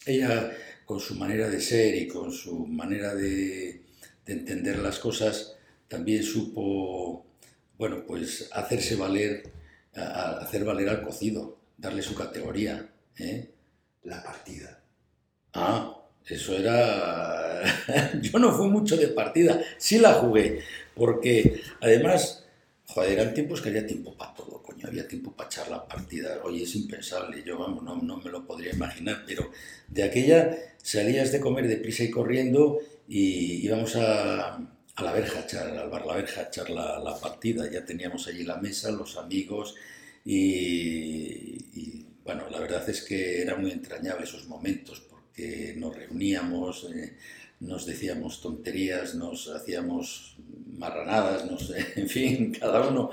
ella 0.05 0.51
con 0.85 0.99
su 0.99 1.15
manera 1.15 1.49
de 1.49 1.59
ser 1.59 1.95
y 1.95 2.07
con 2.07 2.31
su 2.31 2.67
manera 2.67 3.15
de, 3.15 3.83
entender 4.27 4.79
las 4.79 4.97
cosas 4.97 5.55
también 5.87 6.23
supo, 6.23 7.25
bueno, 7.77 8.05
pues 8.07 8.49
hacerse 8.53 8.95
valer, 8.95 9.51
hacer 9.93 10.63
valer 10.63 10.89
al 10.89 11.03
cocido, 11.03 11.59
darle 11.77 12.01
su 12.01 12.15
categoría. 12.15 12.89
¿eh? 13.17 13.51
La 14.03 14.23
partida. 14.23 14.83
Ah, 15.53 16.04
eso 16.27 16.57
era... 16.57 17.61
Yo 18.21 18.39
no 18.39 18.51
fui 18.51 18.67
mucho 18.69 18.97
de 18.97 19.09
partida, 19.09 19.61
sí 19.77 19.99
la 19.99 20.13
jugué, 20.13 20.61
porque 20.95 21.61
además, 21.81 22.45
joder, 22.85 23.19
eran 23.19 23.33
tiempos 23.33 23.61
que 23.61 23.69
había 23.69 23.85
tiempo 23.85 24.15
para 24.15 24.33
todo, 24.33 24.61
coño, 24.63 24.87
había 24.87 25.07
tiempo 25.07 25.31
para 25.31 25.49
echar 25.49 25.69
la 25.69 25.87
partida. 25.87 26.39
Hoy 26.43 26.63
es 26.63 26.75
impensable, 26.75 27.43
yo 27.45 27.57
vamos, 27.57 27.83
no, 27.83 27.95
no 27.95 28.17
me 28.17 28.31
lo 28.31 28.45
podría 28.45 28.73
imaginar, 28.73 29.23
pero 29.27 29.51
de 29.87 30.03
aquella 30.03 30.57
salías 30.81 31.31
de 31.31 31.39
comer 31.39 31.67
deprisa 31.67 32.03
y 32.03 32.11
corriendo 32.11 32.79
y 33.07 33.65
íbamos 33.65 33.95
a, 33.95 34.59
a 34.95 35.03
la 35.03 35.11
verja, 35.11 35.39
a 35.39 35.41
echar, 35.43 35.67
al 35.67 35.89
bar 35.89 36.05
La 36.05 36.15
Verja, 36.15 36.41
a 36.41 36.43
echar 36.45 36.69
la, 36.69 37.17
partida. 37.21 37.69
Ya 37.69 37.85
teníamos 37.85 38.27
allí 38.27 38.43
la 38.43 38.57
mesa, 38.57 38.91
los 38.91 39.17
amigos 39.17 39.75
y, 40.23 40.41
y, 41.73 42.05
bueno, 42.23 42.49
la 42.49 42.59
verdad 42.59 42.87
es 42.89 43.03
que 43.03 43.41
era 43.41 43.55
muy 43.55 43.71
entrañable 43.71 44.23
esos 44.23 44.47
momentos 44.47 45.05
que 45.35 45.73
nos 45.77 45.95
reuníamos, 45.95 46.87
eh, 46.95 47.17
nos 47.59 47.85
decíamos 47.85 48.41
tonterías, 48.41 49.15
nos 49.15 49.49
hacíamos 49.49 50.37
marranadas, 50.67 51.49
nos, 51.49 51.71
en 51.95 52.09
fin, 52.09 52.51
cada 52.51 52.87
uno. 52.87 53.09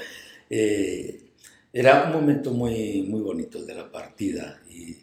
Eh, 0.48 1.30
era 1.72 2.04
un 2.04 2.12
momento 2.12 2.52
muy, 2.52 3.02
muy 3.02 3.22
bonito 3.22 3.64
de 3.64 3.74
la 3.74 3.90
partida. 3.90 4.62
Y, 4.68 4.96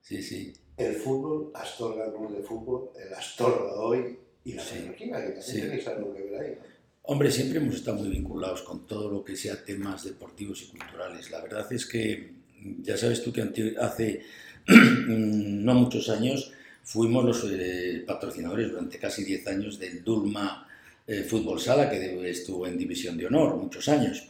sí, 0.00 0.22
sí. 0.22 0.52
El 0.76 0.94
fútbol, 0.96 1.50
Astorga 1.54 2.12
Club 2.12 2.36
de 2.36 2.42
Fútbol, 2.42 2.90
el 3.00 3.12
Astorga 3.14 3.74
hoy 3.74 4.18
y 4.44 4.54
la 4.54 4.62
sí, 4.62 4.90
que 4.96 5.06
también 5.08 5.42
sí. 5.42 5.60
algo 5.86 6.14
que 6.14 6.22
ver 6.22 6.40
ahí. 6.40 6.58
Hombre, 7.02 7.30
siempre 7.30 7.58
hemos 7.58 7.76
estado 7.76 7.98
muy 7.98 8.08
vinculados 8.08 8.62
con 8.62 8.86
todo 8.86 9.10
lo 9.10 9.22
que 9.22 9.36
sea 9.36 9.62
temas 9.62 10.04
deportivos 10.04 10.62
y 10.62 10.68
culturales. 10.68 11.30
La 11.30 11.42
verdad 11.42 11.70
es 11.70 11.84
que 11.86 12.32
ya 12.80 12.96
sabes 12.96 13.22
tú 13.22 13.30
que 13.30 13.76
hace 13.78 14.22
no 14.66 15.74
muchos 15.74 16.08
años, 16.08 16.52
fuimos 16.82 17.24
los 17.24 17.44
eh, 17.50 18.02
patrocinadores 18.06 18.70
durante 18.70 18.98
casi 18.98 19.24
10 19.24 19.46
años 19.48 19.78
del 19.78 20.04
Dulma 20.04 20.68
eh, 21.06 21.22
Fútbol 21.22 21.60
Sala, 21.60 21.90
que 21.90 22.30
estuvo 22.30 22.66
en 22.66 22.78
División 22.78 23.16
de 23.16 23.26
Honor 23.26 23.56
muchos 23.56 23.88
años. 23.88 24.28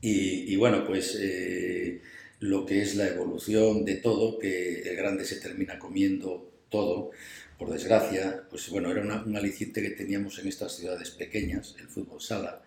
Y, 0.00 0.54
bueno, 0.54 0.86
pues 0.86 1.18
eh, 1.20 2.00
lo 2.38 2.64
que 2.64 2.82
es 2.82 2.94
la 2.94 3.08
evolución 3.08 3.84
de 3.84 3.96
todo, 3.96 4.38
que 4.38 4.82
el 4.82 4.94
grande 4.94 5.24
se 5.24 5.40
termina 5.40 5.80
comiendo 5.80 6.48
todo, 6.68 7.10
por 7.58 7.72
desgracia, 7.72 8.44
pues 8.48 8.68
bueno, 8.68 8.90
era 8.90 9.02
un 9.02 9.36
aliciente 9.36 9.82
que 9.82 9.90
teníamos 9.90 10.38
en 10.38 10.48
estas 10.48 10.76
ciudades 10.76 11.10
pequeñas, 11.10 11.74
el 11.80 11.88
fútbol 11.88 12.20
sala, 12.20 12.62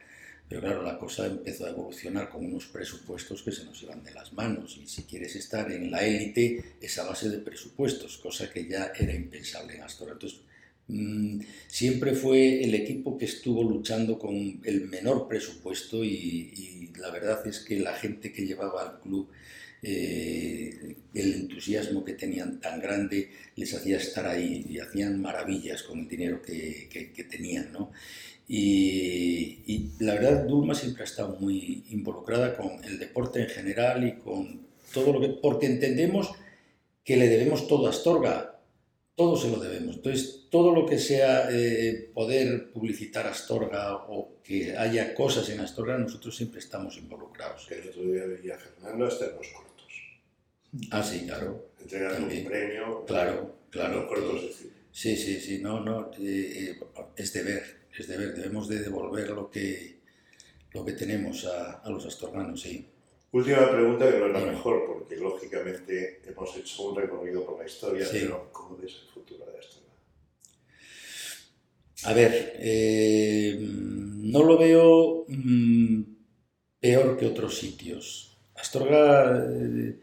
pero 0.49 0.61
claro, 0.61 0.81
la 0.81 0.97
cosa 0.97 1.27
empezó 1.27 1.67
a 1.67 1.69
evolucionar 1.69 2.27
con 2.29 2.43
unos 2.43 2.65
presupuestos 2.65 3.43
que 3.43 3.51
se 3.51 3.63
nos 3.65 3.83
iban 3.83 4.03
de 4.03 4.11
las 4.11 4.33
manos 4.33 4.79
y 4.83 4.87
si 4.87 5.03
quieres 5.03 5.35
estar 5.35 5.71
en 5.71 5.91
la 5.91 6.03
élite 6.03 6.63
es 6.81 6.97
a 6.97 7.05
base 7.05 7.29
de 7.29 7.37
presupuestos, 7.37 8.17
cosa 8.17 8.49
que 8.49 8.67
ya 8.67 8.91
era 8.99 9.13
impensable 9.13 9.75
en 9.75 9.83
Astorga. 9.83 10.13
Entonces, 10.13 10.39
mm, 10.87 11.41
siempre 11.67 12.15
fue 12.15 12.63
el 12.63 12.73
equipo 12.73 13.15
que 13.15 13.25
estuvo 13.25 13.63
luchando 13.63 14.17
con 14.17 14.59
el 14.63 14.87
menor 14.87 15.27
presupuesto 15.27 16.03
y, 16.03 16.91
la 16.97 17.11
verdad 17.11 17.45
es 17.47 17.59
que 17.59 17.79
la 17.79 17.93
gente 17.93 18.33
que 18.33 18.45
llevaba 18.45 18.81
al 18.81 18.99
club 18.99 19.29
eh, 19.81 20.95
el 21.13 21.33
entusiasmo 21.33 22.03
que 22.03 22.13
tenían 22.13 22.59
tan 22.59 22.81
grande 22.81 23.29
les 23.55 23.73
hacía 23.73 23.95
estar 23.97 24.27
ahí 24.27 24.65
y 24.67 24.79
hacían 24.79 25.21
maravillas 25.21 25.83
con 25.83 25.99
el 25.99 26.07
dinero 26.09 26.41
que, 26.41 26.89
que 26.89 27.23
tenían. 27.23 27.71
¿no? 27.71 27.91
Y, 28.51 29.91
la 29.99 30.15
verdad, 30.15 30.45
Dulma 30.45 30.73
siempre 30.73 31.03
ha 31.03 31.05
estado 31.05 31.37
muy 31.39 31.83
involucrada 31.89 32.57
con 32.57 32.83
el 32.83 32.97
deporte 32.97 33.43
en 33.43 33.49
general 33.49 34.05
y 34.07 34.17
con 34.17 34.65
todo 34.91 35.13
lo 35.13 35.21
que... 35.21 35.29
porque 35.29 35.67
entendemos 35.67 36.31
que 37.03 37.15
le 37.15 37.27
debemos 37.27 37.67
todo 37.67 37.85
a 37.85 37.91
Astorga, 37.91 38.59
todo 39.15 39.37
se 39.37 39.51
lo 39.51 39.59
debemos. 39.59 39.97
Entonces, 39.97 40.47
todo 40.49 40.73
lo 40.73 40.87
que 40.87 40.97
sea 40.97 41.49
eh, 41.51 42.09
poder 42.11 42.71
publicitar 42.71 43.27
Astorga 43.27 43.95
o 43.95 44.39
que 44.43 44.75
haya 44.75 45.13
cosas 45.13 45.47
en 45.49 45.59
Astorga, 45.59 45.99
nosotros 45.99 46.35
siempre 46.35 46.59
estamos 46.59 46.97
involucrados. 46.97 47.67
Que 47.67 47.75
el 47.75 47.89
otro 47.89 48.01
día 48.01 48.25
veía 48.25 48.57
Fernando 48.57 49.05
hasta 49.05 49.25
en 49.25 49.35
los 49.35 49.47
cortos. 49.47 49.93
Ah, 50.89 51.03
sí, 51.03 51.25
claro. 51.27 51.69
Entregando 51.79 52.33
un 52.33 52.45
premio. 52.45 53.05
Claro, 53.05 53.55
claro. 53.69 54.01
Los 54.01 54.05
cortos. 54.07 54.55
Sí, 54.91 55.15
sí, 55.15 55.39
sí, 55.39 55.59
no, 55.61 55.81
no, 55.81 56.09
eh, 56.19 56.79
eh, 56.79 56.79
es 57.15 57.31
deber 57.31 57.78
es 57.97 58.07
deber, 58.07 58.35
debemos 58.35 58.67
de 58.67 58.79
devolver 58.79 59.29
lo 59.29 59.49
que, 59.49 59.99
lo 60.71 60.85
que 60.85 60.93
tenemos 60.93 61.45
a, 61.45 61.79
a 61.79 61.89
los 61.89 62.05
astorganos, 62.05 62.61
sí. 62.61 62.87
Última 63.31 63.69
pregunta, 63.69 64.11
que 64.11 64.17
no 64.17 64.25
es 64.25 64.33
la 64.33 64.51
mejor, 64.51 64.85
porque 64.87 65.15
lógicamente 65.15 66.21
hemos 66.25 66.55
hecho 66.57 66.89
un 66.89 66.95
recorrido 66.95 67.45
por 67.45 67.59
la 67.59 67.65
historia, 67.65 68.07
pero 68.11 68.49
¿cómo 68.51 68.75
ves 68.77 68.95
el 69.03 69.07
futuro 69.07 69.45
de 69.45 69.59
Astorga? 69.59 69.89
A 72.05 72.13
ver, 72.13 72.55
eh, 72.57 73.57
no 73.59 74.43
lo 74.43 74.57
veo 74.57 75.25
mmm, 75.27 76.01
peor 76.79 77.17
que 77.17 77.27
otros 77.27 77.59
sitios. 77.59 78.37
Astorga 78.55 79.45
eh, 79.47 79.99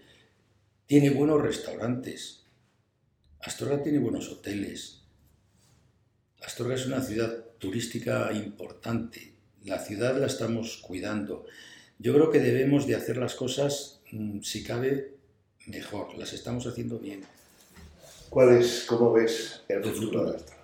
tiene 0.87 1.11
buenos 1.11 1.43
restaurantes, 1.43 2.47
Astorga 3.41 3.83
tiene 3.83 3.99
buenos 3.99 4.31
hoteles, 4.31 5.03
Astorga 6.43 6.77
es 6.77 6.87
una 6.87 7.03
ciudad 7.03 7.46
turística 7.59 8.33
importante. 8.33 9.33
La 9.65 9.79
ciudad 9.79 10.19
la 10.19 10.27
estamos 10.27 10.79
cuidando. 10.79 11.47
Yo 11.99 12.15
creo 12.15 12.31
que 12.31 12.41
debemos 12.41 12.87
de 12.87 12.95
hacer 12.95 13.17
las 13.17 13.35
cosas, 13.35 14.01
mm, 14.13 14.41
si 14.43 14.63
cabe, 14.63 15.15
mejor. 15.67 16.17
Las 16.17 16.33
estamos 16.33 16.67
haciendo 16.67 16.99
bien. 16.99 17.23
¿Cuál 18.29 18.59
es, 18.59 18.85
cómo 18.87 19.13
ves 19.13 19.63
el, 19.69 19.83
futuro 19.85 20.31
de 20.31 20.37
Astorga? 20.37 20.63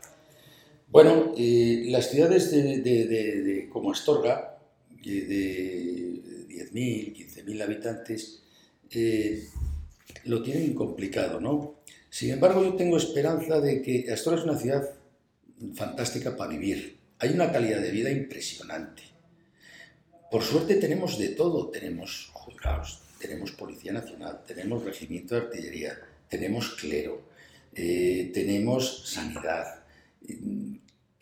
Bueno, 0.88 1.32
eh, 1.38 1.84
las 1.86 2.10
ciudades 2.10 2.50
de, 2.50 3.68
como 3.72 3.92
Astorga, 3.92 4.58
de 5.02 6.20
10.000, 6.48 7.14
15.000 7.14 7.62
habitantes, 7.62 8.42
eh, 8.90 9.48
lo 10.24 10.42
tienen 10.42 10.74
complicado, 10.74 11.40
¿no? 11.40 11.76
Sin 12.10 12.30
embargo, 12.30 12.62
yo 12.62 12.74
tengo 12.74 12.98
esperanza 12.98 13.60
de 13.60 13.80
que 13.80 14.12
Astorga 14.12 14.40
es 14.40 14.44
una 14.44 14.58
ciudad 14.58 14.90
fantástica 15.74 16.36
para 16.36 16.50
vivir. 16.50 16.98
Hay 17.18 17.30
una 17.30 17.52
calidad 17.52 17.80
de 17.80 17.90
vida 17.90 18.10
impresionante. 18.10 19.02
Por 20.30 20.42
suerte 20.42 20.76
tenemos 20.76 21.18
de 21.18 21.28
todo, 21.28 21.68
tenemos 21.70 22.30
juzgados, 22.32 23.02
tenemos 23.20 23.52
Policía 23.52 23.92
Nacional, 23.92 24.42
tenemos 24.46 24.84
Regimiento 24.84 25.34
de 25.34 25.42
Artillería, 25.42 25.98
tenemos 26.28 26.70
clero, 26.70 27.22
eh, 27.74 28.30
tenemos 28.34 29.08
sanidad. 29.08 29.84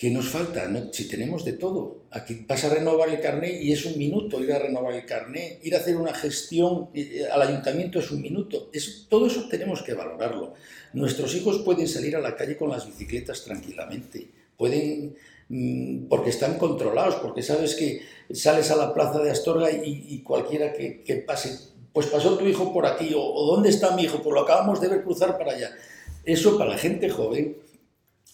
¿Qué 0.00 0.10
nos 0.10 0.30
falta? 0.30 0.66
Si 0.92 1.08
tenemos 1.08 1.44
de 1.44 1.52
todo. 1.52 2.04
Aquí 2.10 2.46
vas 2.48 2.64
a 2.64 2.70
renovar 2.70 3.10
el 3.10 3.20
carné 3.20 3.62
y 3.62 3.70
es 3.70 3.84
un 3.84 3.98
minuto 3.98 4.42
ir 4.42 4.50
a 4.50 4.58
renovar 4.58 4.94
el 4.94 5.04
carné, 5.04 5.58
ir 5.62 5.74
a 5.74 5.78
hacer 5.78 5.94
una 5.94 6.14
gestión 6.14 6.88
eh, 6.94 7.26
al 7.30 7.42
ayuntamiento 7.42 7.98
es 7.98 8.10
un 8.10 8.22
minuto. 8.22 8.70
Es, 8.72 9.08
todo 9.10 9.26
eso 9.26 9.46
tenemos 9.50 9.82
que 9.82 9.92
valorarlo. 9.92 10.54
Nuestros 10.94 11.34
hijos 11.34 11.58
pueden 11.58 11.86
salir 11.86 12.16
a 12.16 12.20
la 12.22 12.34
calle 12.34 12.56
con 12.56 12.70
las 12.70 12.86
bicicletas 12.86 13.44
tranquilamente. 13.44 14.30
Pueden 14.56 15.16
mm, 15.50 16.06
porque 16.08 16.30
están 16.30 16.56
controlados, 16.56 17.16
porque 17.16 17.42
sabes 17.42 17.74
que 17.74 18.00
sales 18.32 18.70
a 18.70 18.76
la 18.76 18.94
plaza 18.94 19.18
de 19.18 19.30
Astorga 19.30 19.70
y, 19.70 20.22
cualquiera 20.22 20.72
que, 20.72 21.02
que, 21.02 21.16
pase, 21.16 21.58
pues 21.92 22.06
pasó 22.06 22.38
tu 22.38 22.46
hijo 22.46 22.72
por 22.72 22.86
aquí, 22.86 23.12
o, 23.12 23.20
o, 23.20 23.54
dónde 23.54 23.68
está 23.68 23.94
mi 23.94 24.04
hijo, 24.04 24.22
pues 24.22 24.32
lo 24.32 24.40
acabamos 24.40 24.80
de 24.80 24.88
ver 24.88 25.04
cruzar 25.04 25.36
para 25.36 25.52
allá. 25.52 25.76
Eso 26.24 26.56
para 26.56 26.70
la 26.70 26.78
gente 26.78 27.10
joven 27.10 27.58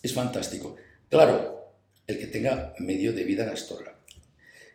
es 0.00 0.14
fantástico. 0.14 0.76
Claro, 1.08 1.55
el 2.06 2.18
que 2.18 2.26
tenga 2.26 2.74
medio 2.78 3.12
de 3.12 3.24
vida 3.24 3.44
en 3.44 3.50
Astorga. 3.50 3.96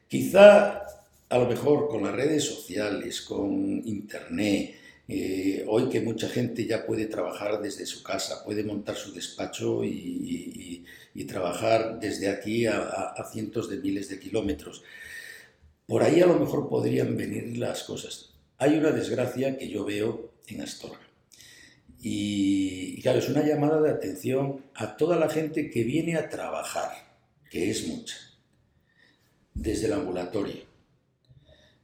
Quizá, 0.07 0.83
a 1.29 1.37
lo 1.37 1.47
mejor, 1.47 1.87
con 1.87 2.03
las 2.03 2.13
redes 2.13 2.43
sociales, 2.43 3.21
con 3.21 3.81
Internet, 3.85 4.75
eh, 5.07 5.65
hoy 5.67 5.89
que 5.89 6.01
mucha 6.01 6.27
gente 6.27 6.65
ya 6.65 6.85
puede 6.85 7.05
trabajar 7.05 7.61
desde 7.61 7.85
su 7.85 8.03
casa, 8.03 8.43
puede 8.43 8.63
montar 8.63 8.95
su 8.95 9.13
despacho 9.13 9.83
y, 9.83 10.85
trabajar 11.27 11.99
desde 11.99 12.27
aquí 12.29 12.65
a, 12.65 13.15
cientos 13.31 13.69
de 13.69 13.77
miles 13.77 14.09
de 14.09 14.19
kilómetros. 14.19 14.83
Por 15.85 16.03
ahí 16.03 16.19
a 16.19 16.25
lo 16.25 16.37
mejor 16.37 16.67
podrían 16.67 17.15
venir 17.15 17.57
las 17.57 17.83
cosas. 17.83 18.33
Hay 18.57 18.77
una 18.77 18.91
desgracia 18.91 19.57
que 19.57 19.69
yo 19.69 19.85
veo 19.85 20.33
en 20.47 20.61
Astorga. 20.61 21.07
y 22.01 23.01
claro, 23.01 23.19
es 23.19 23.29
una 23.29 23.45
llamada 23.45 23.81
de 23.81 23.91
atención 23.91 24.65
a 24.73 24.97
toda 24.97 25.15
la 25.15 25.29
gente 25.29 25.69
que 25.69 25.83
viene 25.83 26.15
a 26.17 26.27
trabajar 26.27 27.10
que 27.51 27.69
es 27.69 27.85
mucha, 27.85 28.15
desde 29.53 29.87
el 29.87 29.93
ambulatorio, 29.93 30.63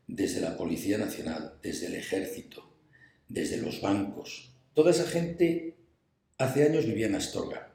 desde 0.08 0.40
la 0.40 0.56
Policía 0.56 0.98
Nacional, 0.98 1.60
desde 1.62 1.88
el 1.88 1.96
Ejército, 1.96 2.72
desde 3.28 3.58
los 3.58 3.82
bancos. 3.82 4.54
Toda 4.74 4.92
esa 4.92 5.06
gente 5.06 5.76
hace 6.38 6.64
años 6.64 6.86
vivía 6.86 7.08
en 7.08 7.16
Astorga. 7.16 7.74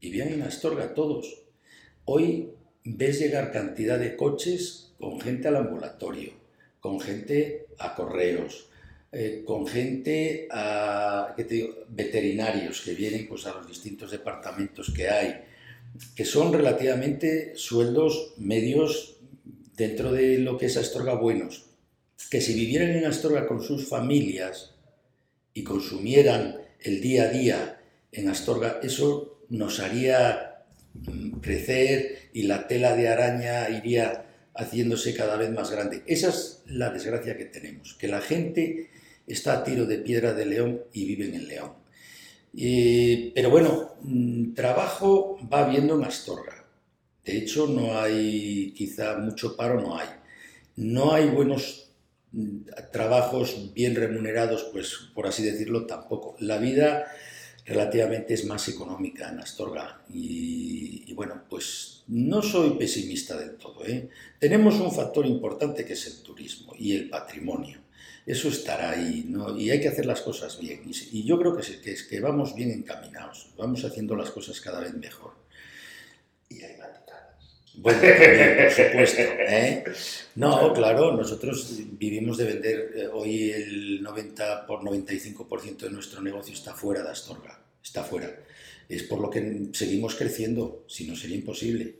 Vivían 0.00 0.28
en 0.28 0.42
Astorga 0.42 0.94
todos. 0.94 1.42
Hoy 2.04 2.52
ves 2.84 3.18
llegar 3.18 3.50
cantidad 3.50 3.98
de 3.98 4.14
coches 4.14 4.92
con 5.00 5.20
gente 5.20 5.48
al 5.48 5.56
ambulatorio, 5.56 6.32
con 6.78 7.00
gente 7.00 7.66
a 7.80 7.96
correos, 7.96 8.68
eh, 9.10 9.42
con 9.44 9.66
gente 9.66 10.46
a 10.52 11.34
veterinarios 11.88 12.82
que 12.82 12.94
vienen 12.94 13.26
pues, 13.26 13.46
a 13.46 13.54
los 13.54 13.66
distintos 13.66 14.12
departamentos 14.12 14.92
que 14.94 15.08
hay, 15.08 15.48
que 16.14 16.24
son 16.24 16.52
relativamente 16.52 17.52
sueldos 17.56 18.34
medios 18.36 19.16
dentro 19.76 20.12
de 20.12 20.38
lo 20.38 20.58
que 20.58 20.66
es 20.66 20.76
Astorga 20.76 21.14
buenos, 21.14 21.66
que 22.30 22.40
si 22.40 22.54
vivieran 22.54 22.90
en 22.90 23.06
Astorga 23.06 23.46
con 23.46 23.62
sus 23.62 23.88
familias 23.88 24.74
y 25.54 25.62
consumieran 25.62 26.58
el 26.80 27.00
día 27.00 27.24
a 27.24 27.28
día 27.28 27.80
en 28.12 28.28
Astorga, 28.28 28.80
eso 28.82 29.44
nos 29.48 29.80
haría 29.80 30.64
mm, 30.94 31.38
crecer 31.40 32.30
y 32.32 32.42
la 32.42 32.66
tela 32.66 32.96
de 32.96 33.08
araña 33.08 33.68
iría 33.70 34.26
haciéndose 34.54 35.14
cada 35.14 35.36
vez 35.36 35.50
más 35.50 35.70
grande. 35.70 36.02
Esa 36.06 36.28
es 36.30 36.62
la 36.66 36.90
desgracia 36.90 37.36
que 37.36 37.44
tenemos, 37.44 37.94
que 37.94 38.08
la 38.08 38.20
gente 38.20 38.90
está 39.26 39.58
a 39.58 39.64
tiro 39.64 39.86
de 39.86 39.98
piedra 39.98 40.34
de 40.34 40.46
león 40.46 40.82
y 40.92 41.04
vive 41.06 41.26
en 41.26 41.34
el 41.34 41.48
león 42.52 43.32
pero 43.34 43.50
bueno, 43.50 43.92
mm, 44.02 44.54
trabajo 44.54 45.38
va 45.52 45.66
habiendo 45.66 45.96
en 45.96 46.04
Astorga. 46.04 46.64
De 47.24 47.36
hecho, 47.36 47.66
no 47.66 47.98
hay, 47.98 48.72
quizá 48.72 49.18
mucho 49.18 49.56
paro 49.56 49.80
no 49.80 49.98
hay. 49.98 50.08
No 50.76 51.12
hay 51.12 51.28
buenos 51.28 51.90
mm, 52.32 52.60
trabajos 52.92 53.72
bien 53.74 53.94
remunerados, 53.94 54.64
pues 54.72 55.10
por 55.14 55.26
así 55.26 55.42
decirlo, 55.42 55.86
tampoco. 55.86 56.36
La 56.40 56.58
vida 56.58 57.06
relativamente 57.66 58.34
es 58.34 58.44
más 58.46 58.66
económica 58.68 59.28
en 59.28 59.40
Astorga 59.40 60.02
y, 60.12 61.04
y 61.06 61.12
bueno, 61.14 61.42
pues 61.50 62.04
no 62.08 62.42
soy 62.42 62.70
pesimista 62.70 63.36
del 63.36 63.56
todo. 63.56 63.84
¿eh? 63.84 64.08
Tenemos 64.38 64.80
un 64.80 64.90
factor 64.90 65.26
importante 65.26 65.84
que 65.84 65.92
es 65.92 66.06
el 66.06 66.22
turismo 66.22 66.72
y 66.78 66.96
el 66.96 67.10
patrimonio 67.10 67.87
eso 68.28 68.48
estará 68.48 68.90
ahí, 68.90 69.24
¿no? 69.26 69.58
Y 69.58 69.70
hay 69.70 69.80
que 69.80 69.88
hacer 69.88 70.04
las 70.04 70.20
cosas 70.20 70.60
bien. 70.60 70.82
Y, 70.84 71.24
yo 71.24 71.38
creo 71.38 71.56
que, 71.56 71.80
que, 71.80 71.92
es 71.92 72.02
que 72.02 72.20
vamos 72.20 72.54
bien 72.54 72.70
encaminados, 72.70 73.48
vamos 73.56 73.82
haciendo 73.86 74.14
las 74.14 74.30
cosas 74.30 74.60
cada 74.60 74.80
vez 74.80 74.92
mejor. 74.92 75.32
Y 76.50 76.60
hay 76.62 76.76
maticadas. 76.76 77.56
Bueno, 77.76 78.00
por 78.00 78.70
supuesto. 78.70 79.22
¿eh? 79.22 79.82
No, 80.34 80.74
claro, 80.74 81.16
nosotros 81.16 81.80
vivimos 81.92 82.36
de 82.36 82.44
vender, 82.44 82.92
eh, 82.96 83.08
hoy 83.10 83.50
el 83.50 84.02
90 84.02 84.66
por 84.66 84.82
95% 84.82 85.78
de 85.78 85.90
nuestro 85.90 86.20
negocio 86.20 86.52
está 86.52 86.74
fuera 86.74 87.02
de 87.02 87.08
Astorga, 87.08 87.58
está 87.82 88.04
fuera. 88.04 88.30
Es 88.90 89.04
por 89.04 89.20
lo 89.20 89.30
que 89.30 89.68
seguimos 89.72 90.16
creciendo, 90.16 90.84
si 90.86 91.08
no 91.08 91.16
sería 91.16 91.36
imposible. 91.36 91.94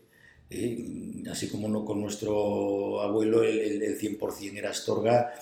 ¿eh? 0.51 1.25
Así 1.31 1.49
como 1.49 1.69
no 1.69 1.87
con 1.87 2.03
nuestro 2.03 3.01
abuelo 3.01 3.43
el, 3.43 3.83
el 3.83 3.99
100% 3.99 4.59
era 4.59 4.71
Astorga, 4.71 5.33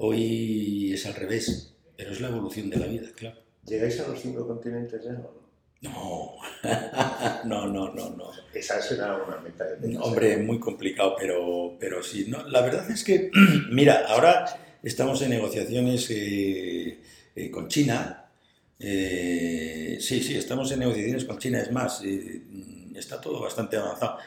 Hoy 0.00 0.92
es 0.94 1.06
al 1.06 1.14
revés, 1.14 1.74
pero 1.96 2.12
es 2.12 2.20
la 2.20 2.28
evolución 2.28 2.70
de 2.70 2.76
la 2.76 2.86
vida, 2.86 3.08
claro. 3.16 3.36
¿Llegáis 3.66 3.98
a 3.98 4.06
los 4.06 4.20
cinco 4.20 4.46
continentes 4.46 5.02
ya 5.04 5.10
o 5.10 5.14
no? 5.14 5.48
No, 5.80 6.36
no, 7.44 7.66
no, 7.66 7.92
no, 7.92 8.30
Esa 8.54 8.80
será 8.80 9.16
una 9.16 9.38
meta 9.38 9.64
de 9.64 9.98
Hombre, 9.98 10.36
muy 10.36 10.60
complicado, 10.60 11.16
pero, 11.18 11.76
pero 11.80 12.00
sí. 12.02 12.26
No, 12.28 12.46
la 12.48 12.60
verdad 12.60 12.88
es 12.88 13.02
que, 13.02 13.32
mira, 13.72 14.04
ahora 14.06 14.78
estamos 14.84 15.20
en 15.22 15.30
negociaciones 15.30 16.08
eh, 16.10 17.00
eh, 17.34 17.50
con 17.50 17.66
China. 17.66 18.30
Eh, 18.78 19.98
sí, 20.00 20.22
sí, 20.22 20.36
estamos 20.36 20.70
en 20.70 20.78
negociaciones 20.78 21.24
con 21.24 21.38
China. 21.38 21.60
Es 21.60 21.72
más, 21.72 22.02
está 22.94 23.20
todo 23.20 23.40
bastante 23.40 23.76
avanzado. 23.76 24.18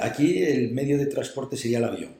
aquí 0.00 0.42
el 0.42 0.72
medio 0.72 0.98
de 0.98 1.06
transporte 1.06 1.56
sería 1.56 1.78
el 1.78 1.84
avión, 1.84 2.14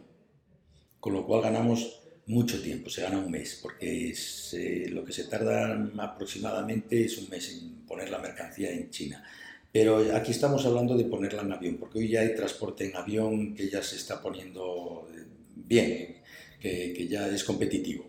con 0.98 1.12
lo 1.12 1.26
cual 1.26 1.42
ganamos 1.42 2.01
mucho 2.32 2.62
tiempo, 2.62 2.88
se 2.88 3.02
gana 3.02 3.18
un 3.18 3.30
mes, 3.30 3.58
porque 3.60 4.10
es, 4.10 4.54
eh, 4.54 4.86
lo 4.88 5.04
que 5.04 5.12
se 5.12 5.24
tarda 5.24 5.90
aproximadamente 5.98 7.04
es 7.04 7.18
un 7.18 7.28
mes 7.28 7.52
en 7.52 7.84
poner 7.86 8.08
la 8.08 8.18
mercancía 8.18 8.70
en 8.70 8.90
China. 8.90 9.22
Pero 9.70 9.98
aquí 10.14 10.30
estamos 10.32 10.64
hablando 10.64 10.96
de 10.96 11.04
ponerla 11.04 11.42
en 11.42 11.52
avión, 11.52 11.76
porque 11.76 11.98
hoy 11.98 12.08
ya 12.08 12.20
hay 12.20 12.34
transporte 12.34 12.88
en 12.88 12.96
avión 12.96 13.54
que 13.54 13.68
ya 13.68 13.82
se 13.82 13.96
está 13.96 14.22
poniendo 14.22 15.08
eh, 15.14 15.24
bien, 15.54 16.16
que, 16.58 17.06
ya 17.08 17.28
es 17.28 17.44
competitivo. 17.44 18.08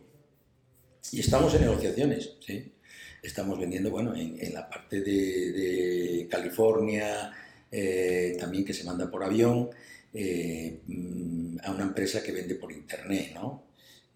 Y 1.11 1.19
estamos 1.19 1.53
en 1.55 1.61
negociaciones, 1.61 2.31
¿sí? 2.45 2.73
Estamos 3.21 3.59
vendiendo, 3.59 3.91
bueno, 3.91 4.15
en, 4.15 4.53
la 4.53 4.69
parte 4.69 5.01
de, 5.01 6.27
California, 6.29 7.31
eh, 7.71 8.35
también 8.39 8.65
que 8.65 8.73
se 8.73 8.83
manda 8.85 9.09
por 9.09 9.23
avión, 9.23 9.69
mm, 10.13 11.57
a 11.63 11.71
una 11.71 11.83
empresa 11.83 12.23
que 12.23 12.31
vende 12.31 12.55
por 12.55 12.71
internet, 12.71 13.31
¿no? 13.33 13.72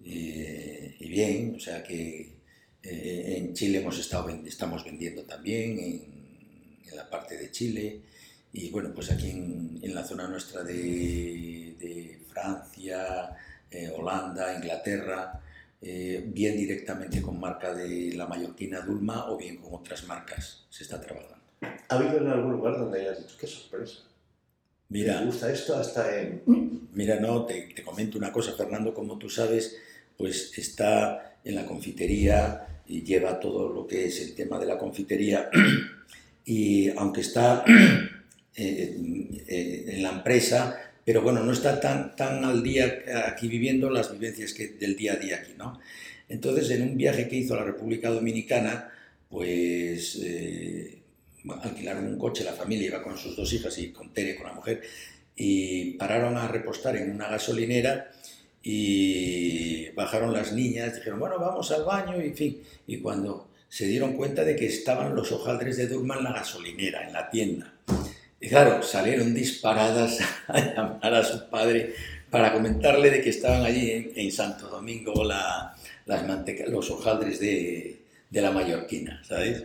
Eh, 0.09 0.95
y 0.99 1.09
bien, 1.09 1.55
o 1.55 1.59
sea 1.59 1.83
que 1.83 2.37
eh, 2.81 3.33
en 3.37 3.53
Chile 3.53 3.79
hemos 3.79 3.99
estado, 3.99 4.29
estamos 4.45 4.85
vendiendo 4.85 5.23
también, 5.23 5.79
en, 5.79 6.17
la 6.95 7.09
parte 7.09 7.37
de 7.37 7.51
Chile, 7.51 8.01
y 8.53 8.71
bueno, 8.71 8.91
pues 8.93 9.11
aquí 9.11 9.29
en, 9.29 9.93
la 9.93 10.03
zona 10.03 10.27
nuestra 10.27 10.63
de, 10.63 12.17
Francia, 12.29 13.35
eh, 13.69 13.91
Holanda, 13.95 14.55
Inglaterra, 14.55 15.41
bien 15.79 16.57
directamente 16.57 17.21
con 17.21 17.39
marca 17.39 17.73
de 17.73 18.13
la 18.13 18.25
mallorquina 18.25 18.81
Dulma 18.81 19.29
o 19.29 19.37
bien 19.37 19.57
con 19.57 19.75
otras 19.75 20.07
marcas 20.07 20.65
se 20.69 20.83
está 20.83 20.99
trabajando. 20.99 21.37
¿Ha 21.61 21.95
habido 21.95 22.17
en 22.17 22.27
algún 22.27 22.53
lugar 22.53 22.77
donde 22.77 23.01
hayas 23.01 23.19
dicho, 23.19 23.37
qué 23.39 23.47
sorpresa? 23.47 23.99
Mira, 24.89 25.19
¿Me 25.19 25.27
gusta 25.27 25.51
esto 25.51 25.75
hasta 25.75 26.19
en...? 26.19 26.41
Mira, 26.93 27.19
no, 27.19 27.45
te, 27.45 27.73
te 27.75 27.83
comento 27.83 28.17
una 28.17 28.31
cosa, 28.31 28.53
Fernando, 28.53 28.93
como 28.93 29.17
tú 29.17 29.29
sabes, 29.29 29.77
pues 30.17 30.57
está 30.57 31.37
en 31.43 31.55
la 31.55 31.65
confitería 31.65 32.67
y 32.87 33.03
lleva 33.03 33.39
todo 33.39 33.69
lo 33.69 33.85
que 33.85 34.05
es 34.05 34.21
el 34.21 34.33
tema 34.35 34.59
de 34.59 34.65
la 34.65 34.77
confitería 34.77 35.49
y 36.45 36.89
aunque 36.89 37.21
está 37.21 37.63
eh, 38.55 38.97
eh, 39.47 39.85
en 39.87 40.03
la 40.03 40.09
empresa, 40.09 40.77
pero 41.05 41.21
bueno, 41.21 41.43
no 41.43 41.51
está 41.53 41.79
tan, 41.79 42.15
tan 42.15 42.43
al 42.43 42.63
día 42.63 43.03
aquí 43.27 43.47
viviendo 43.47 43.89
las 43.89 44.11
vivencias 44.11 44.53
que, 44.53 44.69
del 44.69 44.95
día 44.95 45.13
a 45.13 45.15
día 45.17 45.37
aquí, 45.37 45.53
¿no? 45.57 45.79
Entonces, 46.29 46.69
en 46.71 46.81
un 46.81 46.97
viaje 46.97 47.27
que 47.27 47.37
hizo 47.37 47.53
a 47.53 47.57
la 47.57 47.63
República 47.63 48.09
Dominicana, 48.09 48.89
pues 49.29 50.19
eh, 50.21 50.99
alquilaron 51.61 52.07
un 52.07 52.17
coche, 52.17 52.43
la 52.43 52.53
familia 52.53 52.87
iba 52.87 53.03
con 53.03 53.17
sus 53.17 53.35
dos 53.35 53.51
hijas 53.53 53.77
y 53.77 53.91
con 53.91 54.13
Tere, 54.13 54.35
con 54.35 54.47
la 54.47 54.53
mujer, 54.53 54.81
y 55.35 55.91
pararon 55.91 56.35
a 56.35 56.47
repostar 56.47 56.97
en 56.97 57.11
una 57.11 57.29
gasolinera 57.29 58.11
y 58.69 59.91
bajaron 59.91 60.33
las 60.33 60.51
niñas, 60.51 60.93
dijeron, 60.93 61.21
bueno, 61.21 61.39
vamos 61.39 61.71
al 61.71 61.85
baño, 61.85 62.21
y 62.21 62.25
en 62.25 62.35
fin, 62.35 62.63
y 62.85 62.97
cuando 62.97 63.47
se 63.69 63.87
dieron 63.87 64.17
cuenta 64.17 64.43
de 64.43 64.57
que 64.57 64.65
estaban 64.65 65.15
los 65.15 65.31
hojaldres 65.31 65.77
de 65.77 65.87
Durma 65.87 66.17
en 66.17 66.25
la 66.25 66.33
gasolinera, 66.33 67.07
en 67.07 67.13
la 67.13 67.29
tienda. 67.29 67.73
Y 68.41 68.49
claro, 68.49 68.83
salieron 68.83 69.33
disparadas 69.33 70.19
a 70.49 70.59
llamar 70.59 71.13
a 71.13 71.23
su 71.23 71.49
padre 71.49 71.95
para 72.29 72.51
comentarle 72.51 73.09
de 73.09 73.21
que 73.21 73.29
estaban 73.29 73.63
allí 73.63 74.11
en, 74.13 74.31
Santo 74.33 74.67
Domingo 74.67 75.23
la, 75.23 75.73
las 76.05 76.25
los 76.67 76.91
hojaldres 76.91 77.39
de, 77.39 78.01
de, 78.29 78.41
la 78.41 78.51
mallorquina, 78.51 79.23
¿sabéis? 79.23 79.63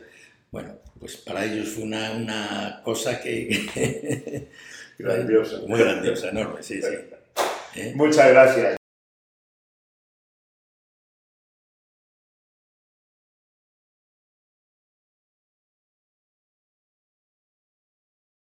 Bueno, 0.52 0.76
pues 1.00 1.16
para 1.16 1.44
ellos 1.44 1.70
fue 1.70 1.82
una, 1.82 2.12
una 2.12 2.80
cosa 2.84 3.20
que... 3.20 4.48
grandiosa. 4.98 5.58
Muy 5.66 5.80
grandiosa, 5.80 6.28
enorme, 6.28 6.62
sí, 6.62 6.80
sí. 6.80 7.80
¿Eh? 7.80 7.92
Muchas 7.96 8.28
gracias. 8.28 8.81